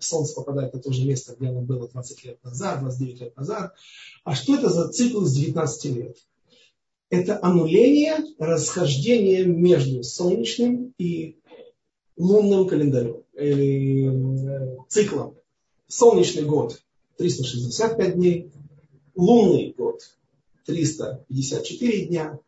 Солнце 0.00 0.34
попадает 0.34 0.72
на 0.74 0.80
то 0.80 0.90
же 0.92 1.06
место, 1.06 1.34
где 1.36 1.48
оно 1.48 1.60
было 1.60 1.88
20 1.88 2.24
лет 2.24 2.42
назад, 2.42 2.80
29 2.80 3.20
лет 3.20 3.36
назад. 3.36 3.74
А 4.24 4.34
что 4.34 4.56
это 4.56 4.70
за 4.70 4.88
цикл 4.88 5.22
из 5.22 5.34
19 5.34 5.84
лет? 5.96 6.16
Это 7.08 7.38
аннуление 7.40 8.16
расхождения 8.38 9.44
между 9.44 10.02
солнечным 10.02 10.92
и 10.98 11.38
лунным 12.16 12.66
календарем, 12.66 13.22
или 13.34 14.08
э, 14.08 14.76
циклом. 14.88 15.36
Солнечный 15.86 16.42
год 16.42 16.82
365 17.18 18.14
дней, 18.14 18.50
лунный 19.14 19.72
год 19.76 20.00
354 20.64 22.06
дня, 22.06 22.40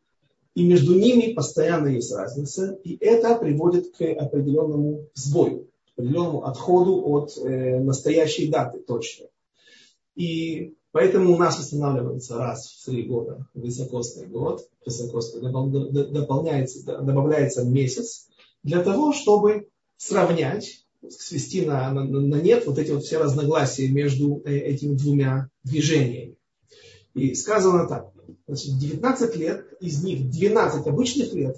и 0.54 0.66
между 0.66 0.98
ними 0.98 1.34
постоянно 1.34 1.88
есть 1.88 2.12
разница, 2.12 2.78
и 2.82 2.96
это 2.96 3.36
приводит 3.36 3.94
к 3.96 4.02
определенному 4.02 5.06
сбою, 5.14 5.68
определенному 5.94 6.44
отходу 6.44 7.00
от 7.06 7.36
э, 7.38 7.78
настоящей 7.78 8.48
даты 8.48 8.80
точно. 8.80 9.26
И 10.16 10.74
поэтому 10.92 11.34
у 11.34 11.38
нас 11.38 11.58
устанавливается 11.58 12.36
раз 12.36 12.66
в 12.68 12.84
три 12.86 13.02
года 13.02 13.46
высокосный 13.54 14.26
год, 14.26 14.68
высокосный 14.84 15.40
дополняется, 15.40 16.84
добавляется 16.84 17.64
месяц, 17.64 18.28
для 18.62 18.82
того, 18.82 19.12
чтобы 19.12 19.68
сравнять, 19.96 20.84
свести 21.08 21.64
на, 21.64 21.90
на, 21.92 22.04
на 22.04 22.40
нет 22.40 22.66
вот 22.66 22.78
эти 22.78 22.90
вот 22.90 23.04
все 23.04 23.18
разногласия 23.18 23.88
между 23.88 24.42
э, 24.44 24.56
этими 24.56 24.94
двумя 24.94 25.48
движениями. 25.62 26.36
И 27.14 27.34
сказано 27.34 27.86
так, 27.88 28.12
значит, 28.46 28.78
19 28.78 29.36
лет, 29.36 29.66
из 29.80 30.02
них 30.02 30.28
12 30.30 30.86
обычных 30.86 31.32
лет, 31.34 31.56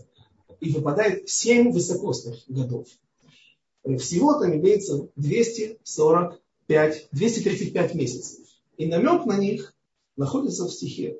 и 0.61 0.71
выпадает 0.73 1.29
7 1.29 1.73
высокосных 1.73 2.39
годов. 2.49 2.87
Всего 3.99 4.39
там 4.39 4.55
имеется 4.55 5.09
245, 5.17 7.09
235 7.13 7.95
месяцев. 7.95 8.47
И 8.81 8.87
намек 8.87 9.27
на 9.27 9.37
них 9.37 9.75
находится 10.17 10.65
в 10.65 10.73
стихе, 10.73 11.19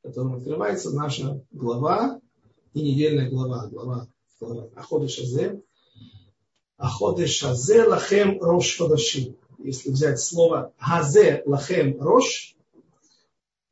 которым 0.00 0.36
открывается 0.36 0.92
наша 0.92 1.44
глава, 1.50 2.20
и 2.72 2.82
недельная 2.82 3.28
глава, 3.28 3.66
глава, 3.66 4.06
глава 4.38 4.70
Аходы 4.76 5.08
Шазе. 5.08 5.60
Аходы 6.76 7.26
Шазе 7.26 7.82
лахем 7.82 8.40
рош 8.40 8.78
ходашим. 8.78 9.36
Если 9.58 9.90
взять 9.90 10.20
слово 10.20 10.72
Хазе 10.78 11.42
лахем 11.46 12.00
рош, 12.00 12.54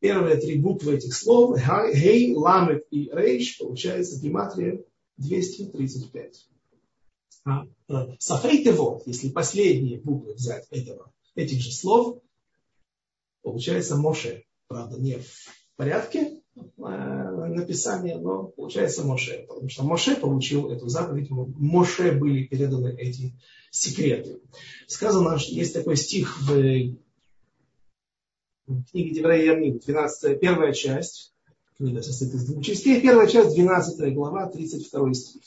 Первые 0.01 0.37
три 0.39 0.59
буквы 0.59 0.97
этих 0.97 1.15
слов, 1.15 1.61
Хей, 1.61 2.35
Ламет 2.35 2.87
и 2.91 3.09
Рейш, 3.13 3.59
получается 3.59 4.21
гематрия 4.21 4.83
235. 5.19 6.49
А, 7.45 7.67
э, 7.89 7.95
Сафейтево, 8.19 9.01
если 9.07 9.29
последние 9.29 10.01
буквы 10.01 10.35
взять 10.35 10.67
этого, 10.71 11.13
этих 11.37 11.61
же 11.61 11.73
слов, 11.73 12.21
получается 13.51 13.97
Моше. 13.97 14.45
Правда, 14.69 14.99
не 14.99 15.19
в 15.19 15.77
порядке 15.77 16.41
э, 16.57 16.61
написания, 16.81 18.19
но 18.19 18.45
получается 18.45 19.05
Моше. 19.05 19.47
Потому 19.49 19.69
что 19.69 19.85
Моше 19.85 20.17
получил 20.17 20.71
эту 20.71 20.89
заповедь, 20.89 21.31
Моше 21.31 22.13
были 22.13 22.45
переданы 22.45 22.95
эти 22.99 23.35
секреты. 23.71 24.41
Сказано, 24.87 25.39
что 25.39 25.53
есть 25.53 25.75
такой 25.75 25.97
стих 25.97 26.41
в 26.43 26.95
книги 28.91 29.15
Деврея 29.15 29.53
Ярмин, 29.53 29.79
12, 29.79 30.41
первая 30.41 30.73
часть, 30.73 31.35
книга 31.77 32.03
состоит 32.03 32.35
из 32.35 32.45
двух 32.45 32.65
частей, 32.65 33.01
первая 33.01 33.27
часть, 33.27 33.55
12 33.55 34.15
глава, 34.15 34.49
32 34.49 35.15
стих. 35.15 35.43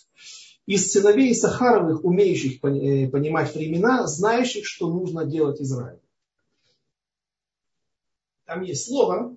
Из 0.66 0.91
сыновей 0.91 1.34
Сахаровых, 1.36 2.04
умеющих 2.06 2.64
э, 2.64 3.10
понимать 3.10 3.54
времена, 3.54 4.08
знающих, 4.08 4.66
что 4.66 4.91
нужно 4.91 5.26
делать 5.26 5.60
Израиль. 5.62 6.01
Там 8.46 8.62
есть 8.64 8.88
слово, 8.88 9.36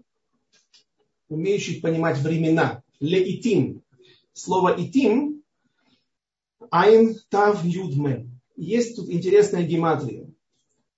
умеющих 1.29 1.83
понимать 1.83 2.19
времена. 2.19 2.83
Леитим. 3.01 3.83
Слово 4.33 4.75
итим, 4.79 5.43
айн 6.71 7.17
тав 7.29 7.65
юдмен. 7.65 8.41
Есть 8.57 8.97
тут 8.97 9.09
интересная 9.09 9.65
гематрия. 9.65 10.29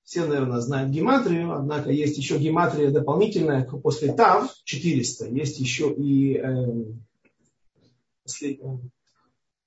Все, 0.05 0.25
наверное, 0.25 0.61
знают 0.61 0.91
гематрию, 0.91 1.53
однако 1.53 1.91
есть 1.91 2.17
еще 2.17 2.39
гематрия 2.39 2.91
дополнительная 2.91 3.65
после 3.65 4.15
тав, 4.15 4.55
400. 4.65 5.29
Есть 5.31 5.59
еще 5.59 5.93
и 5.93 6.37
э, 6.37 6.85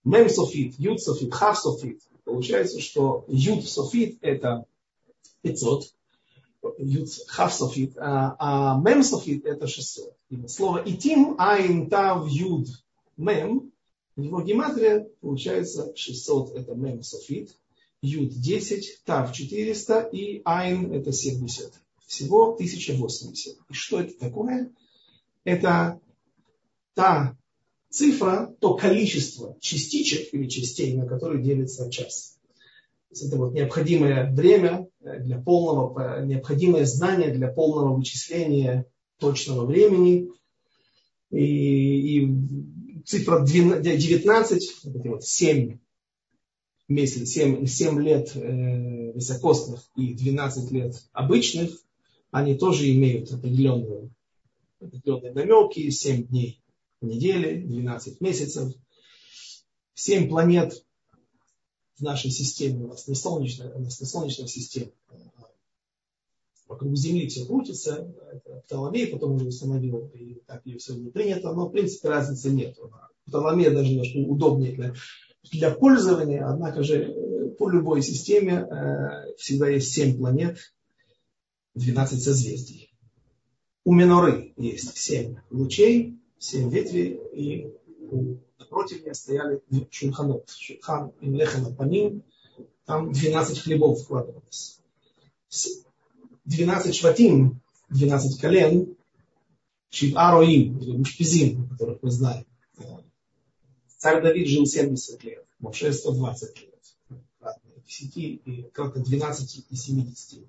мем 0.06 0.30
софит, 0.30 0.76
юд 0.80 1.02
софит, 1.02 1.34
хав 1.34 1.60
софит. 1.60 2.02
Получается, 2.24 2.80
что 2.80 3.26
юд 3.28 3.68
софит 3.68 4.18
это 4.22 4.64
500, 5.42 5.84
юд 5.84 5.92
хав 7.28 7.54
софит, 7.54 7.98
а, 7.98 8.36
а 8.40 8.82
мем 8.82 9.04
софит 9.04 9.46
это 9.46 9.68
600. 9.68 10.16
И 10.30 10.48
слово 10.48 10.84
итим, 10.86 11.36
айн, 11.38 11.90
тав, 11.90 12.28
юд, 12.28 12.68
мем, 13.18 13.72
его 14.16 14.42
гематрия 14.42 15.08
получается 15.22 15.94
600 15.96 16.56
это 16.56 16.76
мем 16.76 17.04
софит, 17.04 17.56
Юд 18.02 18.30
10, 18.34 19.02
Тав 19.04 19.34
400 19.34 20.10
и 20.14 20.42
Айн 20.46 20.94
это 20.94 21.12
70. 21.12 21.74
Всего 22.06 22.54
1080. 22.54 23.58
И 23.70 23.74
что 23.74 24.00
это 24.00 24.18
такое? 24.18 24.72
Это 25.44 26.00
та 26.94 27.38
цифра, 27.90 28.56
то 28.60 28.76
количество 28.76 29.58
частичек 29.60 30.34
или 30.34 30.48
частей, 30.48 30.96
на 30.96 31.08
которые 31.08 31.44
делится 31.44 31.92
час. 31.92 32.39
Это 33.12 33.38
вот 33.38 33.54
необходимое 33.54 34.32
время 34.32 34.88
для 35.02 35.40
полного, 35.40 36.24
необходимое 36.24 36.86
знание 36.86 37.34
для 37.34 37.48
полного 37.48 37.96
вычисления 37.96 38.86
точного 39.18 39.66
времени. 39.66 40.30
И, 41.32 42.20
и 42.24 43.02
цифра 43.06 43.46
19, 43.46 44.82
вот 44.84 45.24
7 45.24 45.80
месяц, 46.88 47.30
7, 47.30 47.66
7 47.66 48.02
лет 48.02 48.36
э, 48.36 49.12
високосных 49.14 49.90
и 49.96 50.14
12 50.14 50.72
лет 50.72 51.04
обычных, 51.14 51.72
они 52.32 52.56
тоже 52.56 52.92
имеют 52.92 53.32
определенные, 53.32 54.10
определенные 54.80 55.34
намеки, 55.34 55.90
7 55.90 56.28
дней 56.28 56.62
в 57.02 57.06
неделе, 57.06 57.62
12 57.62 58.22
месяцев, 58.22 58.74
7 59.94 60.30
планет 60.30 60.84
в 62.00 62.02
нашей 62.02 62.32
системе, 62.32 62.86
у 62.86 62.88
нас 62.88 63.08
не 63.08 63.16
солнечная, 63.16 63.74
у 63.74 63.80
нас 63.80 64.00
не 64.00 64.08
солнечная 64.08 64.48
система, 64.48 64.92
вокруг 66.68 66.96
Земли 66.96 67.28
все 67.28 67.46
крутится, 67.46 68.14
это 68.32 68.62
Птоломей 68.68 69.08
потом 69.08 69.34
уже 69.34 69.48
установил, 69.48 70.10
и 70.14 70.42
так 70.48 70.66
ее 70.66 70.80
сегодня 70.80 71.12
принято, 71.12 71.52
но 71.54 71.68
в 71.68 71.72
принципе 71.72 72.10
разницы 72.10 72.52
нет. 72.52 72.78
Птоломей 73.26 73.70
даже 73.70 73.90
немножко 73.90 74.18
удобнее 74.18 74.74
для 74.74 74.94
для 75.52 75.72
пользования, 75.72 76.48
однако 76.48 76.84
же 76.84 77.02
э, 77.02 77.50
по 77.52 77.70
любой 77.70 78.02
системе 78.02 78.68
э, 78.70 79.36
всегда 79.38 79.70
есть 79.70 79.94
7 79.94 80.18
планет, 80.18 80.58
12 81.76 82.22
созвездий. 82.22 82.94
У 83.84 83.94
Миноры 83.94 84.54
есть 84.58 84.98
7 84.98 85.38
лучей, 85.50 86.20
7 86.40 86.70
ветвей, 86.70 87.20
и 87.34 87.74
напротив 88.58 89.02
меня 89.02 89.14
стояли 89.14 89.62
шульханот. 89.92 90.50
Шульхан 90.50 91.12
и 91.22 91.30
лехана 91.30 91.72
паним, 91.72 92.24
там 92.86 93.12
12 93.12 93.60
хлебов 93.60 94.02
вкладывалось. 94.02 94.80
12 96.46 96.96
шватим, 96.96 97.62
12 97.90 98.40
колен, 98.40 98.96
Шивароим, 99.92 100.78
или 100.80 100.98
Мушпизим, 100.98 101.68
которых 101.70 102.02
мы 102.04 102.12
знаем. 102.12 102.46
Царь 103.98 104.22
Давид 104.22 104.48
жил 104.48 104.66
70 104.66 105.24
лет, 105.24 105.46
Моше 105.60 105.92
120 105.92 106.62
лет. 106.62 107.20
Кратно 107.40 107.72
10 107.86 108.18
и 108.18 108.70
кратно 108.74 109.04
12 109.04 109.66
и 109.70 109.76
70. 109.76 110.40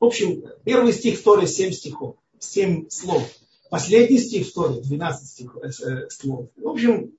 В 0.00 0.04
общем, 0.04 0.44
первый 0.64 0.92
стих 0.92 1.22
Торы 1.22 1.46
7 1.46 1.72
стихов, 1.72 2.16
7 2.38 2.88
слов. 2.88 3.28
Последний 3.70 4.18
стих 4.18 4.48
в 4.48 4.52
Торе 4.52 4.80
12 4.80 5.28
стих, 5.28 5.56
э, 5.56 6.08
слов. 6.08 6.48
В 6.56 6.68
общем, 6.68 7.12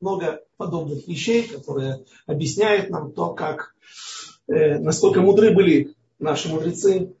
много 0.00 0.42
подобных 0.56 1.06
вещей, 1.08 1.46
которые 1.46 2.04
объясняют 2.26 2.90
нам 2.90 3.12
то, 3.12 3.34
как, 3.34 3.74
э, 4.48 4.78
насколько 4.78 5.20
мудры 5.20 5.54
были 5.54 5.94
наши 6.18 6.48
мудрецы, 6.48 7.14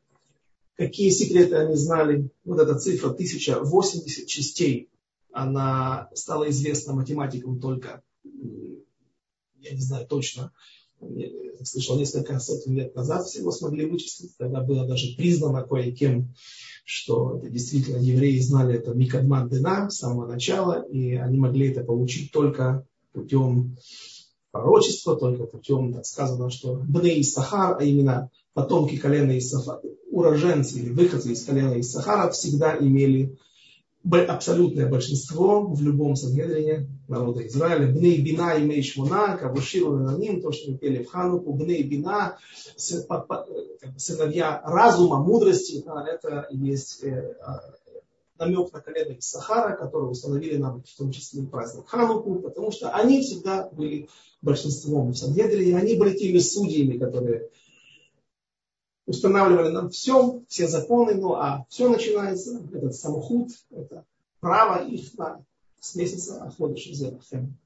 какие 0.76 1.10
секреты 1.10 1.56
они 1.56 1.76
знали. 1.76 2.28
Вот 2.44 2.60
эта 2.60 2.78
цифра 2.78 3.10
1080 3.10 4.26
частей 4.26 4.88
она 5.32 6.08
стала 6.14 6.48
известна 6.50 6.94
математикам 6.94 7.60
только, 7.60 8.02
я 8.24 9.72
не 9.72 9.80
знаю 9.80 10.06
точно, 10.06 10.52
слышал 11.64 11.98
несколько 11.98 12.38
сотен 12.38 12.74
лет 12.74 12.94
назад 12.94 13.26
всего 13.26 13.50
смогли 13.50 13.86
вычислить. 13.86 14.36
Тогда 14.36 14.60
было 14.60 14.86
даже 14.86 15.16
признано 15.16 15.62
кое-кем, 15.62 16.34
что 16.84 17.38
это 17.38 17.50
действительно 17.50 17.98
евреи 17.98 18.38
знали 18.40 18.76
это 18.76 18.94
Микадман 18.94 19.48
Дена 19.48 19.90
с 19.90 19.98
самого 19.98 20.26
начала, 20.26 20.82
и 20.82 21.14
они 21.14 21.38
могли 21.38 21.70
это 21.70 21.82
получить 21.82 22.30
только 22.30 22.86
путем 23.12 23.76
пророчества, 24.52 25.16
только 25.16 25.44
путем, 25.44 25.92
так 25.92 26.06
сказано, 26.06 26.50
что 26.50 26.80
Бней 26.86 27.22
Сахар, 27.24 27.76
а 27.78 27.84
именно 27.84 28.30
потомки 28.54 28.96
колена 28.96 29.36
Иссахара, 29.36 29.82
уроженцы 30.10 30.78
или 30.78 30.90
выходцы 30.90 31.32
из 31.32 31.44
колена 31.44 31.78
Иссахара 31.80 32.30
всегда 32.30 32.76
имели 32.78 33.36
абсолютное 34.12 34.88
большинство 34.88 35.66
в 35.66 35.82
любом 35.82 36.16
Сангедрине 36.16 36.88
народа 37.08 37.46
Израиля. 37.46 37.92
Бней 37.92 38.22
Бина 38.22 38.54
и 38.54 38.64
Мейшмуна, 38.64 39.36
Кавуширу 39.36 39.96
Наним, 39.98 40.40
то, 40.40 40.52
что 40.52 40.70
мы 40.70 40.78
пели 40.78 41.02
в 41.02 41.08
Хануку, 41.08 41.52
Бней 41.54 41.82
Бина, 41.82 42.38
сыновья 43.96 44.62
разума, 44.64 45.18
мудрости, 45.18 45.84
это 45.84 46.46
есть 46.50 47.02
э, 47.04 47.36
а, 47.42 47.60
намек 48.38 48.72
на 48.72 48.80
колено 48.80 49.16
Сахара, 49.20 49.76
который 49.76 50.10
установили 50.10 50.56
нам 50.56 50.82
в 50.82 50.96
том 50.96 51.10
числе 51.10 51.42
и 51.42 51.46
праздник 51.46 51.88
Хануку, 51.88 52.36
потому 52.36 52.70
что 52.70 52.90
они 52.90 53.22
всегда 53.22 53.68
были 53.70 54.08
большинством 54.42 55.10
в 55.10 55.16
Сангедрине, 55.16 55.76
они 55.76 55.94
были 55.96 56.16
теми 56.16 56.38
судьями, 56.38 56.98
которые 56.98 57.50
устанавливали 59.06 59.70
нам 59.70 59.90
все, 59.90 60.42
все 60.48 60.68
законы, 60.68 61.14
ну 61.14 61.34
а 61.34 61.64
все 61.68 61.88
начинается, 61.88 62.60
этот 62.72 62.94
самохуд, 62.94 63.50
это 63.70 64.04
право 64.40 64.84
их 64.84 65.16
на 65.16 65.44
с 65.80 65.94
месяца 65.94 66.42
Ахода 66.42 66.76
Шизерахем. 66.76 67.56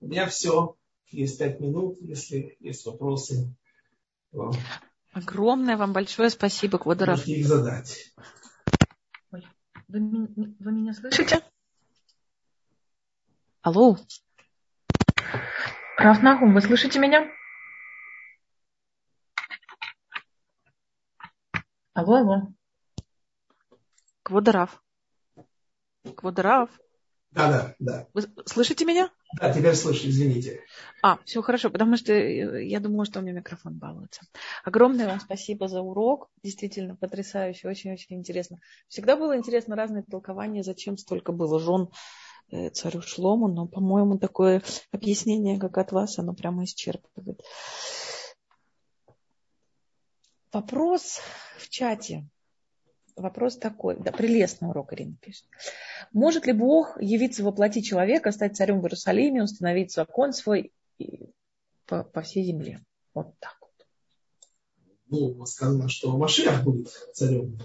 У 0.00 0.06
меня 0.06 0.28
все. 0.28 0.76
Есть 1.10 1.38
пять 1.38 1.60
минут, 1.60 1.98
если 2.00 2.56
есть 2.60 2.84
вопросы. 2.84 3.54
То... 4.32 4.52
Огромное 5.12 5.76
вам 5.76 5.92
большое 5.92 6.28
спасибо, 6.28 6.78
Квадоров. 6.78 7.18
Можете 7.18 7.40
их 7.40 7.46
задать. 7.46 8.14
Вы, 9.30 9.42
вы 9.88 10.72
меня 10.72 10.92
слышите? 10.92 11.40
Алло. 13.62 13.96
Рафнахум, 16.04 16.52
вы 16.52 16.60
слышите 16.60 16.98
меня? 16.98 17.26
Алло, 21.94 22.16
алло. 22.16 22.42
Квадраф. 24.22 24.82
Квадраф. 26.14 26.68
Да, 27.30 27.50
да, 27.50 27.74
да. 27.78 28.08
Вы 28.12 28.22
слышите 28.44 28.84
меня? 28.84 29.08
Да, 29.40 29.50
теперь 29.50 29.74
слышу, 29.74 30.06
извините. 30.06 30.60
А, 31.02 31.16
все 31.24 31.40
хорошо, 31.40 31.70
потому 31.70 31.96
что 31.96 32.12
я 32.12 32.80
думала, 32.80 33.06
что 33.06 33.20
у 33.20 33.22
меня 33.22 33.32
микрофон 33.32 33.78
балуется. 33.78 34.20
Огромное 34.62 35.06
вам 35.06 35.20
спасибо 35.20 35.68
за 35.68 35.80
урок. 35.80 36.28
Действительно 36.42 36.96
потрясающе, 36.96 37.66
очень-очень 37.66 38.16
интересно. 38.16 38.58
Всегда 38.88 39.16
было 39.16 39.38
интересно 39.38 39.74
разные 39.74 40.02
толкования, 40.02 40.62
зачем 40.62 40.98
столько 40.98 41.32
было 41.32 41.58
жен 41.58 41.88
Э, 41.88 42.23
царю 42.72 43.02
Шлому, 43.02 43.48
но, 43.48 43.66
по-моему, 43.66 44.18
такое 44.18 44.62
объяснение, 44.92 45.58
как 45.58 45.78
от 45.78 45.92
вас, 45.92 46.18
оно 46.18 46.34
прямо 46.34 46.64
исчерпывает. 46.64 47.42
Вопрос 50.52 51.20
в 51.58 51.68
чате. 51.68 52.28
Вопрос 53.16 53.56
такой, 53.56 53.96
да, 54.00 54.10
прелестный 54.10 54.68
урок 54.68 54.92
Ирина 54.92 55.16
пишет. 55.20 55.44
Может 56.12 56.46
ли 56.46 56.52
Бог 56.52 57.00
явиться 57.00 57.44
воплоти 57.44 57.82
человека, 57.82 58.32
стать 58.32 58.56
царем 58.56 58.80
в 58.80 58.84
Иерусалиме, 58.84 59.42
установить 59.42 59.92
закон 59.92 60.32
свой 60.32 60.72
по, 61.86 62.02
по 62.02 62.22
всей 62.22 62.44
земле? 62.44 62.84
Вот 63.14 63.34
так 63.38 63.56
вот. 63.60 63.86
ну, 65.08 65.46
сказано, 65.46 65.88
что 65.88 66.16
Машиах 66.16 66.64
будет 66.64 66.88
царем 67.12 67.56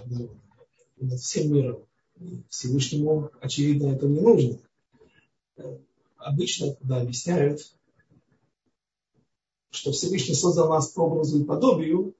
над 0.96 1.20
всем 1.20 1.52
миром. 1.52 1.86
Всевышнему, 2.48 3.30
очевидно, 3.40 3.94
это 3.94 4.06
не 4.06 4.20
нужно. 4.20 4.58
Обычно, 6.16 6.74
когда 6.74 7.00
объясняют, 7.00 7.60
что 9.70 9.92
Всевышний 9.92 10.34
создал 10.34 10.68
нас 10.68 10.88
по 10.90 11.02
образу 11.02 11.40
и 11.40 11.44
подобию, 11.44 12.14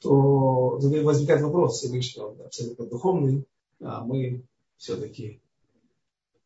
то 0.00 0.78
возникает 0.78 1.42
вопрос 1.42 1.78
Всевышнего, 1.78 2.44
абсолютно 2.44 2.86
духовный, 2.86 3.44
а 3.80 4.04
мы 4.04 4.44
все-таки 4.76 5.40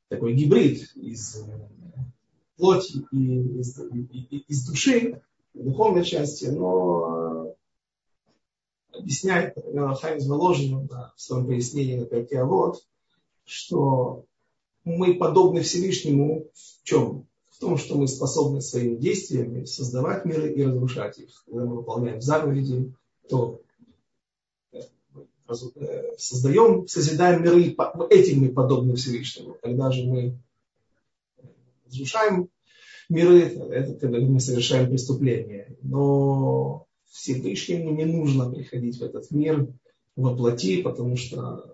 такой 0.08 0.34
гибрид 0.34 0.90
из 0.96 1.36
э, 1.36 1.68
плоти 2.56 3.04
и 3.12 3.60
из, 3.60 3.78
и, 3.78 4.44
из 4.48 4.66
души, 4.66 5.22
духовной 5.54 6.04
части, 6.04 6.46
но 6.46 7.54
э, 8.92 8.98
объясняет 8.98 9.56
Хайм 10.00 10.18
Воложин 10.28 10.86
да, 10.86 11.12
в 11.16 11.20
своем 11.20 11.46
пояснении 11.46 11.98
на 11.98 12.06
Перке 12.06 12.44
вот, 12.44 12.84
что 13.44 14.24
мы 14.84 15.14
подобны 15.14 15.62
Всевышнему 15.62 16.46
в 16.54 16.84
чем? 16.84 17.26
В 17.50 17.58
том, 17.58 17.78
что 17.78 17.96
мы 17.96 18.08
способны 18.08 18.60
своими 18.60 18.96
действиями 18.96 19.64
создавать 19.64 20.24
миры 20.24 20.52
и 20.52 20.64
разрушать 20.64 21.18
их. 21.18 21.44
Когда 21.46 21.64
мы 21.64 21.76
выполняем 21.76 22.20
заповеди, 22.20 22.92
то 23.28 23.60
э, 24.72 24.80
создаем, 26.18 26.88
созидаем 26.88 27.42
миры, 27.44 27.76
этим 28.10 28.40
мы 28.40 28.48
подобны 28.48 28.96
Всевышнему. 28.96 29.56
Когда 29.62 29.92
же 29.92 30.04
мы 30.04 30.38
разрушаем 31.86 32.48
миры, 33.08 33.42
это 33.42 33.94
когда 33.94 34.18
мы 34.18 34.40
совершаем 34.40 34.88
преступление. 34.88 35.76
Но 35.82 36.86
Всевышнему 37.10 37.92
не 37.92 38.06
нужно 38.06 38.50
приходить 38.50 38.98
в 38.98 39.02
этот 39.02 39.30
мир 39.30 39.68
воплоти, 40.16 40.82
потому 40.82 41.16
что 41.16 41.71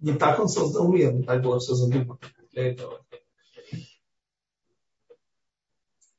не 0.00 0.14
так 0.14 0.38
он 0.38 0.48
создал 0.48 0.92
мир, 0.92 1.12
не 1.12 1.22
так 1.22 1.42
было 1.42 1.58
все 1.58 1.74
задумано 1.74 2.18
для 2.52 2.68
этого. 2.70 3.04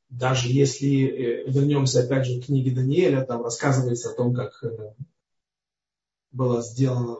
Даже 0.09 0.49
если 0.49 1.05
э, 1.05 1.49
вернемся 1.49 2.01
опять 2.01 2.25
же 2.25 2.41
к 2.41 2.45
книге 2.45 2.71
Даниэля, 2.71 3.25
там 3.25 3.43
рассказывается 3.43 4.09
о 4.11 4.15
том, 4.15 4.33
как 4.33 4.51
э, 4.63 4.93
было 6.31 6.61
сделано 6.61 7.17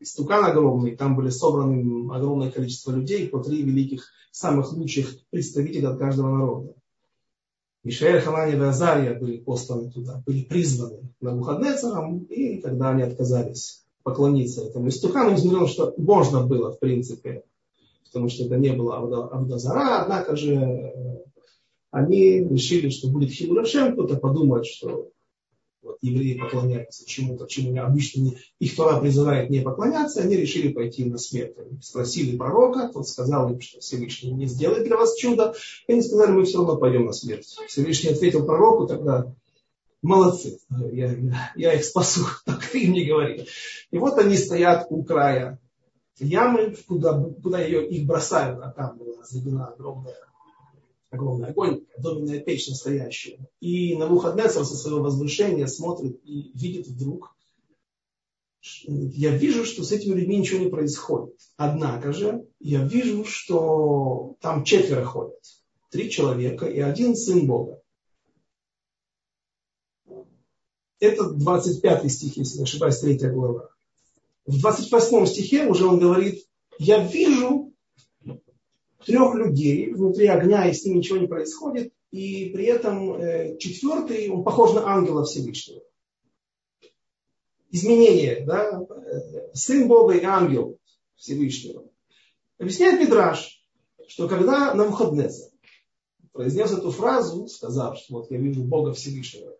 истукан 0.00 0.44
огромный, 0.44 0.96
там 0.96 1.14
были 1.14 1.30
собраны 1.30 2.10
огромное 2.12 2.50
количество 2.50 2.90
людей, 2.90 3.28
по 3.28 3.40
три 3.40 3.62
великих, 3.62 4.10
самых 4.32 4.72
лучших 4.72 5.14
представителей 5.30 5.86
от 5.86 5.98
каждого 5.98 6.36
народа. 6.36 6.74
Мишаэль, 7.84 8.20
Ханани 8.20 8.54
и 8.54 8.60
Азария 8.60 9.18
были 9.18 9.38
посланы 9.38 9.90
туда, 9.90 10.22
были 10.26 10.44
призваны 10.44 11.12
на 11.20 11.32
Навуходнецером, 11.32 12.24
и 12.24 12.60
когда 12.60 12.90
они 12.90 13.02
отказались 13.02 13.81
поклониться 14.02 14.62
этому 14.62 14.88
истукану, 14.88 15.32
несмотря 15.32 15.60
на 15.60 15.68
что 15.68 15.94
можно 15.96 16.44
было, 16.46 16.72
в 16.72 16.78
принципе, 16.78 17.44
потому 18.06 18.28
что 18.28 18.44
это 18.44 18.56
не 18.56 18.72
было 18.72 18.96
Абдазара, 18.96 20.02
однако 20.02 20.36
же 20.36 20.54
э, 20.54 21.18
они 21.90 22.40
решили, 22.40 22.90
что 22.90 23.08
будет 23.08 23.30
Хилурашем, 23.30 23.92
кто-то 23.92 24.16
подумает, 24.16 24.66
что 24.66 25.10
вот, 25.82 25.98
евреи 26.00 26.38
поклоняются 26.38 27.06
чему-то, 27.06 27.46
чему 27.46 27.76
обычно 27.82 28.20
не, 28.20 28.38
их 28.60 28.76
Тора 28.76 29.00
призывает 29.00 29.50
не 29.50 29.60
поклоняться, 29.60 30.20
они 30.20 30.36
решили 30.36 30.72
пойти 30.72 31.04
на 31.04 31.18
смерть. 31.18 31.56
Они 31.58 31.80
спросили 31.82 32.36
пророка, 32.36 32.90
тот 32.92 33.08
сказал 33.08 33.52
им, 33.52 33.60
что 33.60 33.80
Всевышний 33.80 34.30
не 34.30 34.46
сделает 34.46 34.84
для 34.84 34.96
вас 34.96 35.16
чудо, 35.16 35.54
и 35.88 35.92
они 35.92 36.02
сказали, 36.02 36.30
мы 36.30 36.44
все 36.44 36.58
равно 36.58 36.76
пойдем 36.76 37.06
на 37.06 37.12
смерть. 37.12 37.56
Всевышний 37.66 38.10
ответил 38.10 38.46
пророку 38.46 38.86
тогда, 38.86 39.34
молодцы, 40.02 40.58
я, 40.92 41.16
я, 41.56 41.74
их 41.74 41.84
спасу, 41.84 42.26
так 42.44 42.66
ты 42.66 42.84
им 42.84 42.92
не 42.92 43.06
говори. 43.06 43.46
И 43.90 43.98
вот 43.98 44.18
они 44.18 44.36
стоят 44.36 44.86
у 44.90 45.02
края 45.04 45.58
ямы, 46.18 46.76
куда, 46.86 47.18
куда 47.42 47.60
ее, 47.60 47.88
их 47.88 48.06
бросают, 48.06 48.60
а 48.62 48.70
там 48.70 48.98
была 48.98 49.20
разведена 49.20 49.68
огромная 49.68 50.16
огромный 51.12 51.50
огонь, 51.50 51.84
доменная 51.98 52.40
печь 52.40 52.68
настоящая. 52.68 53.38
И 53.60 53.94
на 53.96 54.06
Навуходнецер 54.06 54.64
со 54.64 54.76
своего 54.76 55.02
возвышения 55.02 55.66
смотрит 55.66 56.18
и 56.24 56.50
видит 56.54 56.86
вдруг, 56.86 57.36
я 58.62 59.36
вижу, 59.36 59.64
что 59.64 59.84
с 59.84 59.92
этими 59.92 60.14
людьми 60.14 60.38
ничего 60.38 60.60
не 60.60 60.70
происходит. 60.70 61.34
Однако 61.56 62.12
же 62.12 62.46
я 62.60 62.82
вижу, 62.82 63.24
что 63.24 64.36
там 64.40 64.64
четверо 64.64 65.04
ходят. 65.04 65.38
Три 65.90 66.10
человека 66.10 66.66
и 66.66 66.80
один 66.80 67.14
сын 67.14 67.46
Бога. 67.46 67.81
Это 71.02 71.30
25 71.30 72.12
стих, 72.12 72.36
если 72.36 72.58
не 72.58 72.62
ошибаюсь, 72.62 73.00
3 73.00 73.16
глава. 73.30 73.70
В 74.46 74.60
28 74.60 75.26
стихе 75.26 75.66
уже 75.66 75.84
он 75.84 75.98
говорит, 75.98 76.46
я 76.78 77.04
вижу, 77.04 77.72
трех 79.04 79.34
людей 79.34 79.92
внутри 79.92 80.28
огня, 80.28 80.70
и 80.70 80.72
с 80.72 80.84
ними 80.84 80.98
ничего 80.98 81.18
не 81.18 81.26
происходит. 81.26 81.92
И 82.12 82.50
при 82.50 82.66
этом 82.66 83.14
э, 83.14 83.58
четвертый, 83.58 84.30
он 84.30 84.44
похож 84.44 84.74
на 84.74 84.86
ангела 84.86 85.24
Всевышнего. 85.24 85.82
Изменение, 87.72 88.44
да, 88.46 88.80
э, 88.80 89.54
сын 89.54 89.88
Бога 89.88 90.14
и 90.14 90.22
ангел 90.22 90.78
Всевышнего. 91.16 91.84
Объясняет 92.58 93.00
Мидраш, 93.00 93.60
что 94.06 94.28
когда 94.28 94.72
на 94.72 94.84
Навуходнецер 94.84 95.48
произнес 96.30 96.70
эту 96.70 96.92
фразу, 96.92 97.48
сказав, 97.48 97.98
что 97.98 98.18
вот 98.18 98.30
я 98.30 98.38
вижу 98.38 98.62
Бога 98.62 98.92
Всевышнего, 98.92 99.56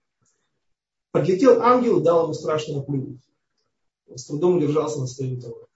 подлетел 1.12 1.62
ангел 1.62 2.00
и 2.00 2.02
дал 2.02 2.24
ему 2.24 2.34
страшную 2.34 2.82
плюнуть. 2.82 3.22
Он 4.08 4.18
с 4.18 4.24
трудом 4.26 4.56
удержался 4.56 5.00
на 5.00 5.06
своем 5.06 5.40
того. 5.40 5.68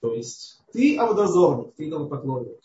То 0.00 0.14
есть 0.14 0.60
ты 0.72 0.96
авдозорник, 0.98 1.74
ты 1.74 1.88
идолопоклонник. 1.88 2.60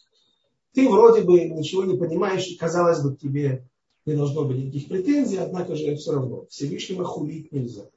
Ты 0.73 0.89
вроде 0.89 1.21
бы 1.21 1.39
ничего 1.45 1.85
не 1.85 1.97
понимаешь, 1.97 2.47
и 2.47 2.57
казалось 2.57 3.01
бы, 3.01 3.15
тебе 3.15 3.67
не 4.05 4.15
должно 4.15 4.45
быть 4.45 4.57
никаких 4.57 4.87
претензий, 4.89 5.37
однако 5.37 5.75
же 5.75 5.95
все 5.95 6.13
равно 6.13 6.45
Всевышнего 6.49 7.03
хулить 7.05 7.51
нельзя. 7.51 7.89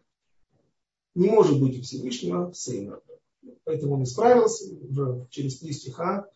Не 1.14 1.28
может 1.28 1.60
быть 1.60 1.78
у 1.78 1.82
Всевышнего 1.82 2.52
сына. 2.52 3.00
Поэтому 3.64 3.94
он 3.94 4.02
исправился, 4.02 4.74
уже 4.74 5.26
через 5.30 5.58
три 5.58 5.72
стиха 5.72 6.26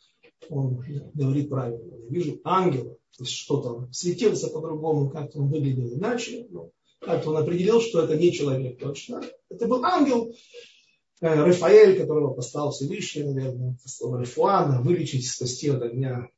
он 0.49 0.83
говорит 1.15 1.49
правильно. 1.49 1.95
Я 1.95 2.09
вижу 2.09 2.41
ангела, 2.45 2.95
то 3.17 3.25
есть 3.25 3.33
что-то 3.33 3.89
светился 3.93 4.49
по-другому, 4.49 5.11
как-то 5.11 5.41
он 5.41 5.49
выглядел 5.49 5.93
иначе, 5.93 6.47
но 6.51 6.71
как-то 7.01 7.31
он 7.31 7.37
определил, 7.37 7.81
что 7.81 8.03
это 8.03 8.17
не 8.17 8.33
человек 8.33 8.79
точно. 8.79 9.23
Это 9.49 9.67
был 9.67 9.85
ангел, 9.85 10.35
Э, 11.21 11.43
Рафаэль, 11.43 11.99
которого 11.99 12.33
послал 12.33 12.71
Всевышний, 12.71 13.25
наверное, 13.25 13.77
послал 13.83 14.19
Рафуана, 14.19 14.81
вылечить, 14.81 15.29
спасти 15.29 15.69
от 15.69 15.83
огня 15.83 16.29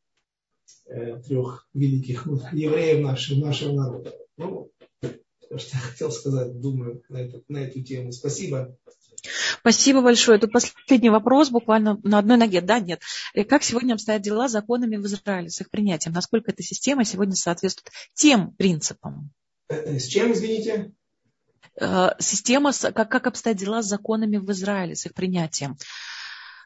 э, 0.87 1.21
трех 1.21 1.69
великих 1.75 2.27
евреев 2.53 3.05
нашего, 3.05 3.45
нашего 3.45 3.73
народа. 3.75 4.15
Ну, 4.39 4.71
то, 5.01 5.59
что 5.59 5.77
я 5.77 5.83
хотел 5.83 6.11
сказать, 6.11 6.59
думаю, 6.61 7.03
на 7.11 7.19
эту, 7.19 7.45
на 7.49 7.59
эту 7.59 7.83
тему. 7.83 8.13
Спасибо. 8.13 8.75
Спасибо 9.61 10.01
большое. 10.01 10.39
Тут 10.39 10.53
последний 10.53 11.11
вопрос, 11.11 11.51
буквально 11.51 12.01
на 12.03 12.19
одной 12.19 12.39
ноге. 12.39 12.63
Да, 12.63 12.81
нет. 12.81 13.03
Э, 13.35 13.45
как 13.45 13.63
сегодня 13.63 13.93
обстоят 13.93 14.23
дела 14.23 14.49
с 14.49 14.53
законами 14.53 14.97
в 14.97 15.05
Израиле, 15.05 15.51
с 15.51 15.61
их 15.61 15.69
принятием? 15.69 16.15
Насколько 16.15 16.53
эта 16.53 16.63
система 16.63 17.05
сегодня 17.05 17.35
соответствует 17.35 17.93
тем 18.15 18.53
принципам? 18.55 19.31
С 19.71 20.07
чем, 20.07 20.33
извините? 20.33 20.93
Э, 21.81 22.11
система, 22.18 22.73
как, 22.73 23.09
как 23.09 23.27
обстоят 23.29 23.57
дела 23.59 23.83
с 23.83 23.87
законами 23.87 24.37
в 24.39 24.51
Израиле, 24.51 24.97
с 24.97 25.07
их 25.07 25.14
принятием. 25.14 25.77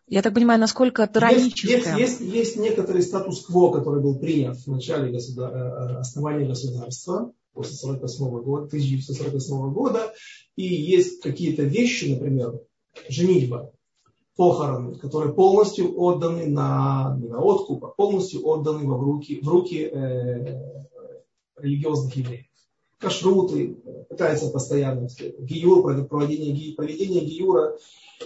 Я 0.06 0.22
так 0.22 0.34
понимаю, 0.34 0.60
насколько 0.60 1.06
тираническая. 1.06 1.76
Есть, 1.76 1.86
есть, 1.86 2.20
есть, 2.20 2.34
есть 2.34 2.56
некоторый 2.56 3.02
статус-кво, 3.02 3.72
который 3.72 4.02
был 4.02 4.18
принят 4.18 4.56
в 4.56 4.66
начале 4.68 5.12
государ... 5.12 5.54
Э, 5.54 5.58
э, 5.58 5.96
основания 5.98 6.46
государства 6.46 7.32
после 7.52 7.74
48 7.74 8.42
года, 8.42 8.66
1948 8.66 9.72
года, 9.72 10.12
и 10.56 10.64
есть 10.64 11.20
какие-то 11.20 11.62
вещи, 11.62 12.06
например, 12.06 12.58
женитьба, 13.08 13.70
похороны, 14.34 14.96
которые 14.96 15.34
полностью 15.34 15.96
отданы 16.00 16.46
на, 16.46 17.16
не 17.20 17.28
на 17.28 17.40
откуп, 17.40 17.84
а 17.84 17.88
полностью 17.88 18.46
отданы 18.46 18.84
в 18.86 19.00
руки, 19.00 19.40
в 19.40 19.48
руки 19.48 19.82
э, 19.84 20.58
религиозных 21.56 22.16
евреев 22.16 22.46
кашруты, 23.04 23.76
пытается 24.08 24.50
постоянно, 24.50 25.08
гиюр, 25.38 25.82
проведение, 26.08 26.74
проведение 26.74 27.24
гиюра, 27.24 27.76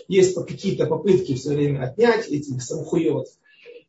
есть 0.06 0.34
какие-то 0.34 0.86
попытки 0.86 1.34
все 1.34 1.50
время 1.50 1.84
отнять 1.84 2.28
этих 2.28 2.62
самхует, 2.62 3.26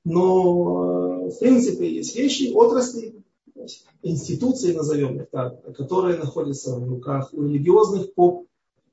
но 0.03 1.29
в 1.29 1.39
принципе 1.39 1.89
есть 1.89 2.15
вещи, 2.15 2.51
отрасли, 2.53 3.15
институции, 4.01 4.73
назовем 4.73 5.21
их 5.21 5.29
так, 5.29 5.61
которые 5.75 6.17
находятся 6.17 6.75
в 6.75 6.89
руках 6.89 7.29
у 7.33 7.43
религиозных 7.43 8.13
поп, 8.13 8.47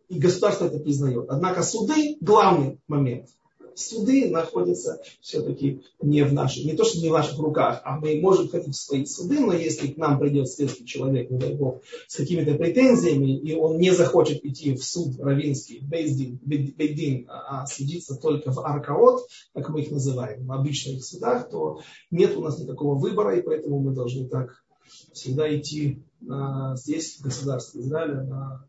и 0.09 0.19
государство 0.19 0.67
это 0.67 0.79
признает. 0.79 1.27
Однако 1.29 1.63
суды, 1.63 2.17
главный 2.21 2.79
момент, 2.87 3.31
суды 3.79 4.31
находятся 4.31 5.01
все-таки 5.21 5.83
не 6.01 6.25
в 6.25 6.33
наших, 6.33 6.65
не 6.65 6.75
то, 6.75 6.85
что 6.85 6.99
не 7.01 7.09
в 7.09 7.13
наших 7.13 7.39
руках, 7.39 7.83
а 7.85 7.99
мы 7.99 8.21
можем 8.21 8.49
в 8.49 8.73
свои 8.73 9.05
суды, 9.05 9.41
но 9.41 9.53
если 9.53 9.89
к 9.89 9.97
нам 9.97 10.19
придет 10.19 10.49
следующий 10.49 10.87
человек, 10.87 11.31
не 11.31 11.39
дай 11.39 11.55
бог, 11.55 11.83
с 12.07 12.17
какими-то 12.17 12.55
претензиями, 12.55 13.39
и 13.39 13.55
он 13.55 13.79
не 13.79 13.91
захочет 13.91 14.45
идти 14.45 14.75
в 14.75 14.85
суд 14.85 15.19
равинский, 15.21 15.81
бейдин, 15.81 16.39
бейдин 16.45 17.27
а, 17.29 17.63
а 17.63 17.67
судиться 17.67 18.17
только 18.17 18.53
в 18.53 18.59
аркаот, 18.61 19.27
как 19.55 19.69
мы 19.69 19.83
их 19.83 19.91
называем, 19.91 20.47
в 20.47 20.53
обычных 20.53 21.05
судах, 21.05 21.51
то 21.51 21.81
нет 22.11 22.37
у 22.37 22.41
нас 22.41 22.59
никакого 22.59 22.99
выбора, 22.99 23.39
и 23.39 23.43
поэтому 23.43 23.81
мы 23.81 23.95
должны 23.95 24.29
так 24.29 24.65
всегда 25.13 25.55
идти 25.55 26.03
а, 26.29 26.77
здесь, 26.77 27.19
в 27.19 27.23
государстве 27.23 27.81
Израиля, 27.81 28.23
на, 28.23 28.69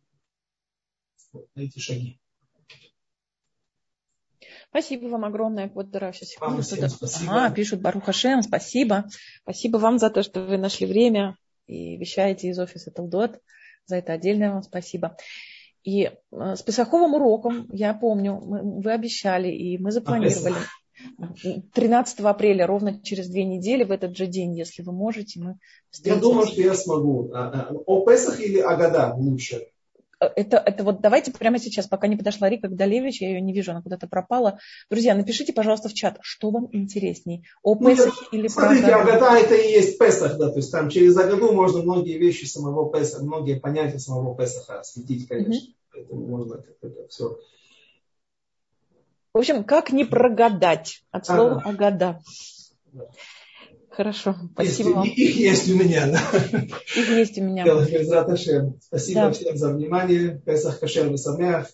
на 1.34 1.62
эти 1.62 1.80
шаги. 1.80 2.20
Спасибо 4.78 5.08
вам 5.08 5.26
огромное, 5.26 5.72
вот. 5.74 5.88
Сейчас 5.92 6.98
секунду. 7.00 7.32
Ага, 7.32 7.56
пишут 7.56 7.82
Баруха 7.82 8.14
Шем, 8.14 8.44
спасибо. 8.44 9.06
Спасибо 9.42 9.78
вам 9.78 9.98
за 9.98 10.12
то, 10.12 10.22
что 10.22 10.44
вы 10.44 10.58
нашли 10.58 10.86
время 10.86 11.36
и 11.66 11.98
вещаете 11.98 12.50
из 12.50 12.60
офиса 12.60 12.92
Талдот. 12.92 13.40
За 13.88 13.96
это 13.96 14.14
отдельное 14.14 14.52
вам 14.52 14.62
спасибо. 14.62 15.18
И 15.84 16.04
э, 16.04 16.12
с 16.32 16.62
Песаховым 16.62 17.16
уроком, 17.16 17.68
я 17.72 17.96
помню, 17.96 18.40
мы, 18.40 18.82
вы 18.82 18.92
обещали, 18.92 19.48
и 19.50 19.80
мы 19.80 19.92
запланировали. 19.92 20.58
13 21.74 22.20
апреля, 22.20 22.68
ровно 22.68 23.02
через 23.02 23.30
две 23.30 23.46
недели, 23.46 23.84
в 23.84 23.92
этот 23.92 24.16
же 24.16 24.28
день, 24.28 24.56
если 24.56 24.84
вы 24.84 24.92
можете, 24.92 25.40
мы 25.40 25.58
встретимся. 25.90 26.24
Я 26.24 26.30
думаю, 26.30 26.48
что 26.48 26.62
я 26.62 26.76
смогу. 26.76 27.32
А, 27.34 27.70
а, 27.72 27.74
о 27.74 28.06
Песах 28.06 28.40
или 28.42 28.60
о 28.60 28.76
года 28.76 29.16
лучше? 29.16 29.70
Это, 30.20 30.58
это 30.58 30.84
вот 30.84 31.02
давайте 31.02 31.32
прямо 31.32 31.60
сейчас, 31.60 31.88
пока 31.88 32.08
не 32.08 32.16
подошла 32.16 32.50
Рика 32.50 32.68
Гдалевич, 32.68 33.22
я 33.22 33.30
ее 33.30 33.42
не 33.42 33.54
вижу, 33.54 33.72
она 33.72 33.82
куда-то 33.82 34.08
пропала. 34.08 34.60
Друзья, 34.90 35.16
напишите, 35.16 35.54
пожалуйста, 35.54 35.90
в 35.90 35.94
чат, 35.94 36.18
что 36.22 36.50
вам 36.50 36.70
интересней, 36.72 37.46
о 37.64 37.76
ну, 37.76 37.90
Песахе 37.90 38.26
или 38.32 38.48
Смотрите, 38.48 38.88
про 38.88 39.02
Агада 39.02 39.38
это 39.38 39.56
и 39.56 39.72
есть 39.72 39.98
Песах, 40.00 40.38
да, 40.38 40.50
то 40.50 40.58
есть 40.58 40.72
там 40.72 40.90
через 40.90 41.18
Агаду 41.18 41.52
можно 41.54 41.82
многие 41.82 42.18
вещи 42.18 42.46
самого 42.46 42.92
Песаха, 42.92 43.24
многие 43.24 43.60
понятия 43.60 44.00
самого 44.00 44.36
Песаха 44.36 44.80
осветить, 44.80 45.28
конечно. 45.28 45.54
Mm-hmm. 45.54 45.76
Поэтому 45.94 46.28
можно 46.28 46.64
это 46.82 47.08
все. 47.10 47.40
В 49.34 49.40
общем, 49.40 49.64
как 49.64 49.92
не 49.92 50.04
прогадать 50.04 51.04
от 51.12 51.26
слова 51.28 51.58
ага. 51.58 51.70
Агада. 51.70 52.22
Да. 52.92 53.06
Хорошо, 53.98 54.36
спасибо 54.54 54.90
вам. 54.90 55.08
Их 55.08 55.38
есть 55.38 55.68
у 55.72 55.76
меня, 55.76 56.06
да. 56.06 56.22
Их 56.96 57.10
есть 57.10 57.36
у 57.40 57.44
меня. 57.44 57.66
Спасибо 58.80 59.22
да. 59.22 59.32
всем 59.32 59.58
за 59.58 59.74
внимание. 59.74 60.40
Песах 60.46 60.80
Кашер 60.80 61.12
Весамях. 61.12 61.66